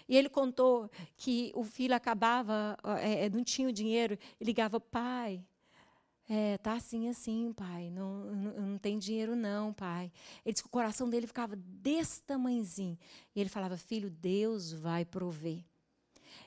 E 0.07 0.17
ele 0.17 0.29
contou 0.29 0.89
que 1.15 1.51
o 1.55 1.63
filho 1.63 1.95
acabava, 1.95 2.77
é, 3.01 3.29
não 3.29 3.43
tinha 3.43 3.69
o 3.69 3.71
dinheiro, 3.71 4.17
e 4.39 4.43
ligava, 4.43 4.79
pai, 4.79 5.43
é, 6.27 6.57
tá 6.57 6.73
assim, 6.73 7.07
assim, 7.07 7.53
pai. 7.53 7.89
Não, 7.91 8.25
não, 8.25 8.53
não, 8.61 8.77
tem 8.77 8.97
dinheiro, 8.97 9.35
não, 9.35 9.71
pai. 9.71 10.11
Ele 10.43 10.53
disse 10.53 10.63
que 10.63 10.67
o 10.67 10.71
coração 10.71 11.09
dele 11.09 11.27
ficava 11.27 11.55
desse 11.55 12.21
tamanhozinho. 12.23 12.97
E 13.35 13.39
ele 13.39 13.49
falava, 13.49 13.77
filho, 13.77 14.09
Deus 14.09 14.73
vai 14.73 15.05
prover. 15.05 15.63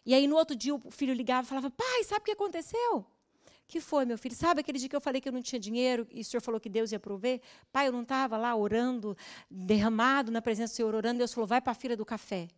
E 0.04 0.14
aí, 0.14 0.26
no 0.26 0.36
outro 0.36 0.56
dia, 0.56 0.74
o 0.74 0.90
filho 0.90 1.14
ligava 1.14 1.46
e 1.46 1.48
falava, 1.48 1.70
pai, 1.70 2.04
sabe 2.04 2.22
o 2.22 2.24
que 2.24 2.32
aconteceu? 2.32 3.06
Que 3.68 3.80
foi, 3.80 4.06
meu 4.06 4.16
filho? 4.16 4.34
Sabe 4.34 4.60
aquele 4.60 4.78
dia 4.78 4.88
que 4.88 4.96
eu 4.96 5.00
falei 5.00 5.20
que 5.20 5.28
eu 5.28 5.32
não 5.32 5.42
tinha 5.42 5.60
dinheiro 5.60 6.08
e 6.10 6.22
o 6.22 6.24
senhor 6.24 6.40
falou 6.40 6.58
que 6.58 6.70
Deus 6.70 6.90
ia 6.90 6.98
prover? 6.98 7.42
Pai, 7.70 7.86
eu 7.86 7.92
não 7.92 8.00
estava 8.00 8.38
lá 8.38 8.56
orando, 8.56 9.14
derramado 9.50 10.32
na 10.32 10.40
presença 10.40 10.72
do 10.72 10.76
Senhor, 10.76 10.94
orando. 10.94 11.18
Deus 11.18 11.34
falou, 11.34 11.46
vai 11.46 11.60
para 11.60 11.72
a 11.72 11.74
fila 11.74 11.94
do 11.94 12.04
café. 12.04 12.48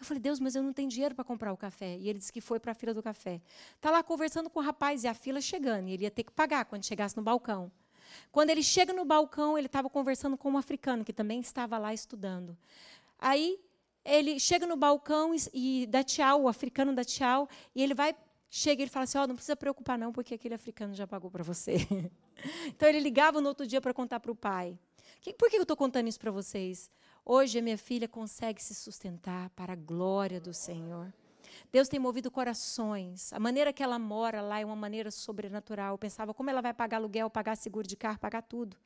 Eu 0.00 0.06
falei, 0.06 0.20
Deus, 0.20 0.40
mas 0.40 0.54
eu 0.54 0.62
não 0.62 0.72
tenho 0.72 0.88
dinheiro 0.88 1.14
para 1.14 1.22
comprar 1.22 1.52
o 1.52 1.56
café. 1.56 1.98
E 1.98 2.08
ele 2.08 2.18
disse 2.18 2.32
que 2.32 2.40
foi 2.40 2.58
para 2.58 2.72
a 2.72 2.74
fila 2.74 2.94
do 2.94 3.02
café. 3.02 3.42
Está 3.76 3.90
lá 3.90 4.02
conversando 4.02 4.48
com 4.48 4.58
o 4.58 4.62
rapaz 4.62 5.04
e 5.04 5.08
a 5.08 5.12
fila 5.12 5.38
chegando. 5.40 5.88
E 5.88 5.92
ele 5.92 6.04
ia 6.04 6.10
ter 6.10 6.22
que 6.22 6.32
pagar 6.32 6.64
quando 6.64 6.82
chegasse 6.82 7.14
no 7.14 7.22
balcão. 7.22 7.70
Quando 8.32 8.48
ele 8.48 8.62
chega 8.62 8.94
no 8.94 9.04
balcão, 9.04 9.58
ele 9.58 9.66
estava 9.66 9.90
conversando 9.90 10.38
com 10.38 10.50
um 10.50 10.56
africano 10.56 11.04
que 11.04 11.12
também 11.12 11.40
estava 11.40 11.76
lá 11.76 11.92
estudando. 11.92 12.56
Aí 13.18 13.60
ele 14.02 14.40
chega 14.40 14.66
no 14.66 14.76
balcão 14.76 15.34
e, 15.34 15.82
e 15.82 15.86
dá 15.86 16.02
tchau, 16.02 16.44
o 16.44 16.48
africano 16.48 16.94
dá 16.94 17.04
tchau, 17.04 17.48
e 17.74 17.82
ele 17.82 17.92
vai 17.92 18.16
chega 18.50 18.82
e 18.82 18.84
ele 18.84 18.90
fala 18.90 19.04
assim: 19.04 19.18
Ó, 19.18 19.24
oh, 19.24 19.26
não 19.26 19.34
precisa 19.34 19.56
preocupar, 19.56 19.98
não, 19.98 20.12
porque 20.12 20.34
aquele 20.34 20.54
africano 20.54 20.94
já 20.94 21.06
pagou 21.06 21.30
para 21.30 21.44
você. 21.44 21.76
então 22.66 22.88
ele 22.88 23.00
ligava 23.00 23.40
no 23.40 23.48
outro 23.48 23.66
dia 23.66 23.80
para 23.80 23.94
contar 23.94 24.20
para 24.20 24.32
o 24.32 24.36
pai. 24.36 24.78
Por 25.36 25.50
que 25.50 25.56
eu 25.56 25.62
estou 25.62 25.76
contando 25.76 26.08
isso 26.08 26.18
para 26.18 26.30
vocês? 26.30 26.90
Hoje 27.24 27.58
a 27.58 27.62
minha 27.62 27.76
filha 27.76 28.08
consegue 28.08 28.62
se 28.62 28.74
sustentar 28.74 29.50
para 29.50 29.72
a 29.72 29.76
glória 29.76 30.40
do 30.40 30.54
Senhor. 30.54 31.12
Deus 31.70 31.88
tem 31.88 32.00
movido 32.00 32.30
corações. 32.30 33.32
A 33.32 33.38
maneira 33.38 33.72
que 33.72 33.82
ela 33.82 33.98
mora 33.98 34.40
lá 34.40 34.60
é 34.60 34.64
uma 34.64 34.76
maneira 34.76 35.10
sobrenatural. 35.10 35.94
Eu 35.94 35.98
pensava 35.98 36.32
como 36.32 36.48
ela 36.48 36.62
vai 36.62 36.72
pagar 36.72 36.98
aluguel, 36.98 37.28
pagar 37.28 37.56
seguro 37.56 37.86
de 37.86 37.96
carro, 37.96 38.18
pagar 38.18 38.42
tudo. 38.42 38.76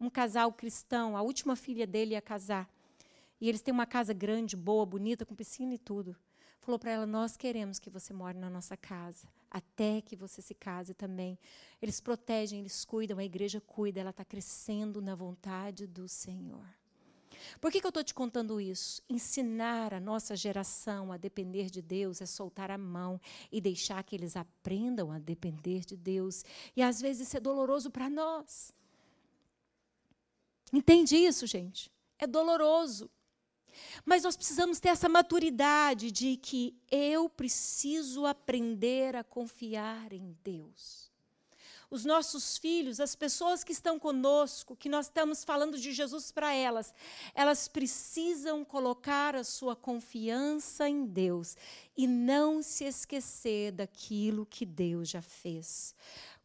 Um 0.00 0.08
casal 0.08 0.52
cristão, 0.52 1.16
a 1.16 1.22
última 1.22 1.56
filha 1.56 1.86
dele 1.86 2.12
ia 2.12 2.22
casar. 2.22 2.68
E 3.40 3.48
eles 3.48 3.60
têm 3.60 3.74
uma 3.74 3.86
casa 3.86 4.14
grande, 4.14 4.56
boa, 4.56 4.86
bonita, 4.86 5.26
com 5.26 5.34
piscina 5.34 5.74
e 5.74 5.78
tudo 5.78 6.16
falou 6.62 6.78
para 6.78 6.92
ela: 6.92 7.06
Nós 7.06 7.36
queremos 7.36 7.78
que 7.78 7.90
você 7.90 8.12
more 8.14 8.38
na 8.38 8.48
nossa 8.48 8.76
casa, 8.76 9.28
até 9.50 10.00
que 10.00 10.16
você 10.16 10.40
se 10.40 10.54
case 10.54 10.94
também. 10.94 11.38
Eles 11.80 12.00
protegem, 12.00 12.60
eles 12.60 12.84
cuidam, 12.84 13.18
a 13.18 13.24
igreja 13.24 13.60
cuida, 13.60 14.00
ela 14.00 14.10
está 14.10 14.24
crescendo 14.24 15.02
na 15.02 15.14
vontade 15.14 15.86
do 15.86 16.08
Senhor. 16.08 16.64
Por 17.60 17.72
que, 17.72 17.80
que 17.80 17.86
eu 17.86 17.90
estou 17.90 18.04
te 18.04 18.14
contando 18.14 18.60
isso? 18.60 19.02
Ensinar 19.08 19.92
a 19.92 20.00
nossa 20.00 20.36
geração 20.36 21.12
a 21.12 21.16
depender 21.16 21.70
de 21.70 21.82
Deus 21.82 22.20
é 22.20 22.26
soltar 22.26 22.70
a 22.70 22.78
mão 22.78 23.20
e 23.50 23.60
deixar 23.60 24.02
que 24.04 24.14
eles 24.14 24.36
aprendam 24.36 25.10
a 25.10 25.18
depender 25.18 25.80
de 25.80 25.96
Deus. 25.96 26.44
E 26.76 26.82
às 26.82 27.00
vezes 27.00 27.26
isso 27.26 27.36
é 27.36 27.40
doloroso 27.40 27.90
para 27.90 28.08
nós. 28.08 28.72
Entende 30.72 31.16
isso, 31.16 31.46
gente? 31.46 31.90
É 32.18 32.26
doloroso. 32.26 33.10
Mas 34.04 34.22
nós 34.22 34.36
precisamos 34.36 34.80
ter 34.80 34.88
essa 34.88 35.08
maturidade 35.08 36.10
de 36.10 36.36
que 36.36 36.74
eu 36.90 37.28
preciso 37.28 38.26
aprender 38.26 39.16
a 39.16 39.24
confiar 39.24 40.12
em 40.12 40.36
Deus. 40.42 41.10
Os 41.92 42.06
nossos 42.06 42.56
filhos, 42.56 43.00
as 43.00 43.14
pessoas 43.14 43.62
que 43.62 43.70
estão 43.70 43.98
conosco, 43.98 44.74
que 44.74 44.88
nós 44.88 45.06
estamos 45.06 45.44
falando 45.44 45.78
de 45.78 45.92
Jesus 45.92 46.32
para 46.32 46.50
elas, 46.54 46.94
elas 47.34 47.68
precisam 47.68 48.64
colocar 48.64 49.36
a 49.36 49.44
sua 49.44 49.76
confiança 49.76 50.88
em 50.88 51.04
Deus 51.04 51.54
e 51.94 52.06
não 52.06 52.62
se 52.62 52.84
esquecer 52.84 53.72
daquilo 53.72 54.46
que 54.46 54.64
Deus 54.64 55.10
já 55.10 55.20
fez. 55.20 55.94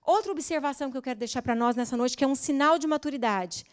Outra 0.06 0.34
observação 0.34 0.92
que 0.92 0.98
eu 0.98 1.02
quero 1.02 1.20
deixar 1.20 1.42
para 1.42 1.56
nós 1.56 1.78
nessa 1.78 1.96
noite, 1.96 2.18
que 2.18 2.26
é 2.26 2.28
um 2.28 2.36
sinal 2.36 2.78
de 2.78 2.86
maturidade 2.86 3.64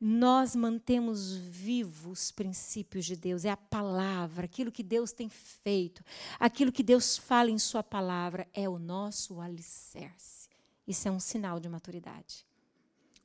nós 0.00 0.56
mantemos 0.56 1.34
vivos 1.34 2.20
os 2.20 2.30
princípios 2.30 3.04
de 3.04 3.14
Deus, 3.14 3.44
é 3.44 3.50
a 3.50 3.56
palavra, 3.56 4.46
aquilo 4.46 4.72
que 4.72 4.82
Deus 4.82 5.12
tem 5.12 5.28
feito, 5.28 6.02
aquilo 6.38 6.72
que 6.72 6.82
Deus 6.82 7.18
fala 7.18 7.50
em 7.50 7.58
Sua 7.58 7.82
palavra, 7.82 8.48
é 8.54 8.66
o 8.66 8.78
nosso 8.78 9.40
alicerce. 9.40 10.48
Isso 10.86 11.06
é 11.06 11.10
um 11.10 11.20
sinal 11.20 11.60
de 11.60 11.68
maturidade. 11.68 12.46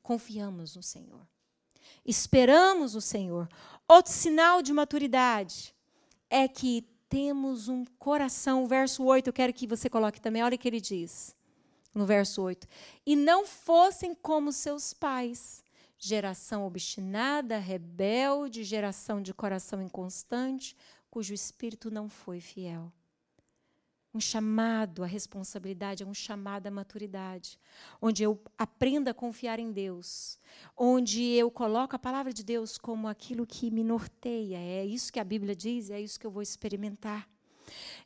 Confiamos 0.02 0.76
no 0.76 0.82
Senhor, 0.82 1.26
esperamos 2.04 2.94
o 2.94 3.00
Senhor. 3.00 3.48
Outro 3.88 4.12
sinal 4.12 4.60
de 4.60 4.72
maturidade 4.72 5.74
é 6.28 6.46
que 6.46 6.86
temos 7.08 7.68
um 7.68 7.84
coração. 7.98 8.66
Verso 8.66 9.02
8, 9.02 9.28
eu 9.28 9.32
quero 9.32 9.52
que 9.52 9.66
você 9.66 9.88
coloque 9.88 10.20
também, 10.20 10.42
olha 10.42 10.56
o 10.56 10.58
que 10.58 10.68
ele 10.68 10.80
diz 10.80 11.34
no 11.94 12.04
verso 12.04 12.42
8: 12.42 12.68
E 13.06 13.16
não 13.16 13.46
fossem 13.46 14.14
como 14.14 14.52
seus 14.52 14.92
pais 14.92 15.64
geração 15.98 16.66
obstinada, 16.66 17.58
rebelde, 17.58 18.64
geração 18.64 19.22
de 19.22 19.32
coração 19.32 19.80
inconstante, 19.80 20.76
cujo 21.10 21.32
espírito 21.32 21.90
não 21.90 22.08
foi 22.08 22.40
fiel. 22.40 22.92
um 24.14 24.20
chamado 24.20 25.04
à 25.04 25.06
responsabilidade, 25.06 26.02
é 26.02 26.06
um 26.06 26.14
chamado 26.14 26.66
à 26.66 26.70
maturidade, 26.70 27.60
onde 28.00 28.22
eu 28.22 28.40
aprenda 28.56 29.10
a 29.10 29.14
confiar 29.14 29.58
em 29.58 29.70
Deus, 29.70 30.38
onde 30.74 31.22
eu 31.22 31.50
coloco 31.50 31.94
a 31.94 31.98
palavra 31.98 32.32
de 32.32 32.42
Deus 32.42 32.78
como 32.78 33.08
aquilo 33.08 33.46
que 33.46 33.70
me 33.70 33.84
norteia, 33.84 34.56
é 34.56 34.86
isso 34.86 35.12
que 35.12 35.20
a 35.20 35.24
Bíblia 35.24 35.54
diz, 35.54 35.90
é 35.90 36.00
isso 36.00 36.18
que 36.18 36.26
eu 36.26 36.30
vou 36.30 36.42
experimentar. 36.42 37.28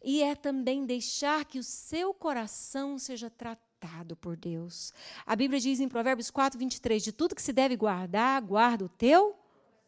E 0.02 0.20
é 0.20 0.34
também 0.34 0.84
deixar 0.84 1.44
que 1.44 1.60
o 1.60 1.62
seu 1.62 2.12
coração 2.12 2.98
seja 2.98 3.30
tratado 3.30 3.69
por 4.16 4.36
Deus. 4.36 4.92
A 5.26 5.34
Bíblia 5.34 5.60
diz 5.60 5.80
em 5.80 5.88
Provérbios 5.88 6.30
4, 6.30 6.58
23: 6.58 7.02
De 7.02 7.12
tudo 7.12 7.34
que 7.34 7.42
se 7.42 7.52
deve 7.52 7.76
guardar, 7.76 8.40
guarda 8.42 8.84
o 8.84 8.88
teu 8.88 9.36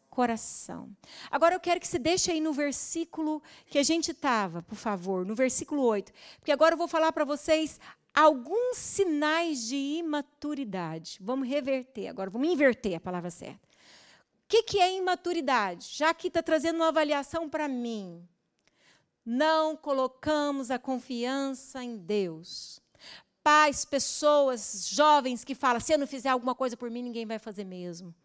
coração. 0.09 0.95
Agora 1.31 1.55
eu 1.55 1.59
quero 1.59 1.79
que 1.79 1.87
você 1.87 1.97
deixe 1.97 2.31
aí 2.31 2.39
no 2.39 2.53
versículo 2.53 3.41
que 3.65 3.79
a 3.79 3.83
gente 3.83 4.11
estava, 4.11 4.61
por 4.61 4.75
favor, 4.75 5.25
no 5.25 5.33
versículo 5.33 5.81
8. 5.83 6.11
Porque 6.39 6.51
agora 6.51 6.73
eu 6.73 6.77
vou 6.77 6.87
falar 6.87 7.11
para 7.11 7.25
vocês 7.25 7.79
alguns 8.13 8.77
sinais 8.77 9.67
de 9.67 9.75
imaturidade. 9.75 11.17
Vamos 11.19 11.47
reverter 11.47 12.07
agora, 12.07 12.29
vamos 12.29 12.47
inverter 12.47 12.95
a 12.95 12.99
palavra 12.99 13.31
certa. 13.31 13.67
O 14.43 14.47
que, 14.47 14.61
que 14.61 14.79
é 14.79 14.95
imaturidade? 14.95 15.89
Já 15.93 16.13
que 16.13 16.27
está 16.27 16.43
trazendo 16.43 16.75
uma 16.75 16.89
avaliação 16.89 17.49
para 17.49 17.67
mim. 17.67 18.27
Não 19.25 19.75
colocamos 19.75 20.69
a 20.69 20.77
confiança 20.77 21.81
em 21.81 21.97
Deus. 21.97 22.82
Pais, 23.43 23.83
pessoas, 23.83 24.87
jovens 24.87 25.43
que 25.43 25.53
falam: 25.53 25.79
se 25.79 25.93
eu 25.93 25.97
não 25.97 26.07
fizer 26.07 26.29
alguma 26.29 26.55
coisa 26.55 26.77
por 26.77 26.89
mim, 26.89 27.03
ninguém 27.03 27.25
vai 27.25 27.37
fazer 27.37 27.65
mesmo. 27.65 28.15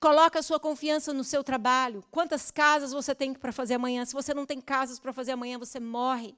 Coloca 0.00 0.38
a 0.38 0.42
sua 0.42 0.58
confiança 0.58 1.12
no 1.12 1.22
seu 1.22 1.44
trabalho. 1.44 2.02
Quantas 2.10 2.50
casas 2.50 2.92
você 2.92 3.14
tem 3.14 3.34
para 3.34 3.52
fazer 3.52 3.74
amanhã? 3.74 4.04
Se 4.04 4.14
você 4.14 4.34
não 4.34 4.46
tem 4.46 4.60
casas 4.60 4.98
para 4.98 5.12
fazer 5.12 5.32
amanhã, 5.32 5.58
você 5.58 5.78
morre. 5.78 6.34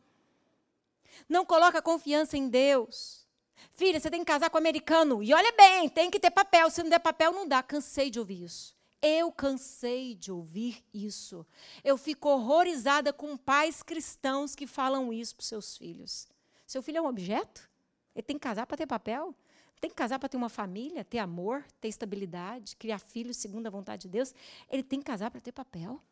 Não 1.28 1.44
coloca 1.44 1.80
confiança 1.80 2.36
em 2.36 2.48
Deus. 2.48 3.26
Filha, 3.72 3.98
você 3.98 4.10
tem 4.10 4.20
que 4.20 4.26
casar 4.26 4.50
com 4.50 4.58
americano. 4.58 5.22
E 5.22 5.32
olha 5.32 5.52
bem, 5.52 5.88
tem 5.88 6.10
que 6.10 6.20
ter 6.20 6.30
papel. 6.30 6.70
Se 6.70 6.82
não 6.82 6.90
der 6.90 6.98
papel, 6.98 7.32
não 7.32 7.46
dá. 7.46 7.62
Cansei 7.62 8.10
de 8.10 8.18
ouvir 8.18 8.44
isso. 8.44 8.76
Eu 9.00 9.30
cansei 9.30 10.14
de 10.14 10.32
ouvir 10.32 10.84
isso. 10.92 11.46
Eu 11.84 11.96
fico 11.96 12.28
horrorizada 12.28 13.12
com 13.12 13.36
pais 13.36 13.82
cristãos 13.82 14.54
que 14.54 14.66
falam 14.66 15.12
isso 15.12 15.36
para 15.36 15.46
seus 15.46 15.76
filhos. 15.76 16.26
Seu 16.68 16.80
filho 16.80 16.98
é 16.98 17.02
um 17.02 17.08
objeto? 17.08 17.68
Ele 18.14 18.22
tem 18.22 18.36
que 18.36 18.42
casar 18.42 18.64
para 18.64 18.76
ter 18.76 18.86
papel? 18.86 19.34
tem 19.80 19.90
que 19.90 19.96
casar 19.96 20.18
para 20.18 20.28
ter 20.28 20.36
uma 20.36 20.48
família, 20.48 21.04
ter 21.04 21.18
amor, 21.18 21.64
ter 21.80 21.88
estabilidade, 21.88 22.76
criar 22.76 22.98
filhos 22.98 23.36
segundo 23.36 23.66
a 23.66 23.70
vontade 23.70 24.02
de 24.02 24.08
Deus. 24.08 24.34
Ele 24.68 24.82
tem 24.82 24.98
que 24.98 25.06
casar 25.06 25.30
para 25.30 25.40
ter 25.40 25.52
papel. 25.52 26.02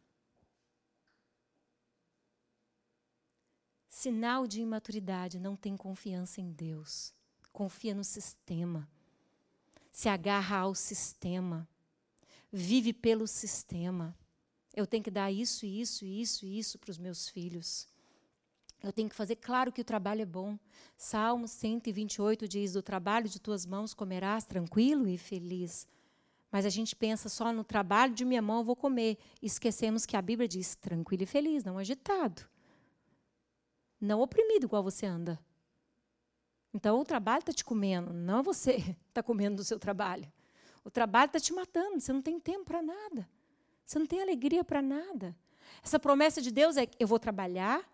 Sinal 3.89 4.47
de 4.47 4.61
imaturidade, 4.61 5.41
não 5.41 5.57
tem 5.57 5.77
confiança 5.77 6.41
em 6.41 6.53
Deus. 6.53 7.13
Confia 7.53 7.95
no 7.95 8.05
sistema. 8.05 8.89
Se 9.91 10.09
agarra 10.09 10.59
ao 10.59 10.75
sistema. 10.75 11.69
Vive 12.53 12.93
pelo 12.93 13.27
sistema. 13.27 14.17
Eu 14.75 14.87
tenho 14.87 15.03
que 15.03 15.11
dar 15.11 15.33
isso, 15.33 15.67
isso, 15.67 16.05
isso 16.05 16.47
isso 16.47 16.79
para 16.79 16.91
os 16.91 16.99
meus 16.99 17.29
filhos. 17.29 17.89
Eu 18.87 18.93
tenho 18.93 19.09
que 19.09 19.17
fazer 19.17 19.35
claro 19.35 19.73
que 19.73 19.81
o 19.81 19.85
trabalho 19.85 20.23
é 20.23 20.25
bom. 20.25 20.57
Salmo 20.97 21.49
128 21.49 22.47
diz: 22.47 22.75
Do 22.75 22.83
trabalho 22.83 23.29
de 23.29 23.41
tuas 23.41 23.67
mãos 23.67 23.93
comerás 23.93 24.45
tranquilo 24.45 25.09
e 25.09 25.19
feliz. 25.19 25.89
Mas 26.53 26.65
a 26.65 26.69
gente 26.69 26.95
pensa 26.95 27.29
só 27.29 27.53
no 27.53 27.65
trabalho 27.65 28.15
de 28.15 28.25
minha 28.25 28.41
mão 28.41 28.59
eu 28.59 28.65
vou 28.65 28.77
comer. 28.77 29.19
Esquecemos 29.43 30.07
que 30.07 30.17
a 30.17 30.23
Bíblia 30.23 30.47
diz 30.47 30.77
tranquilo 30.77 31.25
e 31.25 31.27
feliz, 31.27 31.65
não 31.65 31.79
agitado. 31.79 32.43
Não 34.01 34.21
oprimido 34.21 34.67
igual 34.67 34.85
você 34.85 35.05
anda. 35.05 35.37
Então 36.73 37.01
o 37.01 37.05
trabalho 37.05 37.41
está 37.41 37.53
te 37.53 37.65
comendo, 37.65 38.13
não 38.13 38.41
você 38.41 38.97
está 39.09 39.21
comendo 39.21 39.57
do 39.57 39.65
seu 39.65 39.81
trabalho. 39.81 40.33
O 40.85 40.91
trabalho 40.93 41.27
está 41.27 41.41
te 41.41 41.53
matando, 41.53 41.99
você 41.99 42.13
não 42.13 42.23
tem 42.23 42.39
tempo 42.39 42.67
para 42.67 42.83
nada. 42.83 43.29
Você 43.85 43.99
não 43.99 44.07
tem 44.07 44.23
alegria 44.23 44.63
para 44.63 44.81
nada. 44.81 45.37
Essa 45.83 45.99
promessa 45.99 46.41
de 46.41 46.53
Deus 46.53 46.77
é: 46.77 46.89
eu 47.01 47.09
vou 47.09 47.19
trabalhar, 47.19 47.85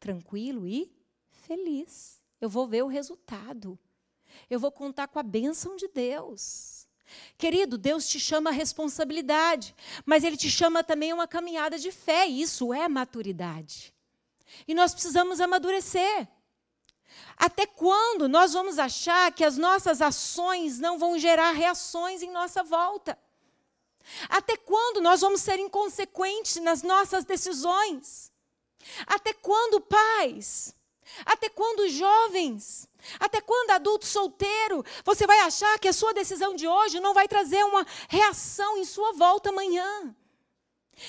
tranquilo 0.00 0.66
e 0.66 0.90
feliz. 1.28 2.20
Eu 2.40 2.48
vou 2.48 2.66
ver 2.66 2.82
o 2.82 2.88
resultado. 2.88 3.78
Eu 4.48 4.58
vou 4.58 4.72
contar 4.72 5.06
com 5.06 5.18
a 5.18 5.22
bênção 5.22 5.76
de 5.76 5.86
Deus. 5.88 6.88
Querido, 7.36 7.76
Deus 7.76 8.08
te 8.08 8.18
chama 8.18 8.50
a 8.50 8.52
responsabilidade, 8.52 9.74
mas 10.06 10.24
Ele 10.24 10.36
te 10.36 10.50
chama 10.50 10.82
também 10.82 11.10
a 11.10 11.14
uma 11.14 11.28
caminhada 11.28 11.78
de 11.78 11.90
fé, 11.90 12.26
e 12.26 12.40
isso 12.40 12.72
é 12.72 12.88
maturidade. 12.88 13.94
E 14.66 14.74
nós 14.74 14.92
precisamos 14.92 15.40
amadurecer. 15.40 16.28
Até 17.36 17.66
quando 17.66 18.28
nós 18.28 18.52
vamos 18.52 18.78
achar 18.78 19.32
que 19.32 19.44
as 19.44 19.56
nossas 19.56 20.00
ações 20.00 20.78
não 20.78 20.98
vão 20.98 21.18
gerar 21.18 21.52
reações 21.52 22.22
em 22.22 22.30
nossa 22.30 22.62
volta? 22.62 23.18
Até 24.28 24.56
quando 24.56 25.00
nós 25.00 25.20
vamos 25.20 25.40
ser 25.40 25.58
inconsequentes 25.58 26.56
nas 26.56 26.82
nossas 26.82 27.24
decisões? 27.24 28.29
Até 29.06 29.32
quando 29.32 29.80
pais? 29.80 30.74
Até 31.24 31.48
quando 31.48 31.88
jovens? 31.88 32.88
Até 33.18 33.40
quando 33.40 33.70
adulto 33.70 34.06
solteiro? 34.06 34.84
Você 35.04 35.26
vai 35.26 35.40
achar 35.40 35.78
que 35.78 35.88
a 35.88 35.92
sua 35.92 36.12
decisão 36.12 36.54
de 36.54 36.66
hoje 36.66 37.00
não 37.00 37.14
vai 37.14 37.26
trazer 37.26 37.64
uma 37.64 37.86
reação 38.08 38.76
em 38.76 38.84
sua 38.84 39.12
volta 39.12 39.50
amanhã? 39.50 40.14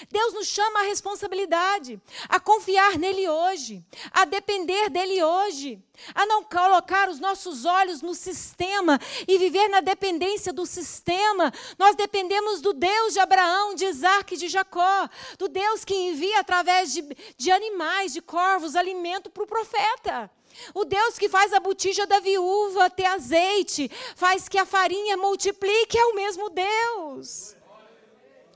Deus 0.09 0.33
nos 0.33 0.47
chama 0.47 0.81
à 0.81 0.83
responsabilidade, 0.83 1.99
a 2.29 2.39
confiar 2.39 2.97
nele 2.97 3.27
hoje, 3.29 3.83
a 4.11 4.25
depender 4.25 4.89
dele 4.89 5.23
hoje, 5.23 5.81
a 6.15 6.25
não 6.25 6.43
colocar 6.43 7.09
os 7.09 7.19
nossos 7.19 7.65
olhos 7.65 8.01
no 8.01 8.13
sistema 8.13 8.99
e 9.27 9.37
viver 9.37 9.67
na 9.69 9.81
dependência 9.81 10.51
do 10.51 10.65
sistema. 10.65 11.51
Nós 11.77 11.95
dependemos 11.95 12.61
do 12.61 12.73
Deus 12.73 13.13
de 13.13 13.19
Abraão, 13.19 13.75
de 13.75 13.85
Isaac 13.85 14.33
e 14.33 14.37
de 14.37 14.47
Jacó, 14.47 15.09
do 15.37 15.47
Deus 15.47 15.85
que 15.85 15.95
envia 15.95 16.39
através 16.39 16.93
de, 16.93 17.03
de 17.37 17.51
animais, 17.51 18.13
de 18.13 18.21
corvos, 18.21 18.75
alimento 18.75 19.29
para 19.29 19.43
o 19.43 19.47
profeta. 19.47 20.29
O 20.73 20.83
Deus 20.83 21.17
que 21.17 21.29
faz 21.29 21.53
a 21.53 21.59
botija 21.59 22.05
da 22.05 22.19
viúva 22.19 22.89
ter 22.89 23.05
azeite, 23.05 23.89
faz 24.15 24.49
que 24.49 24.57
a 24.57 24.65
farinha 24.65 25.15
multiplique, 25.17 25.97
é 25.97 26.05
o 26.05 26.15
mesmo 26.15 26.49
Deus. 26.49 27.55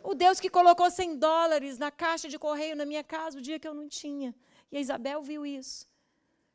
O 0.05 0.13
Deus 0.13 0.39
que 0.39 0.51
colocou 0.51 0.89
100 0.91 1.17
dólares 1.17 1.79
na 1.79 1.89
caixa 1.89 2.29
de 2.29 2.37
correio 2.37 2.75
na 2.75 2.85
minha 2.85 3.03
casa 3.03 3.39
o 3.39 3.41
dia 3.41 3.57
que 3.57 3.67
eu 3.67 3.73
não 3.73 3.89
tinha. 3.89 4.35
E 4.71 4.77
a 4.77 4.79
Isabel 4.79 5.23
viu 5.23 5.43
isso. 5.43 5.87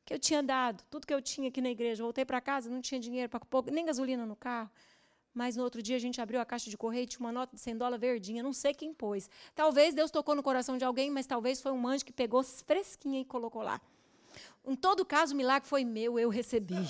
Que 0.04 0.14
eu 0.14 0.20
tinha 0.20 0.40
dado, 0.40 0.84
tudo 0.88 1.04
que 1.04 1.12
eu 1.12 1.20
tinha 1.20 1.48
aqui 1.48 1.60
na 1.60 1.68
igreja. 1.68 2.00
Voltei 2.00 2.24
para 2.24 2.40
casa, 2.40 2.70
não 2.70 2.80
tinha 2.80 3.00
dinheiro 3.00 3.28
para 3.28 3.40
pôr 3.40 3.64
nem 3.72 3.84
gasolina 3.84 4.24
no 4.24 4.36
carro. 4.36 4.70
Mas 5.34 5.56
no 5.56 5.64
outro 5.64 5.82
dia 5.82 5.96
a 5.96 5.98
gente 5.98 6.20
abriu 6.20 6.40
a 6.40 6.44
caixa 6.44 6.70
de 6.70 6.76
correio 6.76 7.02
e 7.02 7.06
tinha 7.08 7.20
uma 7.26 7.32
nota 7.32 7.56
de 7.56 7.60
100 7.60 7.76
dólares 7.76 8.00
verdinha. 8.00 8.40
Não 8.40 8.52
sei 8.52 8.72
quem 8.72 8.94
pôs. 8.94 9.28
Talvez 9.52 9.94
Deus 9.94 10.12
tocou 10.12 10.36
no 10.36 10.44
coração 10.44 10.78
de 10.78 10.84
alguém, 10.84 11.10
mas 11.10 11.26
talvez 11.26 11.60
foi 11.60 11.72
um 11.72 11.88
anjo 11.88 12.04
que 12.04 12.12
pegou 12.12 12.44
fresquinha 12.44 13.20
e 13.20 13.24
colocou 13.24 13.62
lá. 13.62 13.80
Em 14.64 14.76
todo 14.76 15.04
caso, 15.04 15.34
o 15.34 15.36
milagre 15.36 15.68
foi 15.68 15.84
meu, 15.84 16.20
eu 16.20 16.28
recebi. 16.28 16.76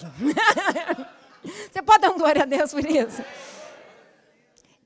Você 1.72 1.80
pode 1.80 2.02
dar 2.02 2.10
um 2.10 2.18
glória 2.18 2.42
a 2.42 2.46
Deus 2.46 2.70
por 2.70 2.84
isso? 2.84 3.22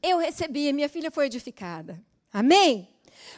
Eu 0.05 0.18
recebi, 0.18 0.72
minha 0.72 0.88
filha 0.88 1.11
foi 1.11 1.26
edificada. 1.26 2.05
Amém? 2.32 2.88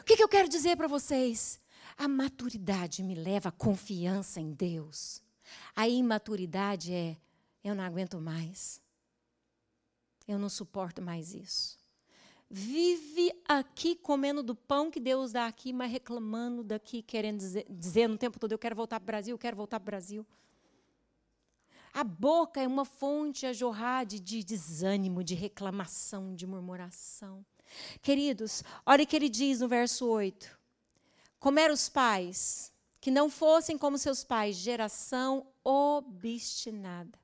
O 0.00 0.04
que, 0.04 0.16
que 0.16 0.22
eu 0.22 0.28
quero 0.28 0.48
dizer 0.48 0.76
para 0.76 0.88
vocês? 0.88 1.60
A 1.96 2.08
maturidade 2.08 3.02
me 3.02 3.14
leva 3.14 3.50
à 3.50 3.52
confiança 3.52 4.40
em 4.40 4.52
Deus. 4.52 5.22
A 5.74 5.88
imaturidade 5.88 6.92
é: 6.92 7.16
eu 7.62 7.74
não 7.74 7.84
aguento 7.84 8.20
mais. 8.20 8.80
Eu 10.26 10.38
não 10.38 10.48
suporto 10.48 11.00
mais 11.00 11.32
isso. 11.32 11.78
Vive 12.50 13.32
aqui 13.46 13.94
comendo 13.94 14.42
do 14.42 14.54
pão 14.54 14.90
que 14.90 15.00
Deus 15.00 15.32
dá 15.32 15.46
aqui, 15.46 15.72
mas 15.72 15.90
reclamando 15.90 16.64
daqui, 16.64 17.02
querendo 17.02 17.38
dizer, 17.38 17.66
dizer 17.70 18.08
no 18.08 18.18
tempo 18.18 18.38
todo: 18.38 18.52
eu 18.52 18.58
quero 18.58 18.74
voltar 18.74 18.98
para 18.98 19.04
o 19.04 19.06
Brasil, 19.06 19.34
eu 19.34 19.38
quero 19.38 19.56
voltar 19.56 19.78
para 19.78 19.84
o 19.84 19.92
Brasil. 19.92 20.26
A 21.97 22.05
boca 22.05 22.61
é 22.61 22.66
uma 22.66 22.84
fonte 22.84 23.47
a 23.47 23.55
jorrar 23.55 24.05
de, 24.05 24.20
de 24.20 24.44
desânimo, 24.44 25.24
de 25.24 25.34
reclamação, 25.34 26.34
de 26.34 26.47
murmuração. 26.47 27.42
Queridos, 28.03 28.62
olha 28.84 29.03
o 29.03 29.07
que 29.07 29.16
ele 29.16 29.30
diz 29.30 29.61
no 29.61 29.66
verso 29.66 30.07
8. 30.07 30.59
Como 31.40 31.59
eram 31.59 31.72
os 31.72 31.88
pais, 31.88 32.70
que 33.01 33.11
não 33.11 33.30
fossem 33.30 33.78
como 33.78 33.97
seus 33.97 34.22
pais, 34.22 34.57
geração 34.57 35.47
obstinada. 35.64 37.18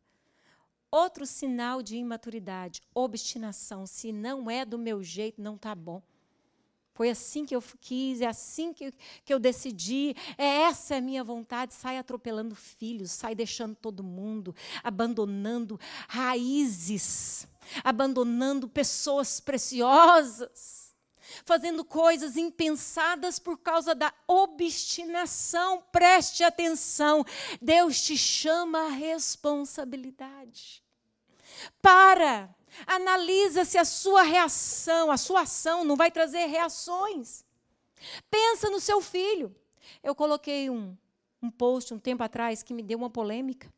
Outro 0.90 1.26
sinal 1.26 1.82
de 1.82 1.96
imaturidade, 1.96 2.80
obstinação. 2.94 3.86
Se 3.86 4.10
não 4.10 4.50
é 4.50 4.64
do 4.64 4.78
meu 4.78 5.02
jeito, 5.02 5.42
não 5.42 5.56
está 5.56 5.74
bom. 5.74 6.02
Foi 6.94 7.08
assim 7.08 7.46
que 7.46 7.56
eu 7.56 7.62
quis, 7.80 8.20
é 8.20 8.26
assim 8.26 8.72
que, 8.72 8.92
que 9.24 9.32
eu 9.32 9.38
decidi, 9.38 10.14
é 10.36 10.62
essa 10.62 10.94
é 10.94 10.98
a 10.98 11.00
minha 11.00 11.24
vontade. 11.24 11.72
Sai 11.72 11.96
atropelando 11.96 12.54
filhos, 12.54 13.10
sai 13.10 13.34
deixando 13.34 13.74
todo 13.74 14.04
mundo, 14.04 14.54
abandonando 14.84 15.80
raízes, 16.08 17.48
abandonando 17.82 18.68
pessoas 18.68 19.40
preciosas. 19.40 20.82
fazendo 21.46 21.82
coisas 21.82 22.36
impensadas 22.36 23.38
por 23.38 23.56
causa 23.56 23.94
da 23.94 24.12
obstinação. 24.26 25.82
Preste 25.90 26.44
atenção, 26.44 27.24
Deus 27.60 28.02
te 28.02 28.18
chama 28.18 28.86
a 28.86 28.90
responsabilidade. 28.90 30.84
Para, 31.80 32.54
analisa 32.86 33.64
se 33.64 33.78
a 33.78 33.84
sua 33.84 34.22
reação, 34.22 35.10
a 35.10 35.16
sua 35.16 35.42
ação 35.42 35.84
não 35.84 35.96
vai 35.96 36.10
trazer 36.10 36.46
reações. 36.46 37.44
Pensa 38.30 38.70
no 38.70 38.80
seu 38.80 39.00
filho. 39.00 39.54
Eu 40.02 40.14
coloquei 40.14 40.70
um, 40.70 40.96
um 41.42 41.50
post 41.50 41.92
um 41.92 41.98
tempo 41.98 42.22
atrás 42.22 42.62
que 42.62 42.74
me 42.74 42.82
deu 42.82 42.98
uma 42.98 43.10
polêmica. 43.10 43.72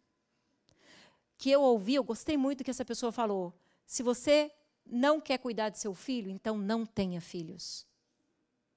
Que 1.37 1.51
eu 1.51 1.63
ouvi, 1.63 1.95
eu 1.95 2.05
gostei 2.05 2.37
muito 2.37 2.65
que 2.65 2.71
essa 2.71 2.85
pessoa 2.85 3.11
falou. 3.11 3.53
Se 3.87 4.03
você 4.03 4.53
não 4.87 5.21
quer 5.21 5.39
cuidar 5.39 5.69
de 5.69 5.79
seu 5.79 5.95
filho, 5.95 6.31
então 6.31 6.57
não 6.57 6.87
tenha 6.87 7.21
filhos. 7.21 7.87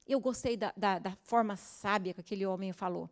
Eu 0.07 0.19
gostei 0.19 0.55
da, 0.55 0.73
da, 0.75 0.99
da 0.99 1.15
forma 1.23 1.55
sábia 1.57 2.13
que 2.13 2.21
aquele 2.21 2.45
homem 2.45 2.71
falou. 2.71 3.09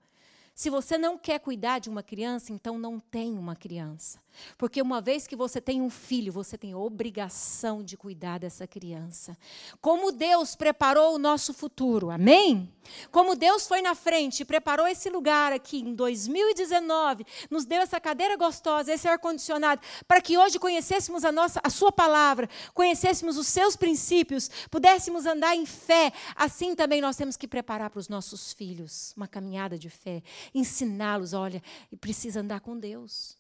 Se 0.56 0.70
você 0.70 0.98
não 0.98 1.18
quer 1.18 1.38
cuidar 1.40 1.80
de 1.80 1.90
uma 1.90 2.02
criança, 2.02 2.54
então 2.54 2.80
não 2.80 2.98
tem 2.98 3.38
uma 3.38 3.58
criança. 3.58 4.24
Porque 4.58 4.82
uma 4.82 5.02
vez 5.02 5.28
que 5.28 5.36
você 5.36 5.60
tem 5.60 5.82
um 5.82 5.90
filho, 5.90 6.32
você 6.32 6.58
tem 6.58 6.74
obrigação 6.74 7.84
de 7.84 7.98
cuidar 7.98 8.40
dessa 8.40 8.66
criança. 8.66 9.38
Como 9.82 10.12
Deus 10.12 10.56
preparou 10.56 11.16
o 11.16 11.20
nosso 11.20 11.54
futuro, 11.54 12.10
amém? 12.10 12.72
Como 13.12 13.36
Deus 13.36 13.68
foi 13.68 13.82
na 13.82 13.96
frente 13.96 14.42
e 14.42 14.46
preparou 14.46 14.88
esse 14.88 15.10
lugar 15.10 15.52
aqui 15.52 15.80
em 15.80 15.94
2019, 15.96 17.26
nos 17.50 17.66
deu 17.66 17.82
essa 17.82 18.00
cadeira 18.00 18.38
gostosa, 18.38 18.94
esse 18.94 19.08
ar-condicionado, 19.08 19.82
para 20.08 20.22
que 20.22 20.38
hoje 20.38 20.60
conhecêssemos 20.60 21.26
a, 21.26 21.32
nossa, 21.32 21.60
a 21.64 21.70
Sua 21.70 21.92
palavra, 21.92 22.50
conhecêssemos 22.74 23.38
os 23.38 23.48
seus 23.48 23.76
princípios, 23.76 24.50
pudéssemos 24.70 25.26
andar 25.26 25.56
em 25.56 25.66
fé. 25.66 26.14
Assim 26.36 26.76
também 26.76 27.02
nós 27.02 27.16
temos 27.16 27.36
que 27.36 27.48
preparar 27.48 27.90
para 27.90 28.00
os 28.00 28.08
nossos 28.10 28.54
filhos 28.54 29.14
uma 29.18 29.28
caminhada 29.28 29.78
de 29.80 29.90
fé, 29.90 30.22
ensiná-los, 30.54 31.34
olha, 31.34 31.62
e 31.92 31.98
precisa 31.98 32.42
andar 32.42 32.60
com 32.62 32.78
Deus. 32.78 33.38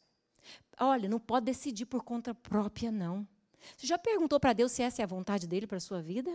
Olha, 0.79 1.07
não 1.07 1.19
pode 1.19 1.45
decidir 1.45 1.85
por 1.85 2.03
conta 2.03 2.33
própria, 2.33 2.91
não. 2.91 3.27
Você 3.75 3.87
já 3.87 3.97
perguntou 3.97 4.39
para 4.39 4.53
Deus 4.53 4.71
se 4.71 4.81
essa 4.81 5.01
é 5.01 5.03
a 5.03 5.07
vontade 5.07 5.47
dele 5.47 5.65
para 5.65 5.77
a 5.77 5.81
sua 5.81 6.01
vida? 6.01 6.31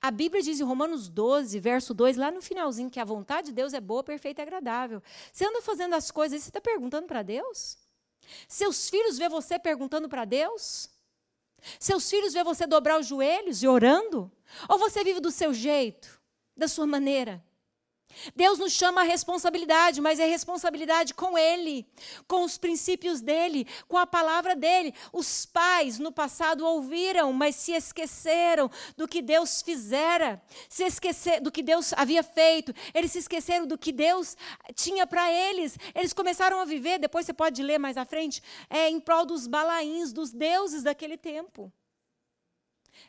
A 0.00 0.10
Bíblia 0.10 0.42
diz 0.42 0.60
em 0.60 0.64
Romanos 0.64 1.08
12, 1.08 1.58
verso 1.60 1.94
2, 1.94 2.16
lá 2.16 2.30
no 2.30 2.42
finalzinho, 2.42 2.90
que 2.90 3.00
a 3.00 3.04
vontade 3.04 3.48
de 3.48 3.52
Deus 3.52 3.74
é 3.74 3.80
boa, 3.80 4.02
perfeita 4.02 4.40
e 4.40 4.44
agradável. 4.44 5.02
Você 5.32 5.44
anda 5.44 5.62
fazendo 5.62 5.94
as 5.94 6.10
coisas 6.10 6.40
e 6.40 6.44
você 6.44 6.50
está 6.50 6.60
perguntando 6.60 7.06
para 7.06 7.22
Deus? 7.22 7.78
Seus 8.46 8.88
filhos 8.88 9.18
vê 9.18 9.28
você 9.28 9.58
perguntando 9.58 10.08
para 10.08 10.24
Deus? 10.24 10.90
Seus 11.78 12.08
filhos 12.08 12.32
vê 12.32 12.44
você 12.44 12.66
dobrar 12.66 13.00
os 13.00 13.06
joelhos 13.06 13.62
e 13.62 13.68
orando? 13.68 14.30
Ou 14.68 14.78
você 14.78 15.02
vive 15.04 15.20
do 15.20 15.30
seu 15.30 15.52
jeito, 15.52 16.20
da 16.56 16.68
sua 16.68 16.86
maneira? 16.86 17.44
Deus 18.34 18.58
nos 18.58 18.72
chama 18.72 19.02
a 19.02 19.04
responsabilidade, 19.04 20.00
mas 20.00 20.18
é 20.18 20.26
responsabilidade 20.26 21.14
com 21.14 21.36
Ele, 21.38 21.86
com 22.26 22.42
os 22.42 22.58
princípios 22.58 23.20
dele, 23.20 23.66
com 23.86 23.96
a 23.96 24.06
palavra 24.06 24.56
dele. 24.56 24.94
Os 25.12 25.46
pais 25.46 25.98
no 25.98 26.10
passado 26.10 26.66
ouviram, 26.66 27.32
mas 27.32 27.56
se 27.56 27.72
esqueceram 27.72 28.70
do 28.96 29.06
que 29.06 29.22
Deus 29.22 29.62
fizera, 29.62 30.42
se 30.68 30.84
esquecer 30.84 31.40
do 31.40 31.52
que 31.52 31.62
Deus 31.62 31.92
havia 31.92 32.22
feito. 32.22 32.74
Eles 32.94 33.12
se 33.12 33.18
esqueceram 33.18 33.66
do 33.66 33.78
que 33.78 33.92
Deus 33.92 34.36
tinha 34.74 35.06
para 35.06 35.30
eles. 35.32 35.76
Eles 35.94 36.12
começaram 36.12 36.60
a 36.60 36.64
viver. 36.64 36.98
Depois 36.98 37.26
você 37.26 37.32
pode 37.32 37.62
ler 37.62 37.78
mais 37.78 37.96
à 37.96 38.04
frente, 38.04 38.42
é, 38.68 38.88
em 38.88 39.00
prol 39.00 39.24
dos 39.24 39.46
balaíns, 39.46 40.12
dos 40.12 40.32
deuses 40.32 40.82
daquele 40.82 41.16
tempo. 41.16 41.72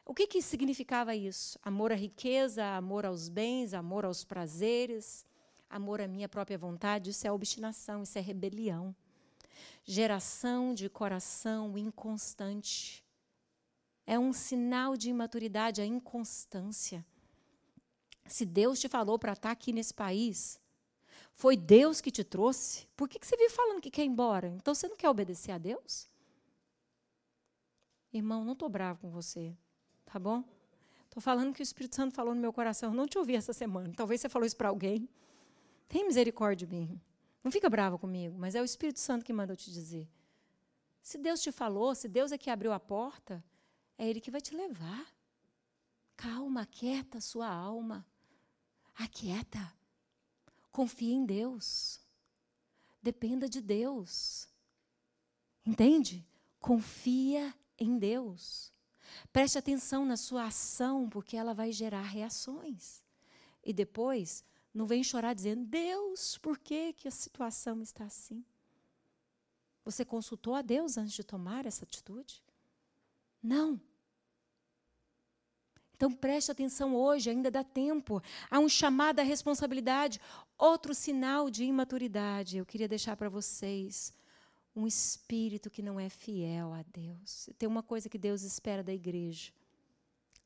O 0.05 0.13
que, 0.13 0.27
que 0.27 0.41
significava 0.41 1.15
isso? 1.15 1.59
Amor 1.61 1.91
à 1.91 1.95
riqueza, 1.95 2.65
amor 2.75 3.05
aos 3.05 3.29
bens, 3.29 3.73
amor 3.73 4.05
aos 4.05 4.23
prazeres, 4.23 5.25
amor 5.69 6.01
à 6.01 6.07
minha 6.07 6.27
própria 6.27 6.57
vontade. 6.57 7.09
Isso 7.09 7.27
é 7.27 7.31
obstinação, 7.31 8.03
isso 8.03 8.17
é 8.17 8.21
rebelião. 8.21 8.95
Geração 9.83 10.73
de 10.73 10.89
coração 10.89 11.77
inconstante. 11.77 13.03
É 14.05 14.17
um 14.17 14.33
sinal 14.33 14.97
de 14.97 15.09
imaturidade, 15.09 15.81
a 15.81 15.85
inconstância. 15.85 17.05
Se 18.25 18.45
Deus 18.45 18.79
te 18.79 18.87
falou 18.87 19.17
para 19.19 19.33
estar 19.33 19.51
aqui 19.51 19.71
nesse 19.71 19.93
país, 19.93 20.59
foi 21.33 21.55
Deus 21.55 22.01
que 22.01 22.11
te 22.11 22.23
trouxe, 22.23 22.87
por 22.97 23.07
que, 23.07 23.17
que 23.17 23.25
você 23.25 23.37
vive 23.37 23.53
falando 23.53 23.81
que 23.81 23.89
quer 23.89 24.03
ir 24.03 24.07
embora? 24.07 24.49
Então 24.49 24.75
você 24.75 24.87
não 24.87 24.97
quer 24.97 25.09
obedecer 25.09 25.51
a 25.51 25.57
Deus? 25.57 26.09
Irmão, 28.11 28.43
não 28.43 28.53
estou 28.53 28.67
bravo 28.67 29.01
com 29.01 29.09
você. 29.09 29.55
Tá 30.11 30.17
bom? 30.17 30.43
Estou 31.05 31.21
falando 31.21 31.53
que 31.53 31.61
o 31.61 31.63
Espírito 31.63 31.95
Santo 31.95 32.15
falou 32.15 32.33
no 32.33 32.41
meu 32.41 32.51
coração. 32.51 32.93
Não 32.93 33.07
te 33.07 33.17
ouvi 33.17 33.35
essa 33.35 33.53
semana. 33.53 33.93
Talvez 33.95 34.19
você 34.21 34.27
falou 34.27 34.45
isso 34.45 34.57
para 34.57 34.69
alguém. 34.69 35.07
Tem 35.87 36.05
misericórdia 36.05 36.67
de 36.67 36.73
mim. 36.73 36.99
Não 37.43 37.51
fica 37.51 37.69
brava 37.69 37.97
comigo, 37.97 38.35
mas 38.37 38.55
é 38.55 38.61
o 38.61 38.65
Espírito 38.65 38.99
Santo 38.99 39.23
que 39.23 39.31
manda 39.31 39.53
eu 39.53 39.57
te 39.57 39.71
dizer. 39.71 40.09
Se 41.01 41.17
Deus 41.17 41.41
te 41.41 41.51
falou, 41.51 41.93
se 41.93 42.07
Deus 42.07 42.31
é 42.31 42.37
que 42.37 42.49
abriu 42.49 42.73
a 42.73 42.79
porta, 42.79 43.43
é 43.97 44.07
Ele 44.07 44.19
que 44.19 44.31
vai 44.31 44.41
te 44.41 44.55
levar. 44.55 45.07
Calma, 46.17 46.61
aquieta 46.61 47.19
a 47.19 47.21
sua 47.21 47.47
alma. 47.47 48.05
Aquieta. 48.95 49.73
Confie 50.71 51.13
em 51.13 51.25
Deus. 51.25 52.01
Dependa 53.01 53.47
de 53.47 53.61
Deus. 53.61 54.49
Entende? 55.65 56.27
Confia 56.59 57.53
em 57.77 57.97
Deus. 57.97 58.73
Preste 59.31 59.57
atenção 59.57 60.05
na 60.05 60.17
sua 60.17 60.45
ação, 60.45 61.09
porque 61.09 61.37
ela 61.37 61.53
vai 61.53 61.71
gerar 61.71 62.01
reações. 62.01 63.03
E 63.63 63.73
depois, 63.73 64.43
não 64.73 64.85
vem 64.85 65.03
chorar 65.03 65.33
dizendo: 65.33 65.65
Deus, 65.65 66.37
por 66.37 66.57
que, 66.57 66.93
que 66.93 67.07
a 67.07 67.11
situação 67.11 67.81
está 67.81 68.05
assim? 68.05 68.43
Você 69.83 70.05
consultou 70.05 70.55
a 70.55 70.61
Deus 70.61 70.97
antes 70.97 71.13
de 71.13 71.23
tomar 71.23 71.65
essa 71.65 71.83
atitude? 71.83 72.43
Não. 73.41 73.79
Então 75.95 76.11
preste 76.11 76.49
atenção 76.49 76.95
hoje, 76.95 77.29
ainda 77.29 77.51
dá 77.51 77.63
tempo. 77.63 78.21
Há 78.49 78.59
um 78.59 78.69
chamado 78.69 79.19
à 79.19 79.23
responsabilidade. 79.23 80.21
Outro 80.57 80.93
sinal 80.93 81.49
de 81.49 81.65
imaturidade. 81.65 82.57
Eu 82.57 82.65
queria 82.65 82.87
deixar 82.87 83.17
para 83.17 83.27
vocês 83.27 84.13
um 84.79 84.87
espírito 84.87 85.69
que 85.69 85.81
não 85.81 85.99
é 85.99 86.09
fiel 86.09 86.73
a 86.73 86.83
Deus. 86.83 87.49
Tem 87.57 87.67
uma 87.67 87.83
coisa 87.83 88.07
que 88.07 88.17
Deus 88.17 88.43
espera 88.43 88.81
da 88.81 88.93
igreja, 88.93 89.51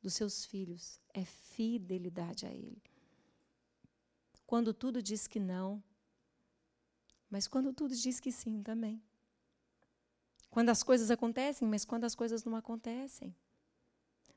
dos 0.02 0.16
seus 0.16 0.46
filhos, 0.46 1.00
é 1.14 1.24
fidelidade 1.24 2.46
a 2.46 2.50
Ele. 2.52 2.82
Quando 4.48 4.74
tudo 4.74 5.02
diz 5.02 5.28
que 5.28 5.40
não, 5.40 5.82
mas 7.30 7.48
quando 7.48 7.72
tudo 7.74 7.96
diz 7.96 8.20
que 8.20 8.32
sim 8.32 8.62
também. 8.62 9.02
Quando 10.50 10.70
as 10.70 10.84
coisas 10.84 11.10
acontecem, 11.10 11.68
mas 11.68 11.86
quando 11.86 12.04
as 12.04 12.14
coisas 12.14 12.44
não 12.44 12.56
acontecem. 12.56 13.36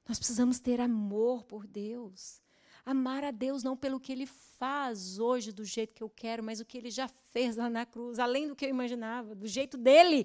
Nós 0.08 0.18
precisamos 0.18 0.58
ter 0.58 0.80
amor 0.80 1.44
por 1.44 1.66
Deus. 1.66 2.40
Amar 2.86 3.24
a 3.24 3.32
Deus 3.32 3.64
não 3.64 3.76
pelo 3.76 3.98
que 3.98 4.12
Ele 4.12 4.26
faz 4.26 5.18
hoje 5.18 5.50
do 5.50 5.64
jeito 5.64 5.92
que 5.92 6.04
eu 6.04 6.08
quero, 6.08 6.40
mas 6.40 6.60
o 6.60 6.64
que 6.64 6.78
Ele 6.78 6.88
já 6.88 7.08
fez 7.32 7.56
lá 7.56 7.68
na 7.68 7.84
cruz, 7.84 8.20
além 8.20 8.46
do 8.46 8.54
que 8.54 8.64
eu 8.64 8.68
imaginava, 8.68 9.34
do 9.34 9.48
jeito 9.48 9.76
dele. 9.76 10.24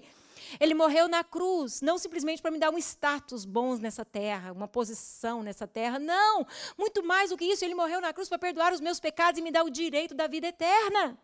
Ele 0.59 0.75
morreu 0.75 1.07
na 1.07 1.23
cruz, 1.23 1.81
não 1.81 1.97
simplesmente 1.97 2.39
para 2.39 2.51
me 2.51 2.59
dar 2.59 2.69
um 2.69 2.77
status 2.77 3.45
bom 3.45 3.75
nessa 3.77 4.05
terra, 4.05 4.51
uma 4.51 4.67
posição 4.67 5.41
nessa 5.41 5.67
terra, 5.67 5.97
não. 5.97 6.45
Muito 6.77 7.03
mais 7.03 7.31
do 7.31 7.37
que 7.37 7.45
isso, 7.45 7.65
ele 7.65 7.73
morreu 7.73 7.99
na 7.99 8.13
cruz 8.13 8.29
para 8.29 8.37
perdoar 8.37 8.71
os 8.71 8.79
meus 8.79 8.99
pecados 8.99 9.39
e 9.39 9.41
me 9.41 9.51
dar 9.51 9.63
o 9.63 9.69
direito 9.71 10.13
da 10.13 10.27
vida 10.27 10.45
eterna. 10.45 11.17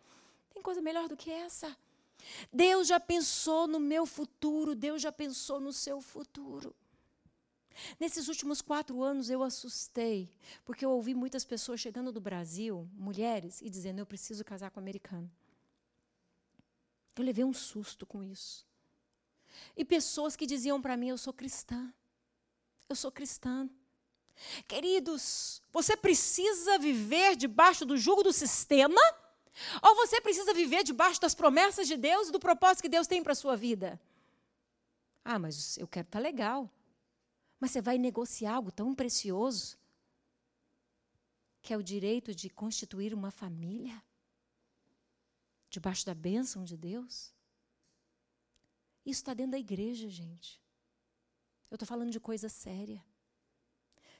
Tem 0.52 0.60
coisa 0.60 0.82
melhor 0.82 1.08
do 1.08 1.16
que 1.16 1.30
essa? 1.30 1.76
Deus 2.52 2.88
já 2.88 2.98
pensou 2.98 3.68
no 3.68 3.78
meu 3.78 4.04
futuro, 4.04 4.74
Deus 4.74 5.00
já 5.00 5.12
pensou 5.12 5.60
no 5.60 5.72
seu 5.72 6.00
futuro. 6.00 6.74
Nesses 7.98 8.28
últimos 8.28 8.60
quatro 8.60 9.02
anos 9.02 9.30
eu 9.30 9.42
assustei, 9.42 10.30
porque 10.64 10.84
eu 10.84 10.90
ouvi 10.90 11.14
muitas 11.14 11.44
pessoas 11.44 11.80
chegando 11.80 12.12
do 12.12 12.20
Brasil, 12.20 12.88
mulheres, 12.94 13.60
e 13.62 13.70
dizendo: 13.70 14.00
Eu 14.00 14.06
preciso 14.06 14.44
casar 14.44 14.70
com 14.70 14.80
um 14.80 14.82
americano. 14.82 15.30
Eu 17.16 17.24
levei 17.24 17.44
um 17.44 17.52
susto 17.52 18.06
com 18.06 18.22
isso. 18.22 18.66
E 19.76 19.84
pessoas 19.84 20.36
que 20.36 20.46
diziam 20.46 20.80
para 20.80 20.96
mim: 20.96 21.08
Eu 21.08 21.18
sou 21.18 21.32
cristã. 21.32 21.92
Eu 22.88 22.96
sou 22.96 23.12
cristã. 23.12 23.68
Queridos, 24.66 25.60
você 25.72 25.96
precisa 25.96 26.78
viver 26.78 27.36
debaixo 27.36 27.84
do 27.84 27.96
jugo 27.96 28.22
do 28.22 28.32
sistema? 28.32 29.00
Ou 29.82 29.94
você 29.96 30.20
precisa 30.20 30.54
viver 30.54 30.84
debaixo 30.84 31.20
das 31.20 31.34
promessas 31.34 31.88
de 31.88 31.96
Deus 31.96 32.28
e 32.28 32.32
do 32.32 32.38
propósito 32.38 32.82
que 32.82 32.88
Deus 32.88 33.06
tem 33.06 33.22
para 33.22 33.32
a 33.32 33.36
sua 33.36 33.56
vida? 33.56 34.00
Ah, 35.24 35.38
mas 35.38 35.76
eu 35.76 35.88
quero 35.88 36.06
estar 36.06 36.20
tá 36.20 36.22
legal. 36.22 36.70
Mas 37.60 37.70
você 37.72 37.80
vai 37.80 37.98
negociar 37.98 38.54
algo 38.54 38.70
tão 38.70 38.94
precioso, 38.94 39.76
que 41.60 41.72
é 41.72 41.76
o 41.76 41.82
direito 41.82 42.34
de 42.34 42.48
constituir 42.48 43.12
uma 43.12 43.30
família, 43.30 44.02
debaixo 45.68 46.06
da 46.06 46.14
bênção 46.14 46.64
de 46.64 46.76
Deus? 46.76 47.34
Isso 49.04 49.20
está 49.20 49.34
dentro 49.34 49.52
da 49.52 49.58
igreja, 49.58 50.08
gente. 50.08 50.60
Eu 51.70 51.74
estou 51.74 51.86
falando 51.86 52.10
de 52.10 52.20
coisa 52.20 52.48
séria. 52.48 53.04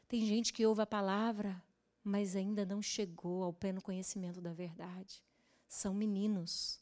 Tem 0.07 0.24
gente 0.24 0.53
que 0.53 0.66
ouve 0.66 0.82
a 0.82 0.86
palavra, 0.86 1.62
mas 2.03 2.34
ainda 2.34 2.64
não 2.64 2.80
chegou 2.80 3.45
ao 3.45 3.53
pleno 3.53 3.82
conhecimento 3.82 4.41
da 4.41 4.53
verdade. 4.53 5.22
São 5.68 5.93
meninos. 5.93 6.80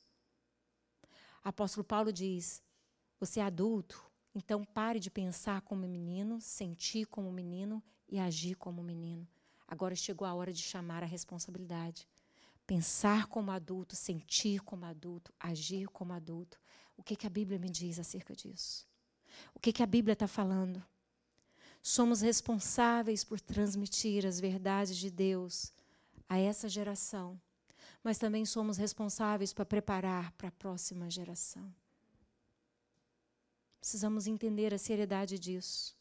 Apóstolo 1.42 1.84
Paulo 1.84 2.12
diz: 2.12 2.62
você 3.18 3.40
é 3.40 3.42
adulto, 3.42 4.05
então 4.36 4.62
pare 4.62 5.00
de 5.00 5.10
pensar 5.10 5.62
como 5.62 5.88
menino, 5.88 6.42
sentir 6.42 7.06
como 7.06 7.32
menino 7.32 7.82
e 8.06 8.18
agir 8.18 8.54
como 8.54 8.82
menino. 8.82 9.26
Agora 9.66 9.96
chegou 9.96 10.28
a 10.28 10.34
hora 10.34 10.52
de 10.52 10.62
chamar 10.62 11.02
a 11.02 11.06
responsabilidade. 11.06 12.06
Pensar 12.66 13.28
como 13.28 13.50
adulto, 13.50 13.96
sentir 13.96 14.60
como 14.60 14.84
adulto, 14.84 15.32
agir 15.40 15.88
como 15.88 16.12
adulto. 16.12 16.60
O 16.98 17.02
que, 17.02 17.16
que 17.16 17.26
a 17.26 17.30
Bíblia 17.30 17.58
me 17.58 17.70
diz 17.70 17.98
acerca 17.98 18.36
disso? 18.36 18.86
O 19.54 19.58
que, 19.58 19.72
que 19.72 19.82
a 19.82 19.86
Bíblia 19.86 20.12
está 20.12 20.28
falando? 20.28 20.84
Somos 21.82 22.20
responsáveis 22.20 23.24
por 23.24 23.40
transmitir 23.40 24.26
as 24.26 24.38
verdades 24.38 24.98
de 24.98 25.10
Deus 25.10 25.72
a 26.28 26.36
essa 26.36 26.68
geração, 26.68 27.40
mas 28.04 28.18
também 28.18 28.44
somos 28.44 28.76
responsáveis 28.76 29.54
para 29.54 29.64
preparar 29.64 30.30
para 30.32 30.48
a 30.48 30.52
próxima 30.52 31.08
geração. 31.08 31.72
Precisamos 33.80 34.26
entender 34.26 34.74
a 34.74 34.78
seriedade 34.78 35.38
disso. 35.38 35.96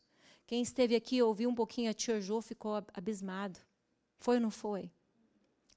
Quem 0.48 0.62
esteve 0.62 0.96
aqui 0.96 1.22
ouviu 1.22 1.50
um 1.50 1.56
pouquinho 1.56 1.90
a 1.90 1.94
tia 1.94 2.22
Jo 2.22 2.42
ficou 2.42 2.76
abismado. 2.94 3.60
Foi 4.20 4.36
ou 4.36 4.42
não 4.42 4.52
foi? 4.52 4.92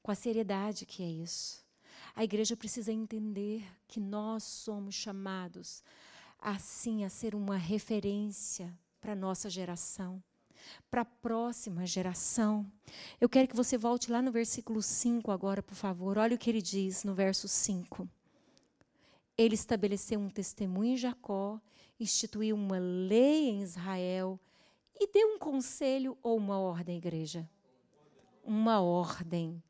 Com 0.02 0.10
a 0.10 0.14
seriedade 0.14 0.86
que 0.86 1.02
é 1.02 1.08
isso. 1.08 1.64
A 2.14 2.24
igreja 2.24 2.56
precisa 2.56 2.92
entender 2.92 3.64
que 3.86 4.00
nós 4.00 4.42
somos 4.42 4.94
chamados 4.94 5.82
assim 6.38 7.04
a 7.04 7.08
ser 7.08 7.34
uma 7.34 7.56
referência 7.56 8.76
para 9.00 9.12
a 9.12 9.16
nossa 9.16 9.48
geração, 9.48 10.22
para 10.90 11.02
a 11.02 11.04
próxima 11.04 11.86
geração. 11.86 12.70
Eu 13.20 13.28
quero 13.28 13.48
que 13.48 13.56
você 13.56 13.76
volte 13.76 14.10
lá 14.10 14.20
no 14.20 14.30
versículo 14.30 14.82
5 14.82 15.30
agora, 15.30 15.62
por 15.62 15.74
favor. 15.74 16.18
Olha 16.18 16.34
o 16.34 16.38
que 16.38 16.50
ele 16.50 16.62
diz 16.62 17.04
no 17.04 17.14
verso 17.14 17.48
5. 17.48 18.08
Ele 19.38 19.54
estabeleceu 19.54 20.18
um 20.18 20.28
testemunho 20.28 20.94
em 20.94 20.96
Jacó 20.96 21.60
instituiu 22.00 22.54
uma 22.54 22.78
lei 22.78 23.48
em 23.48 23.62
Israel 23.62 24.38
e 24.94 25.10
deu 25.12 25.34
um 25.34 25.38
conselho 25.38 26.16
ou 26.22 26.36
uma 26.36 26.58
ordem, 26.58 26.96
igreja? 26.96 27.48
Uma 28.44 28.80
ordem 28.80 29.62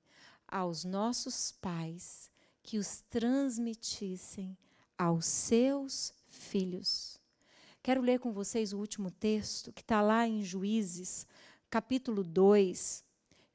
aos 0.47 0.85
nossos 0.85 1.53
pais 1.53 2.31
que 2.63 2.79
os 2.79 3.01
transmitissem 3.09 4.57
aos 4.97 5.27
seus 5.27 6.13
filhos. 6.29 7.19
Quero 7.83 8.03
ler 8.03 8.21
com 8.21 8.33
vocês 8.33 8.73
o 8.73 8.79
último 8.79 9.11
texto 9.11 9.73
que 9.73 9.81
está 9.81 10.03
lá 10.03 10.27
em 10.27 10.43
Juízes, 10.43 11.27
capítulo 11.71 12.23
2, 12.23 13.05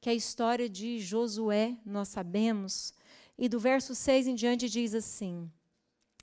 que 0.01 0.09
é 0.09 0.13
a 0.13 0.15
história 0.15 0.67
de 0.67 0.99
Josué, 0.99 1.77
nós 1.85 2.07
sabemos, 2.07 2.93
e 3.37 3.47
do 3.47 3.59
verso 3.59 3.93
6 3.93 4.27
em 4.27 4.35
diante 4.35 4.69
diz 4.69 4.93
assim: 4.93 5.51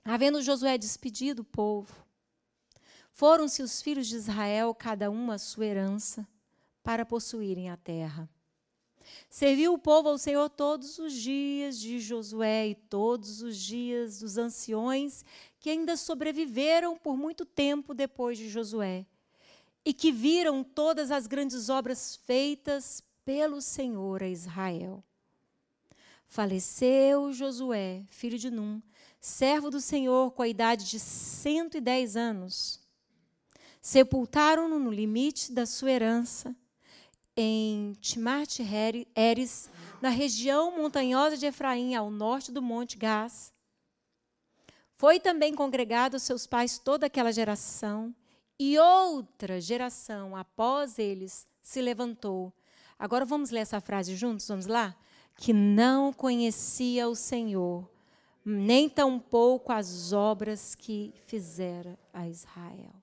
Havendo 0.05 0.43
Josué 0.43 0.79
despedido 0.79 1.43
o 1.43 1.45
povo, 1.45 1.95
foram-se 3.13 3.63
os 3.63 3.83
filhos 3.83 4.07
de 4.07 4.17
Israel, 4.17 4.75
cada 4.75 5.11
um 5.11 5.31
a 5.31 5.39
sua 5.39 5.67
herança, 5.67 6.27
para 6.83 7.05
possuírem 7.05 7.69
a 7.69 7.77
terra. 7.77 8.29
Serviu 9.29 9.75
o 9.75 9.79
povo 9.79 10.09
ao 10.09 10.19
Senhor 10.19 10.49
todos 10.49 10.99
os 10.99 11.13
dias 11.13 11.79
de 11.79 12.01
Josué 12.01 12.69
e 12.69 12.75
todos 12.75 13.43
os 13.43 13.57
dias 13.57 14.21
dos 14.21 14.39
anciões 14.39 15.25
que 15.59 15.71
ainda 15.71 15.97
sobreviveram 15.97 16.97
por 16.97 17.17
muito 17.17 17.45
tempo 17.45 17.93
depois 17.93 18.39
de 18.39 18.49
Josué 18.49 19.07
e 19.85 19.93
que 19.93 20.13
viram 20.13 20.63
todas 20.63 21.11
as 21.11 21.27
grandes 21.27 21.69
obras 21.69 22.17
feitas 22.17 23.03
pelo 23.25 23.61
Senhor 23.61 24.23
a 24.23 24.29
Israel. 24.29 25.03
Faleceu 26.27 27.33
Josué, 27.33 28.05
filho 28.09 28.39
de 28.39 28.51
Num, 28.51 28.81
servo 29.21 29.71
do 29.71 29.81
Senhor, 29.81 30.33
com 30.33 30.43
a 30.43 30.49
idade 30.49 30.89
de 30.89 30.99
110 30.99 32.17
anos 32.17 32.81
Sepultaram-no 33.81 34.79
no 34.79 34.91
limite 34.91 35.53
da 35.53 35.65
sua 35.65 35.91
herança, 35.91 36.55
em 37.35 37.95
Timate 37.95 38.63
Eres, 39.17 39.71
na 40.03 40.11
região 40.11 40.77
montanhosa 40.77 41.37
de 41.39 41.47
Efraim, 41.47 41.95
ao 41.95 42.11
norte 42.11 42.53
do 42.53 42.61
Monte 42.61 42.99
Gás. 42.99 43.51
Foi 44.97 45.19
também 45.19 45.55
congregado 45.55 46.15
aos 46.15 46.25
seus 46.25 46.47
pais 46.47 46.79
toda 46.79 47.07
aquela 47.07 47.33
geração, 47.33 48.15
e 48.59 48.79
outra 48.79 49.59
geração 49.59 50.37
após 50.37 50.99
eles 50.99 51.47
se 51.63 51.81
levantou. 51.81 52.53
Agora 52.99 53.25
vamos 53.25 53.49
ler 53.49 53.61
essa 53.61 53.81
frase 53.81 54.15
juntos, 54.15 54.47
vamos 54.47 54.67
lá? 54.67 54.95
Que 55.37 55.55
não 55.55 56.13
conhecia 56.13 57.09
o 57.09 57.15
Senhor, 57.15 57.91
nem 58.45 58.89
tampouco 58.89 59.73
as 59.73 60.13
obras 60.13 60.75
que 60.75 61.13
fizera 61.27 61.99
a 62.13 62.29
Israel. 62.29 62.95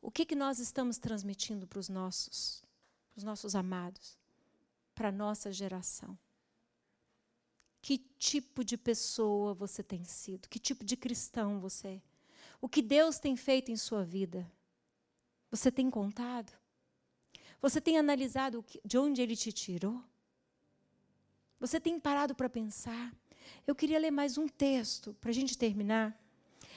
O 0.00 0.10
que, 0.10 0.24
que 0.24 0.34
nós 0.34 0.58
estamos 0.58 0.98
transmitindo 0.98 1.66
para 1.66 1.78
os 1.78 1.88
nossos, 1.88 2.62
para 3.10 3.18
os 3.18 3.24
nossos 3.24 3.54
amados, 3.54 4.18
para 4.94 5.08
a 5.08 5.12
nossa 5.12 5.52
geração? 5.52 6.16
Que 7.82 7.98
tipo 8.18 8.64
de 8.64 8.76
pessoa 8.76 9.54
você 9.54 9.82
tem 9.82 10.04
sido? 10.04 10.48
Que 10.48 10.58
tipo 10.58 10.84
de 10.84 10.96
cristão 10.96 11.60
você 11.60 11.88
é? 11.88 12.02
O 12.60 12.68
que 12.68 12.82
Deus 12.82 13.18
tem 13.18 13.36
feito 13.36 13.70
em 13.70 13.76
sua 13.76 14.04
vida? 14.04 14.50
Você 15.50 15.70
tem 15.70 15.90
contado? 15.90 16.52
Você 17.60 17.80
tem 17.80 17.98
analisado 17.98 18.64
de 18.84 18.98
onde 18.98 19.22
Ele 19.22 19.36
te 19.36 19.52
tirou? 19.52 20.02
Você 21.58 21.80
tem 21.80 21.98
parado 21.98 22.34
para 22.34 22.48
pensar? 22.48 23.12
Eu 23.66 23.74
queria 23.74 23.98
ler 23.98 24.10
mais 24.10 24.38
um 24.38 24.48
texto 24.48 25.14
para 25.20 25.30
a 25.30 25.34
gente 25.34 25.56
terminar. 25.56 26.18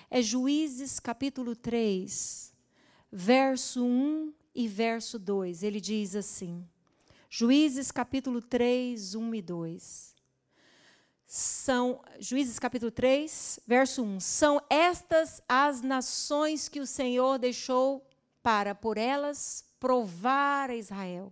É 0.09 0.21
Juízes 0.21 0.99
capítulo 0.99 1.55
3, 1.55 2.53
verso 3.11 3.83
1 3.83 4.33
e 4.53 4.67
verso 4.67 5.17
2. 5.17 5.63
Ele 5.63 5.79
diz 5.79 6.15
assim: 6.15 6.67
Juízes 7.29 7.91
capítulo 7.91 8.41
3, 8.41 9.15
1 9.15 9.35
e 9.35 9.41
2. 9.41 10.15
São 11.25 12.01
Juízes 12.19 12.59
capítulo 12.59 12.91
3, 12.91 13.61
verso 13.65 14.03
1. 14.03 14.19
São 14.19 14.61
estas 14.69 15.41
as 15.47 15.81
nações 15.81 16.67
que 16.67 16.81
o 16.81 16.85
Senhor 16.85 17.39
deixou 17.39 18.05
para 18.43 18.75
por 18.75 18.97
elas 18.97 19.63
provar 19.79 20.69
a 20.69 20.75
Israel. 20.75 21.31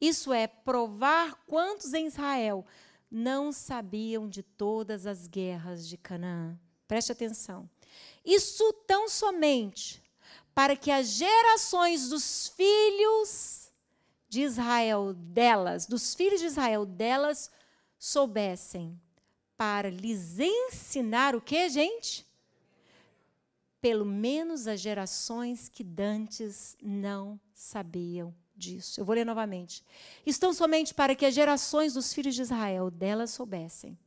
Isso 0.00 0.32
é 0.32 0.46
provar 0.46 1.34
quantos 1.46 1.92
em 1.92 2.06
Israel 2.06 2.64
não 3.10 3.50
sabiam 3.52 4.28
de 4.28 4.42
todas 4.42 5.06
as 5.06 5.26
guerras 5.26 5.88
de 5.88 5.96
Canaã. 5.96 6.58
Preste 6.86 7.12
atenção. 7.12 7.68
Isso 8.24 8.72
tão 8.86 9.08
somente 9.08 10.02
para 10.54 10.76
que 10.76 10.90
as 10.90 11.08
gerações 11.08 12.08
dos 12.08 12.48
filhos 12.48 13.72
de 14.28 14.42
Israel 14.42 15.12
delas, 15.14 15.86
dos 15.86 16.14
filhos 16.14 16.40
de 16.40 16.46
Israel 16.46 16.86
delas, 16.86 17.50
soubessem, 17.98 19.00
para 19.56 19.90
lhes 19.90 20.38
ensinar 20.38 21.34
o 21.34 21.40
que, 21.40 21.68
gente? 21.68 22.26
Pelo 23.80 24.04
menos 24.04 24.66
as 24.66 24.80
gerações 24.80 25.68
que 25.68 25.82
dantes 25.82 26.76
não 26.80 27.40
sabiam 27.52 28.34
disso. 28.60 29.00
Eu 29.00 29.04
vou 29.04 29.14
ler 29.14 29.24
novamente. 29.24 29.82
Estão 30.24 30.52
somente 30.52 30.94
para 30.94 31.16
que 31.16 31.26
as 31.26 31.34
gerações 31.34 31.94
dos 31.94 32.12
filhos 32.12 32.34
de 32.34 32.42
Israel 32.42 32.90
delas 32.90 33.30
soubessem, 33.30 33.98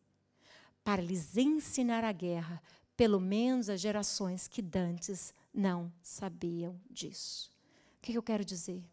para 0.84 1.01
lhes 1.01 1.36
ensinar 1.36 2.04
a 2.04 2.12
guerra, 2.12 2.62
pelo 2.95 3.20
menos 3.20 3.70
as 3.70 3.82
gerações 3.82 4.47
que 4.47 4.62
dantes 4.62 5.34
não 5.54 5.91
sabiam 6.01 6.80
disso. 6.89 7.51
O 7.97 8.01
que 8.01 8.14
eu 8.14 8.24
quero 8.24 8.45
dizer? 8.45 8.84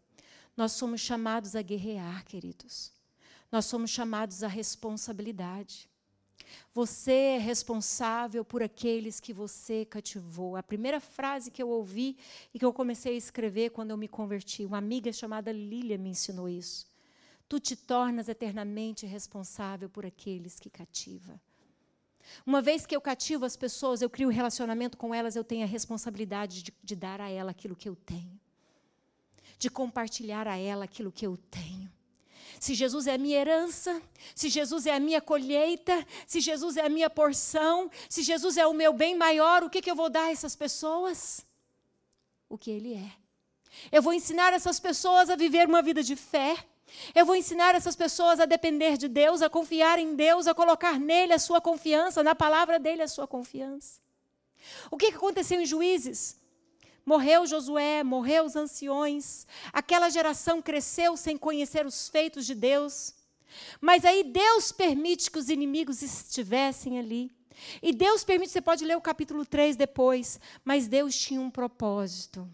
Nós 0.57 0.71
somos 0.71 1.01
chamados 1.01 1.55
a 1.55 1.61
guerrear, 1.61 2.25
queridos. 2.25 2.91
Nós 3.51 3.65
somos 3.65 3.91
chamados 3.91 4.43
à 4.43 4.47
responsabilidade. 4.47 5.89
Você 6.73 7.11
é 7.11 7.37
responsável 7.37 8.43
por 8.43 8.63
aqueles 8.63 9.19
que 9.19 9.33
você 9.33 9.85
cativou. 9.85 10.55
A 10.55 10.63
primeira 10.63 10.99
frase 10.99 11.51
que 11.51 11.61
eu 11.61 11.69
ouvi 11.69 12.17
e 12.53 12.59
que 12.59 12.65
eu 12.65 12.73
comecei 12.73 13.13
a 13.13 13.17
escrever 13.17 13.71
quando 13.71 13.91
eu 13.91 13.97
me 13.97 14.07
converti, 14.07 14.65
uma 14.65 14.77
amiga 14.77 15.11
chamada 15.11 15.51
Lília 15.51 15.97
me 15.97 16.09
ensinou 16.09 16.47
isso. 16.47 16.87
Tu 17.47 17.59
te 17.59 17.75
tornas 17.75 18.29
eternamente 18.29 19.05
responsável 19.05 19.89
por 19.89 20.05
aqueles 20.05 20.59
que 20.59 20.69
cativa. 20.69 21.39
Uma 22.45 22.61
vez 22.61 22.85
que 22.85 22.95
eu 22.95 23.01
cativo 23.01 23.45
as 23.45 23.57
pessoas, 23.57 24.01
eu 24.01 24.09
crio 24.09 24.29
um 24.29 24.31
relacionamento 24.31 24.97
com 24.97 25.13
elas, 25.13 25.35
eu 25.35 25.43
tenho 25.43 25.63
a 25.63 25.67
responsabilidade 25.67 26.63
de, 26.63 26.73
de 26.83 26.95
dar 26.95 27.19
a 27.19 27.29
ela 27.29 27.51
aquilo 27.51 27.75
que 27.75 27.89
eu 27.89 27.95
tenho, 27.95 28.39
de 29.57 29.69
compartilhar 29.69 30.47
a 30.47 30.57
ela 30.57 30.85
aquilo 30.85 31.11
que 31.11 31.25
eu 31.25 31.37
tenho. 31.37 31.91
Se 32.61 32.75
Jesus 32.75 33.07
é 33.07 33.15
a 33.15 33.17
minha 33.17 33.39
herança, 33.39 33.99
se 34.35 34.47
Jesus 34.47 34.85
é 34.85 34.93
a 34.93 34.99
minha 34.99 35.19
colheita, 35.19 36.05
se 36.27 36.39
Jesus 36.39 36.77
é 36.77 36.85
a 36.85 36.89
minha 36.89 37.09
porção, 37.09 37.89
se 38.07 38.21
Jesus 38.21 38.55
é 38.55 38.67
o 38.67 38.73
meu 38.73 38.93
bem 38.93 39.15
maior, 39.15 39.63
o 39.63 39.69
que, 39.69 39.81
que 39.81 39.89
eu 39.89 39.95
vou 39.95 40.11
dar 40.11 40.25
a 40.25 40.31
essas 40.31 40.55
pessoas? 40.55 41.43
O 42.47 42.59
que 42.59 42.69
Ele 42.69 42.93
é. 42.93 43.11
Eu 43.91 44.03
vou 44.03 44.13
ensinar 44.13 44.53
essas 44.53 44.79
pessoas 44.79 45.31
a 45.31 45.35
viver 45.35 45.67
uma 45.67 45.81
vida 45.81 46.03
de 46.03 46.15
fé. 46.15 46.55
Eu 47.15 47.25
vou 47.25 47.35
ensinar 47.35 47.73
essas 47.73 47.95
pessoas 47.95 48.39
a 48.39 48.45
depender 48.45 48.95
de 48.95 49.07
Deus, 49.07 49.41
a 49.41 49.49
confiar 49.49 49.97
em 49.97 50.15
Deus, 50.15 50.45
a 50.45 50.53
colocar 50.53 50.99
nele 50.99 51.33
a 51.33 51.39
sua 51.39 51.59
confiança, 51.59 52.21
na 52.21 52.35
palavra 52.35 52.77
dele 52.77 53.01
a 53.01 53.07
sua 53.07 53.27
confiança. 53.27 53.99
O 54.91 54.97
que 54.97 55.07
aconteceu 55.07 55.59
em 55.59 55.65
Juízes? 55.65 56.39
Morreu 57.05 57.45
Josué, 57.47 58.03
morreu 58.03 58.45
os 58.45 58.55
anciões, 58.55 59.47
aquela 59.73 60.09
geração 60.09 60.61
cresceu 60.61 61.17
sem 61.17 61.37
conhecer 61.37 61.85
os 61.85 62.07
feitos 62.07 62.45
de 62.45 62.53
Deus. 62.53 63.13
Mas 63.79 64.05
aí 64.05 64.23
Deus 64.23 64.71
permite 64.71 65.29
que 65.29 65.39
os 65.39 65.49
inimigos 65.49 66.01
estivessem 66.01 66.99
ali. 66.99 67.31
E 67.81 67.91
Deus 67.91 68.23
permite, 68.23 68.51
você 68.51 68.61
pode 68.61 68.85
ler 68.85 68.95
o 68.95 69.01
capítulo 69.01 69.45
3 69.45 69.75
depois, 69.75 70.39
mas 70.63 70.87
Deus 70.87 71.15
tinha 71.15 71.41
um 71.41 71.51
propósito. 71.51 72.47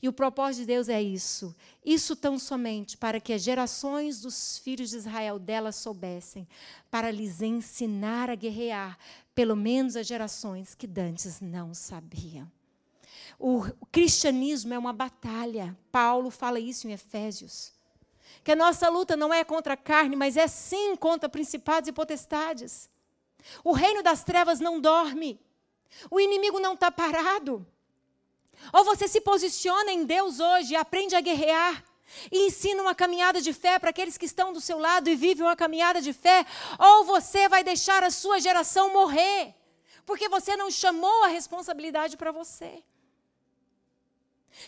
E 0.00 0.08
o 0.08 0.12
propósito 0.12 0.60
de 0.60 0.66
Deus 0.66 0.88
é 0.88 1.00
isso. 1.00 1.54
Isso 1.84 2.16
tão 2.16 2.38
somente 2.38 2.96
para 2.96 3.20
que 3.20 3.32
as 3.32 3.42
gerações 3.42 4.20
dos 4.20 4.58
filhos 4.58 4.90
de 4.90 4.96
Israel 4.96 5.38
dela 5.38 5.70
soubessem, 5.70 6.46
para 6.90 7.10
lhes 7.10 7.40
ensinar 7.40 8.28
a 8.28 8.34
guerrear, 8.34 8.98
pelo 9.34 9.54
menos 9.54 9.96
as 9.96 10.06
gerações 10.06 10.74
que 10.74 10.86
dantes 10.86 11.40
não 11.40 11.72
sabiam. 11.72 12.50
O 13.38 13.64
cristianismo 13.90 14.74
é 14.74 14.78
uma 14.78 14.92
batalha. 14.92 15.76
Paulo 15.90 16.30
fala 16.30 16.60
isso 16.60 16.86
em 16.86 16.92
Efésios. 16.92 17.72
Que 18.44 18.52
a 18.52 18.56
nossa 18.56 18.88
luta 18.88 19.16
não 19.16 19.32
é 19.32 19.44
contra 19.44 19.74
a 19.74 19.76
carne, 19.76 20.16
mas 20.16 20.36
é 20.36 20.46
sim 20.46 20.96
contra 20.96 21.28
principados 21.28 21.88
e 21.88 21.92
potestades. 21.92 22.90
O 23.64 23.72
reino 23.72 24.02
das 24.02 24.24
trevas 24.24 24.60
não 24.60 24.80
dorme. 24.80 25.40
O 26.10 26.20
inimigo 26.20 26.58
não 26.60 26.74
está 26.74 26.90
parado. 26.90 27.66
Ou 28.72 28.84
você 28.84 29.08
se 29.08 29.20
posiciona 29.20 29.90
em 29.92 30.04
Deus 30.04 30.40
hoje 30.40 30.72
e 30.72 30.76
aprende 30.76 31.16
a 31.16 31.20
guerrear 31.20 31.84
e 32.30 32.46
ensina 32.46 32.82
uma 32.82 32.94
caminhada 32.94 33.40
de 33.40 33.52
fé 33.52 33.78
para 33.78 33.90
aqueles 33.90 34.18
que 34.18 34.26
estão 34.26 34.52
do 34.52 34.60
seu 34.60 34.78
lado 34.78 35.08
e 35.08 35.16
vivem 35.16 35.44
uma 35.44 35.56
caminhada 35.56 36.00
de 36.00 36.12
fé, 36.12 36.44
ou 36.78 37.04
você 37.04 37.48
vai 37.48 37.64
deixar 37.64 38.02
a 38.02 38.10
sua 38.10 38.38
geração 38.38 38.92
morrer, 38.92 39.54
porque 40.04 40.28
você 40.28 40.56
não 40.56 40.70
chamou 40.70 41.24
a 41.24 41.28
responsabilidade 41.28 42.16
para 42.16 42.32
você. 42.32 42.82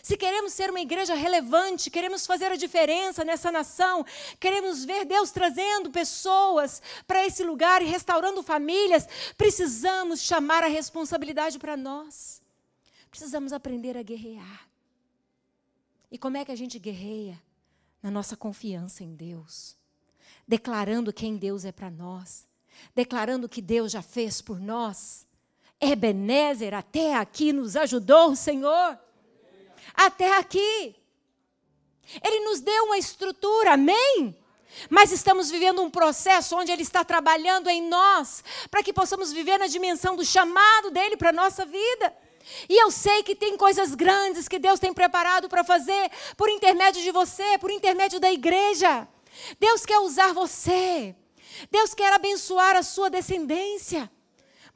Se 0.01 0.17
queremos 0.17 0.53
ser 0.53 0.69
uma 0.69 0.81
igreja 0.81 1.13
relevante, 1.13 1.89
queremos 1.89 2.25
fazer 2.25 2.51
a 2.51 2.55
diferença 2.55 3.23
nessa 3.23 3.51
nação, 3.51 4.05
queremos 4.39 4.83
ver 4.83 5.05
Deus 5.05 5.31
trazendo 5.31 5.91
pessoas 5.91 6.81
para 7.07 7.25
esse 7.25 7.43
lugar 7.43 7.81
e 7.81 7.85
restaurando 7.85 8.43
famílias, 8.43 9.07
precisamos 9.37 10.21
chamar 10.21 10.63
a 10.63 10.67
responsabilidade 10.67 11.59
para 11.59 11.77
nós. 11.77 12.41
Precisamos 13.09 13.53
aprender 13.53 13.97
a 13.97 14.03
guerrear. 14.03 14.67
E 16.11 16.17
como 16.17 16.37
é 16.37 16.45
que 16.45 16.51
a 16.51 16.55
gente 16.55 16.79
guerreia? 16.79 17.41
Na 18.01 18.11
nossa 18.11 18.37
confiança 18.37 19.03
em 19.03 19.15
Deus, 19.15 19.75
declarando 20.47 21.11
quem 21.11 21.37
Deus 21.37 21.65
é 21.65 21.71
para 21.71 21.89
nós, 21.89 22.47
declarando 22.93 23.49
que 23.49 23.61
Deus 23.61 23.91
já 23.91 24.01
fez 24.01 24.41
por 24.41 24.59
nós. 24.59 25.25
Ebenezer, 25.79 26.73
até 26.73 27.15
aqui 27.15 27.51
nos 27.51 27.75
ajudou 27.75 28.31
o 28.31 28.35
Senhor. 28.35 28.99
Até 29.95 30.37
aqui. 30.37 30.95
Ele 32.23 32.39
nos 32.41 32.61
deu 32.61 32.85
uma 32.85 32.97
estrutura, 32.97 33.73
amém? 33.73 34.35
Mas 34.89 35.11
estamos 35.11 35.49
vivendo 35.49 35.81
um 35.81 35.89
processo 35.89 36.55
onde 36.55 36.71
Ele 36.71 36.81
está 36.81 37.03
trabalhando 37.03 37.69
em 37.69 37.81
nós, 37.81 38.43
para 38.69 38.83
que 38.83 38.93
possamos 38.93 39.31
viver 39.31 39.57
na 39.57 39.67
dimensão 39.67 40.15
do 40.15 40.25
chamado 40.25 40.91
dele 40.91 41.17
para 41.17 41.29
a 41.29 41.33
nossa 41.33 41.65
vida. 41.65 42.13
E 42.69 42.81
eu 42.81 42.91
sei 42.91 43.23
que 43.23 43.35
tem 43.35 43.57
coisas 43.57 43.95
grandes 43.95 44.47
que 44.47 44.59
Deus 44.59 44.79
tem 44.79 44.93
preparado 44.93 45.49
para 45.49 45.63
fazer 45.63 46.11
por 46.37 46.49
intermédio 46.49 47.01
de 47.01 47.11
você, 47.11 47.57
por 47.57 47.71
intermédio 47.71 48.19
da 48.19 48.31
igreja. 48.31 49.07
Deus 49.59 49.85
quer 49.85 49.99
usar 49.99 50.33
você. 50.33 51.15
Deus 51.71 51.93
quer 51.93 52.13
abençoar 52.13 52.75
a 52.75 52.83
sua 52.83 53.09
descendência. 53.09 54.11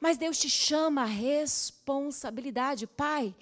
Mas 0.00 0.16
Deus 0.16 0.38
te 0.38 0.48
chama 0.48 1.02
a 1.02 1.06
responsabilidade. 1.06 2.86
Pai, 2.86 3.34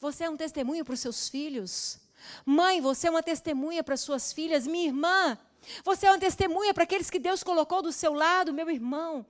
você 0.00 0.24
é 0.24 0.30
um 0.30 0.36
testemunho 0.36 0.84
para 0.84 0.94
os 0.94 1.00
seus 1.00 1.28
filhos. 1.28 1.98
Mãe, 2.44 2.80
você 2.80 3.08
é 3.08 3.10
uma 3.10 3.22
testemunha 3.22 3.82
para 3.84 3.96
suas 3.96 4.32
filhas. 4.32 4.66
Minha 4.66 4.86
irmã, 4.86 5.38
você 5.84 6.06
é 6.06 6.10
uma 6.10 6.18
testemunha 6.18 6.72
para 6.74 6.84
aqueles 6.84 7.10
que 7.10 7.18
Deus 7.18 7.42
colocou 7.42 7.82
do 7.82 7.92
seu 7.92 8.12
lado, 8.12 8.52
meu 8.52 8.68
irmão. 8.70 9.24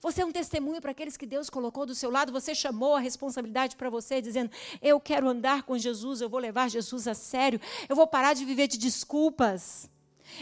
Você 0.00 0.22
é 0.22 0.26
um 0.26 0.32
testemunho 0.32 0.80
para 0.80 0.90
aqueles 0.90 1.16
que 1.16 1.26
Deus 1.26 1.48
colocou 1.48 1.86
do 1.86 1.94
seu 1.94 2.10
lado. 2.10 2.32
Você 2.32 2.54
chamou 2.54 2.96
a 2.96 3.00
responsabilidade 3.00 3.76
para 3.76 3.88
você, 3.88 4.20
dizendo: 4.20 4.50
Eu 4.82 5.00
quero 5.00 5.28
andar 5.28 5.62
com 5.62 5.78
Jesus, 5.78 6.20
eu 6.20 6.28
vou 6.28 6.40
levar 6.40 6.68
Jesus 6.68 7.06
a 7.06 7.14
sério. 7.14 7.60
Eu 7.88 7.96
vou 7.96 8.06
parar 8.06 8.34
de 8.34 8.44
viver 8.44 8.66
de 8.66 8.78
desculpas. 8.78 9.88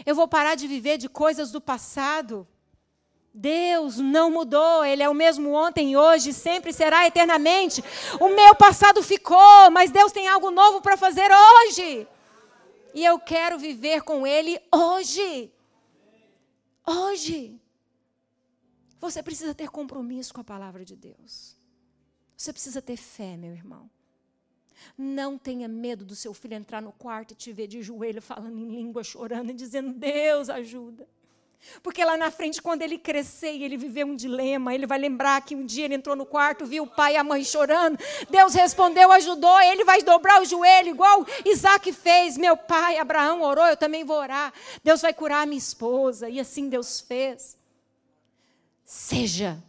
Eu 0.05 0.15
vou 0.15 0.27
parar 0.27 0.55
de 0.55 0.67
viver 0.67 0.97
de 0.97 1.07
coisas 1.07 1.51
do 1.51 1.61
passado. 1.61 2.47
Deus 3.37 3.97
não 3.97 4.31
mudou, 4.31 4.85
Ele 4.85 5.03
é 5.03 5.09
o 5.09 5.13
mesmo 5.13 5.51
ontem, 5.51 5.97
hoje, 5.97 6.31
sempre 6.31 6.71
será 6.71 7.05
eternamente. 7.05 7.83
O 8.17 8.29
meu 8.29 8.55
passado 8.55 9.03
ficou, 9.03 9.69
mas 9.71 9.91
Deus 9.91 10.13
tem 10.13 10.29
algo 10.29 10.49
novo 10.49 10.79
para 10.79 10.95
fazer 10.95 11.29
hoje. 11.29 12.07
E 12.93 13.03
eu 13.03 13.19
quero 13.19 13.59
viver 13.59 14.03
com 14.03 14.25
Ele 14.25 14.57
hoje. 14.73 15.51
Hoje. 16.87 17.59
Você 19.01 19.21
precisa 19.21 19.53
ter 19.53 19.69
compromisso 19.69 20.33
com 20.33 20.39
a 20.39 20.45
palavra 20.45 20.85
de 20.85 20.95
Deus. 20.95 21.57
Você 22.37 22.53
precisa 22.53 22.81
ter 22.81 22.95
fé, 22.95 23.35
meu 23.35 23.51
irmão. 23.51 23.89
Não 24.97 25.37
tenha 25.37 25.67
medo 25.67 26.05
do 26.05 26.15
seu 26.15 26.33
filho 26.33 26.53
entrar 26.53 26.81
no 26.81 26.93
quarto 26.93 27.31
e 27.31 27.35
te 27.35 27.51
ver 27.51 27.67
de 27.67 27.81
joelho 27.81 28.21
falando 28.21 28.57
em 28.57 28.69
língua, 28.69 29.03
chorando 29.03 29.49
e 29.49 29.53
dizendo: 29.53 29.91
Deus, 29.91 30.47
ajuda. 30.47 31.05
Porque 31.81 32.03
lá 32.03 32.15
na 32.15 32.31
frente, 32.31 32.61
quando 32.61 32.81
ele 32.81 32.97
crescer 32.97 33.53
e 33.53 33.63
ele 33.63 33.77
viver 33.77 34.05
um 34.05 34.15
dilema, 34.15 34.73
ele 34.73 34.85
vai 34.85 34.97
lembrar 34.97 35.41
que 35.41 35.55
um 35.55 35.65
dia 35.65 35.85
ele 35.85 35.95
entrou 35.95 36.15
no 36.15 36.25
quarto, 36.25 36.65
viu 36.65 36.83
o 36.83 36.87
pai 36.87 37.13
e 37.13 37.17
a 37.17 37.23
mãe 37.23 37.43
chorando. 37.43 37.97
Deus 38.29 38.53
respondeu, 38.53 39.11
ajudou, 39.11 39.59
ele 39.61 39.83
vai 39.83 40.01
dobrar 40.01 40.41
o 40.41 40.45
joelho, 40.45 40.89
igual 40.89 41.25
Isaac 41.45 41.91
fez. 41.91 42.37
Meu 42.37 42.55
pai, 42.55 42.97
Abraão 42.97 43.41
orou, 43.41 43.65
eu 43.65 43.77
também 43.77 44.03
vou 44.03 44.17
orar. 44.17 44.53
Deus 44.83 45.01
vai 45.01 45.13
curar 45.13 45.43
a 45.43 45.45
minha 45.45 45.57
esposa. 45.57 46.29
E 46.29 46.39
assim 46.39 46.69
Deus 46.69 46.99
fez. 47.01 47.57
Seja. 48.85 49.61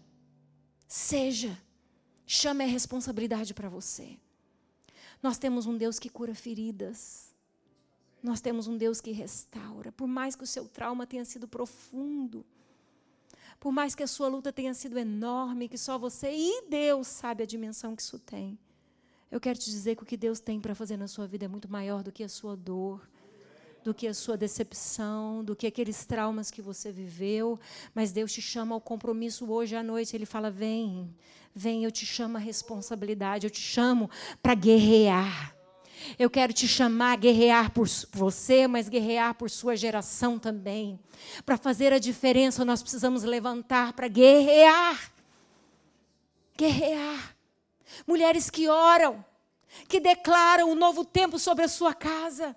Seja. 0.86 1.58
Chame 2.26 2.64
a 2.64 2.66
responsabilidade 2.66 3.54
para 3.54 3.68
você. 3.68 4.16
Nós 5.22 5.38
temos 5.38 5.66
um 5.66 5.76
Deus 5.76 5.98
que 5.98 6.08
cura 6.08 6.34
feridas. 6.34 7.25
Nós 8.26 8.40
temos 8.40 8.66
um 8.66 8.76
Deus 8.76 9.00
que 9.00 9.12
restaura. 9.12 9.92
Por 9.92 10.08
mais 10.08 10.34
que 10.34 10.42
o 10.42 10.46
seu 10.48 10.66
trauma 10.66 11.06
tenha 11.06 11.24
sido 11.24 11.46
profundo, 11.46 12.44
por 13.60 13.70
mais 13.70 13.94
que 13.94 14.02
a 14.02 14.06
sua 14.08 14.26
luta 14.26 14.52
tenha 14.52 14.74
sido 14.74 14.98
enorme, 14.98 15.68
que 15.68 15.78
só 15.78 15.96
você 15.96 16.34
e 16.34 16.64
Deus 16.68 17.06
sabe 17.06 17.44
a 17.44 17.46
dimensão 17.46 17.94
que 17.94 18.02
isso 18.02 18.18
tem. 18.18 18.58
Eu 19.30 19.38
quero 19.38 19.56
te 19.56 19.70
dizer 19.70 19.94
que 19.94 20.02
o 20.02 20.06
que 20.06 20.16
Deus 20.16 20.40
tem 20.40 20.60
para 20.60 20.74
fazer 20.74 20.96
na 20.96 21.06
sua 21.06 21.24
vida 21.24 21.44
é 21.44 21.48
muito 21.48 21.70
maior 21.70 22.02
do 22.02 22.10
que 22.10 22.24
a 22.24 22.28
sua 22.28 22.56
dor, 22.56 23.08
do 23.84 23.94
que 23.94 24.08
a 24.08 24.14
sua 24.14 24.36
decepção, 24.36 25.44
do 25.44 25.54
que 25.54 25.68
aqueles 25.68 26.04
traumas 26.04 26.50
que 26.50 26.60
você 26.60 26.90
viveu, 26.90 27.60
mas 27.94 28.10
Deus 28.10 28.32
te 28.32 28.42
chama 28.42 28.74
ao 28.74 28.80
compromisso 28.80 29.48
hoje 29.48 29.76
à 29.76 29.84
noite. 29.84 30.16
Ele 30.16 30.26
fala: 30.26 30.50
vem, 30.50 31.14
vem, 31.54 31.84
eu 31.84 31.92
te 31.92 32.04
chamo 32.04 32.38
à 32.38 32.40
responsabilidade, 32.40 33.46
eu 33.46 33.50
te 33.50 33.60
chamo 33.60 34.10
para 34.42 34.56
guerrear. 34.56 35.55
Eu 36.18 36.30
quero 36.30 36.52
te 36.52 36.66
chamar 36.66 37.12
a 37.12 37.16
guerrear 37.16 37.70
por 37.70 37.88
você, 38.12 38.66
mas 38.66 38.88
guerrear 38.88 39.34
por 39.34 39.50
sua 39.50 39.76
geração 39.76 40.38
também. 40.38 40.98
Para 41.44 41.56
fazer 41.56 41.92
a 41.92 41.98
diferença, 41.98 42.64
nós 42.64 42.82
precisamos 42.82 43.22
levantar 43.22 43.92
para 43.92 44.08
guerrear. 44.08 45.12
Guerrear. 46.56 47.36
Mulheres 48.06 48.50
que 48.50 48.68
oram, 48.68 49.24
que 49.88 50.00
declaram 50.00 50.70
um 50.70 50.74
novo 50.74 51.04
tempo 51.04 51.38
sobre 51.38 51.64
a 51.64 51.68
sua 51.68 51.94
casa 51.94 52.56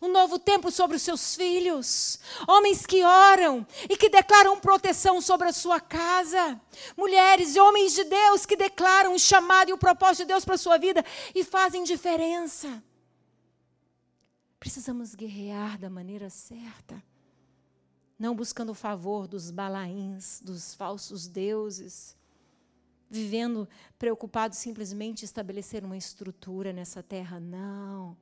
um 0.00 0.08
novo 0.08 0.38
tempo 0.38 0.70
sobre 0.70 0.96
os 0.96 1.02
seus 1.02 1.34
filhos, 1.34 2.18
homens 2.46 2.86
que 2.86 3.02
oram 3.02 3.66
e 3.88 3.96
que 3.96 4.08
declaram 4.08 4.58
proteção 4.58 5.20
sobre 5.20 5.48
a 5.48 5.52
sua 5.52 5.80
casa, 5.80 6.60
mulheres 6.96 7.56
e 7.56 7.60
homens 7.60 7.94
de 7.94 8.04
Deus 8.04 8.46
que 8.46 8.56
declaram 8.56 9.14
o 9.14 9.18
chamado 9.18 9.70
e 9.70 9.72
o 9.72 9.78
propósito 9.78 10.18
de 10.18 10.26
Deus 10.26 10.44
para 10.44 10.54
a 10.54 10.58
sua 10.58 10.78
vida 10.78 11.04
e 11.34 11.42
fazem 11.42 11.82
diferença. 11.82 12.82
Precisamos 14.60 15.16
guerrear 15.16 15.78
da 15.78 15.90
maneira 15.90 16.30
certa, 16.30 17.02
não 18.16 18.36
buscando 18.36 18.70
o 18.70 18.74
favor 18.74 19.26
dos 19.26 19.50
balaíns, 19.50 20.40
dos 20.44 20.74
falsos 20.74 21.26
deuses, 21.26 22.16
vivendo 23.08 23.68
preocupados 23.98 24.58
simplesmente 24.58 25.22
em 25.22 25.24
estabelecer 25.24 25.84
uma 25.84 25.96
estrutura 25.96 26.72
nessa 26.72 27.02
terra, 27.02 27.40
não 27.40 28.16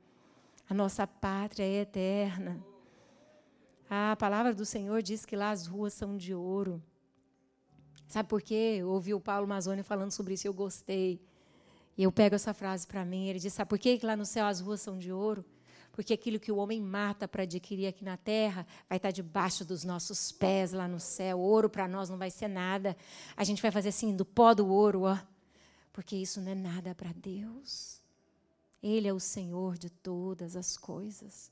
a 0.68 0.74
nossa 0.74 1.06
pátria 1.06 1.64
é 1.64 1.80
eterna. 1.80 2.62
A 3.88 4.14
palavra 4.16 4.52
do 4.54 4.66
Senhor 4.66 5.00
diz 5.00 5.24
que 5.24 5.34
lá 5.34 5.50
as 5.50 5.66
ruas 5.66 5.94
são 5.94 6.16
de 6.16 6.34
ouro. 6.34 6.82
Sabe 8.06 8.28
por 8.28 8.42
quê? 8.42 8.76
Eu 8.78 8.90
ouvi 8.90 9.14
o 9.14 9.20
Paulo 9.20 9.48
Mazzoni 9.48 9.82
falando 9.82 10.10
sobre 10.10 10.34
isso 10.34 10.46
e 10.46 10.48
eu 10.48 10.52
gostei. 10.52 11.22
E 11.96 12.02
eu 12.02 12.12
pego 12.12 12.34
essa 12.34 12.52
frase 12.52 12.86
para 12.86 13.02
mim. 13.02 13.28
Ele 13.28 13.38
diz: 13.38 13.54
Sabe 13.54 13.68
por 13.68 13.78
quê 13.78 13.96
que 13.96 14.04
lá 14.04 14.14
no 14.14 14.26
céu 14.26 14.44
as 14.44 14.60
ruas 14.60 14.82
são 14.82 14.98
de 14.98 15.10
ouro? 15.10 15.42
Porque 15.98 16.12
aquilo 16.12 16.38
que 16.38 16.52
o 16.52 16.58
homem 16.58 16.80
mata 16.80 17.26
para 17.26 17.42
adquirir 17.42 17.88
aqui 17.88 18.04
na 18.04 18.16
terra 18.16 18.64
vai 18.88 18.98
estar 18.98 19.10
debaixo 19.10 19.64
dos 19.64 19.82
nossos 19.82 20.30
pés 20.30 20.70
lá 20.70 20.86
no 20.86 21.00
céu. 21.00 21.40
Ouro 21.40 21.68
para 21.68 21.88
nós 21.88 22.08
não 22.08 22.16
vai 22.16 22.30
ser 22.30 22.46
nada. 22.46 22.96
A 23.36 23.42
gente 23.42 23.60
vai 23.60 23.72
fazer 23.72 23.88
assim, 23.88 24.14
do 24.14 24.24
pó 24.24 24.54
do 24.54 24.68
ouro, 24.68 25.02
ó. 25.02 25.18
Porque 25.92 26.14
isso 26.14 26.40
não 26.40 26.52
é 26.52 26.54
nada 26.54 26.94
para 26.94 27.12
Deus. 27.12 28.00
Ele 28.80 29.08
é 29.08 29.12
o 29.12 29.18
Senhor 29.18 29.76
de 29.76 29.90
todas 29.90 30.54
as 30.54 30.76
coisas. 30.76 31.50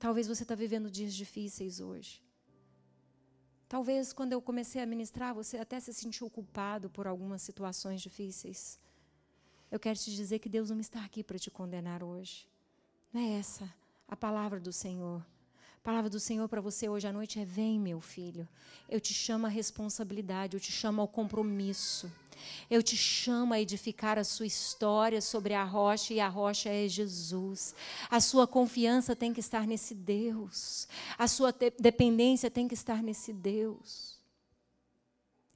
Talvez 0.00 0.26
você 0.26 0.42
está 0.42 0.56
vivendo 0.56 0.90
dias 0.90 1.14
difíceis 1.14 1.78
hoje. 1.78 2.20
Talvez 3.68 4.12
quando 4.12 4.32
eu 4.32 4.42
comecei 4.42 4.82
a 4.82 4.86
ministrar, 4.86 5.32
você 5.32 5.58
até 5.58 5.78
se 5.78 5.94
sentiu 5.94 6.28
culpado 6.28 6.90
por 6.90 7.06
algumas 7.06 7.40
situações 7.40 8.02
difíceis. 8.02 8.80
Eu 9.70 9.78
quero 9.78 9.96
te 9.96 10.12
dizer 10.12 10.40
que 10.40 10.48
Deus 10.48 10.70
não 10.70 10.80
está 10.80 11.04
aqui 11.04 11.22
para 11.22 11.38
te 11.38 11.52
condenar 11.52 12.02
hoje. 12.02 12.49
Não 13.12 13.20
é 13.20 13.38
essa 13.38 13.68
a 14.08 14.16
palavra 14.16 14.60
do 14.60 14.72
Senhor. 14.72 15.24
A 15.76 15.82
palavra 15.82 16.10
do 16.10 16.20
Senhor 16.20 16.48
para 16.48 16.60
você 16.60 16.88
hoje 16.88 17.06
à 17.06 17.12
noite 17.12 17.40
é: 17.40 17.44
vem, 17.44 17.78
meu 17.78 18.00
filho. 18.00 18.46
Eu 18.88 19.00
te 19.00 19.14
chamo 19.14 19.46
à 19.46 19.48
responsabilidade, 19.48 20.56
eu 20.56 20.60
te 20.60 20.70
chamo 20.70 21.00
ao 21.00 21.08
compromisso. 21.08 22.10
Eu 22.70 22.82
te 22.82 22.96
chamo 22.96 23.52
a 23.52 23.60
edificar 23.60 24.18
a 24.18 24.24
sua 24.24 24.46
história 24.46 25.20
sobre 25.20 25.54
a 25.54 25.62
rocha, 25.62 26.14
e 26.14 26.20
a 26.20 26.28
rocha 26.28 26.70
é 26.70 26.88
Jesus. 26.88 27.74
A 28.10 28.20
sua 28.20 28.46
confiança 28.46 29.14
tem 29.14 29.32
que 29.32 29.40
estar 29.40 29.66
nesse 29.66 29.94
Deus. 29.94 30.88
A 31.18 31.28
sua 31.28 31.54
dependência 31.78 32.50
tem 32.50 32.66
que 32.66 32.74
estar 32.74 33.02
nesse 33.02 33.32
Deus. 33.32 34.18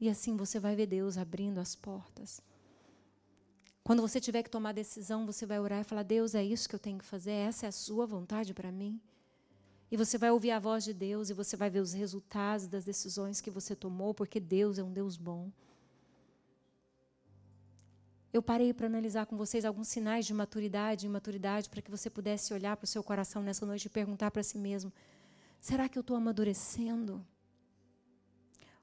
E 0.01 0.09
assim 0.09 0.37
você 0.37 0.59
vai 0.59 0.77
ver 0.77 0.87
Deus 0.87 1.17
abrindo 1.17 1.59
as 1.59 1.75
portas. 1.75 2.43
Quando 3.85 4.03
você 4.03 4.19
tiver 4.21 4.43
que 4.43 4.51
tomar 4.51 4.73
decisão, 4.73 5.25
você 5.27 5.47
vai 5.47 5.61
orar 5.61 5.83
e 5.83 5.85
falar: 5.85 6.03
Deus, 6.03 6.35
é 6.35 6.43
isso 6.43 6.69
que 6.69 6.75
eu 6.75 6.79
tenho 6.79 6.99
que 6.99 7.05
fazer, 7.05 7.33
essa 7.33 7.67
é 7.67 7.69
a 7.69 7.73
sua 7.73 8.07
vontade 8.07 8.53
para 8.53 8.73
mim. 8.73 9.01
E 9.93 9.97
você 9.97 10.19
vai 10.19 10.31
ouvir 10.31 10.51
a 10.51 10.59
voz 10.59 10.83
de 10.83 10.93
Deus 10.93 11.31
e 11.31 11.35
você 11.35 11.57
vai 11.57 11.71
ver 11.71 11.81
os 11.81 11.93
resultados 11.93 12.67
das 12.67 12.85
decisões 12.85 13.41
que 13.41 13.51
você 13.51 13.77
tomou, 13.77 14.13
porque 14.13 14.41
Deus 14.41 14.79
é 14.79 14.83
um 14.83 14.93
Deus 14.93 15.17
bom 15.17 15.53
eu 18.35 18.43
parei 18.43 18.75
para 18.75 18.89
analisar 18.89 19.27
com 19.27 19.37
vocês 19.37 19.65
alguns 19.65 19.87
sinais 19.87 20.27
de 20.27 20.35
maturidade 20.35 21.07
e 21.07 21.09
imaturidade 21.09 21.71
para 21.71 21.81
que 21.81 21.89
você 21.89 22.11
pudesse 22.11 22.53
olhar 22.53 22.77
para 22.77 22.83
o 22.83 22.89
seu 22.89 23.01
coração 23.01 23.45
nessa 23.45 23.65
noite 23.65 23.85
e 23.85 23.89
perguntar 23.89 24.33
para 24.33 24.43
si 24.43 24.59
mesmo: 24.59 24.93
será 25.61 25.89
que 25.89 25.97
eu 25.97 26.01
estou 26.01 26.17
amadurecendo? 26.17 27.25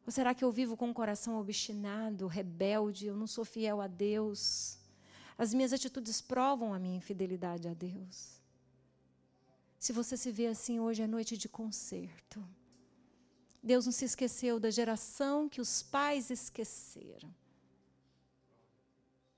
Ou 0.05 0.11
será 0.11 0.33
que 0.33 0.43
eu 0.45 0.51
vivo 0.53 0.77
com 0.77 0.87
um 0.87 0.93
coração 0.93 1.37
obstinado, 1.37 2.27
rebelde, 2.27 3.07
eu 3.07 3.15
não 3.17 3.27
sou 3.27 3.43
fiel 3.43 3.81
a 3.81 3.87
Deus? 3.87 4.79
As 5.41 5.55
minhas 5.55 5.73
atitudes 5.73 6.21
provam 6.21 6.71
a 6.71 6.77
minha 6.77 6.97
infidelidade 6.97 7.67
a 7.67 7.73
Deus. 7.73 8.39
Se 9.79 9.91
você 9.91 10.15
se 10.15 10.31
vê 10.31 10.45
assim, 10.45 10.79
hoje 10.79 11.01
é 11.01 11.07
noite 11.07 11.35
de 11.35 11.49
conserto. 11.49 12.47
Deus 13.63 13.87
não 13.87 13.91
se 13.91 14.05
esqueceu 14.05 14.59
da 14.59 14.69
geração 14.69 15.49
que 15.49 15.59
os 15.59 15.81
pais 15.81 16.29
esqueceram. 16.29 17.33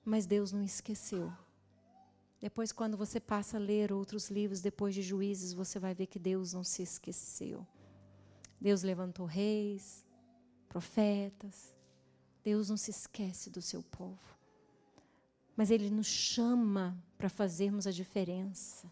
Mas 0.03 0.25
Deus 0.25 0.51
não 0.51 0.61
esqueceu. 0.61 1.31
Depois, 2.41 2.73
quando 2.73 2.97
você 2.97 3.17
passa 3.17 3.55
a 3.55 3.61
ler 3.61 3.93
outros 3.93 4.29
livros, 4.29 4.59
depois 4.59 4.93
de 4.93 5.01
juízes, 5.01 5.53
você 5.53 5.79
vai 5.79 5.95
ver 5.95 6.07
que 6.07 6.19
Deus 6.19 6.51
não 6.51 6.65
se 6.65 6.83
esqueceu. 6.83 7.65
Deus 8.59 8.83
levantou 8.83 9.25
reis, 9.25 10.03
profetas. 10.67 11.73
Deus 12.43 12.67
não 12.69 12.75
se 12.75 12.91
esquece 12.91 13.49
do 13.49 13.61
seu 13.61 13.81
povo. 13.81 14.42
Mas 15.55 15.69
Ele 15.69 15.89
nos 15.89 16.07
chama 16.07 16.97
para 17.17 17.29
fazermos 17.29 17.85
a 17.85 17.91
diferença, 17.91 18.91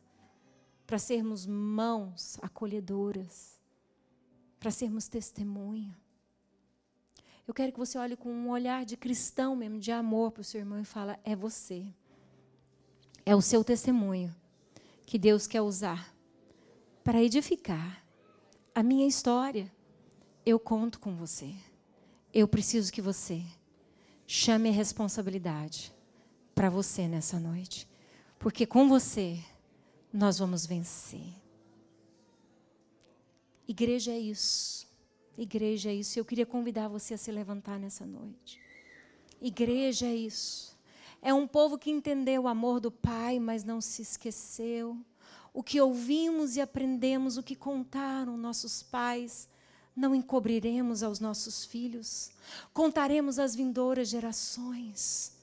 para 0.86 1.00
sermos 1.00 1.46
mãos 1.46 2.38
acolhedoras, 2.42 3.60
para 4.60 4.72
sermos 4.72 5.08
testemunha. 5.08 5.98
Eu 7.48 7.54
quero 7.54 7.72
que 7.72 7.80
você 7.80 7.98
olhe 7.98 8.16
com 8.16 8.32
um 8.32 8.50
olhar 8.50 8.86
de 8.86 8.96
cristão 8.96 9.56
mesmo, 9.56 9.80
de 9.80 9.92
amor 9.92 10.32
para 10.32 10.42
o 10.42 10.44
seu 10.44 10.60
irmão 10.60 10.80
e 10.80 10.86
fala: 10.86 11.20
é 11.24 11.36
você. 11.36 11.86
É 13.26 13.36
o 13.36 13.42
seu 13.42 13.64
testemunho 13.64 14.34
que 15.06 15.20
Deus 15.20 15.46
quer 15.48 15.62
usar 15.62 16.16
para 17.04 17.22
edificar 17.22 18.04
a 18.74 18.82
minha 18.82 19.08
história. 19.08 19.72
Eu 20.46 20.60
conto 20.60 21.00
com 21.00 21.16
você. 21.16 21.54
Eu 22.34 22.48
preciso 22.48 22.92
que 22.92 23.02
você 23.02 23.44
chame 24.26 24.70
a 24.70 24.72
responsabilidade 24.72 25.94
para 26.54 26.70
você 26.70 27.08
nessa 27.08 27.40
noite. 27.40 27.88
Porque 28.40 28.66
com 28.66 28.88
você 28.88 29.40
nós 30.12 30.40
vamos 30.40 30.66
vencer. 30.66 31.34
Igreja 33.68 34.12
é 34.12 34.20
isso. 34.20 34.88
Igreja 35.38 35.90
é 35.90 35.96
isso. 35.96 36.20
Eu 36.20 36.26
queria 36.26 36.46
convidar 36.46 36.88
você 36.88 37.14
a 37.14 37.18
se 37.18 37.32
levantar 37.32 37.80
nessa 37.80 38.06
noite. 38.06 38.60
Igreja 39.42 40.06
é 40.06 40.16
isso. 40.16 40.78
É 41.22 41.34
um 41.34 41.48
povo 41.48 41.78
que 41.78 41.92
entendeu 41.92 42.44
o 42.44 42.48
amor 42.48 42.80
do 42.80 42.92
Pai, 42.92 43.40
mas 43.40 43.64
não 43.64 43.80
se 43.80 44.02
esqueceu. 44.02 44.98
O 45.54 45.62
que 45.62 45.80
ouvimos 45.80 46.56
e 46.56 46.62
aprendemos, 46.62 47.38
o 47.38 47.44
que 47.44 47.56
contaram 47.56 48.36
nossos 48.38 48.82
pais, 48.82 49.48
não 49.96 50.16
encobriremos 50.16 51.04
aos 51.04 51.20
nossos 51.20 51.64
filhos. 51.64 52.32
Contaremos 52.74 53.38
às 53.38 53.56
vindouras 53.56 54.10
gerações 54.10 55.41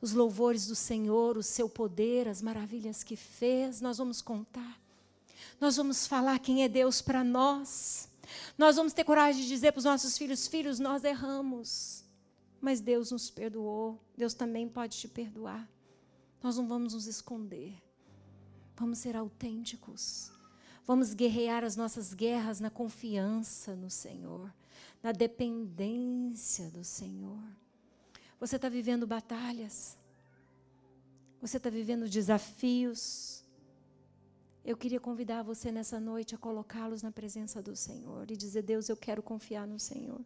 os 0.00 0.12
louvores 0.12 0.66
do 0.66 0.74
Senhor, 0.74 1.36
o 1.36 1.42
seu 1.42 1.68
poder, 1.68 2.26
as 2.28 2.40
maravilhas 2.40 3.04
que 3.04 3.16
fez. 3.16 3.80
Nós 3.80 3.98
vamos 3.98 4.22
contar. 4.22 4.80
Nós 5.60 5.76
vamos 5.76 6.06
falar 6.06 6.38
quem 6.38 6.64
é 6.64 6.68
Deus 6.68 7.02
para 7.02 7.22
nós. 7.22 8.08
Nós 8.56 8.76
vamos 8.76 8.92
ter 8.92 9.04
coragem 9.04 9.42
de 9.42 9.48
dizer 9.48 9.72
para 9.72 9.80
os 9.80 9.84
nossos 9.84 10.16
filhos: 10.16 10.46
Filhos, 10.46 10.78
nós 10.78 11.04
erramos, 11.04 12.04
mas 12.60 12.80
Deus 12.80 13.10
nos 13.10 13.30
perdoou. 13.30 14.00
Deus 14.16 14.34
também 14.34 14.68
pode 14.68 14.96
te 14.96 15.08
perdoar. 15.08 15.68
Nós 16.42 16.56
não 16.56 16.66
vamos 16.66 16.94
nos 16.94 17.06
esconder. 17.06 17.74
Vamos 18.76 18.98
ser 18.98 19.16
autênticos. 19.16 20.30
Vamos 20.86 21.12
guerrear 21.12 21.62
as 21.62 21.76
nossas 21.76 22.14
guerras 22.14 22.58
na 22.58 22.70
confiança 22.70 23.76
no 23.76 23.90
Senhor, 23.90 24.52
na 25.02 25.12
dependência 25.12 26.70
do 26.70 26.82
Senhor. 26.82 27.38
Você 28.40 28.56
está 28.56 28.68
vivendo 28.68 29.06
batalhas. 29.06 29.98
Você 31.42 31.58
está 31.58 31.68
vivendo 31.68 32.08
desafios. 32.08 33.44
Eu 34.64 34.76
queria 34.76 34.98
convidar 34.98 35.42
você 35.42 35.70
nessa 35.70 36.00
noite 36.00 36.34
a 36.34 36.38
colocá-los 36.38 37.02
na 37.02 37.12
presença 37.12 37.62
do 37.62 37.76
Senhor 37.76 38.30
e 38.30 38.36
dizer: 38.36 38.62
Deus, 38.62 38.88
eu 38.88 38.96
quero 38.96 39.22
confiar 39.22 39.66
no 39.66 39.78
Senhor. 39.78 40.20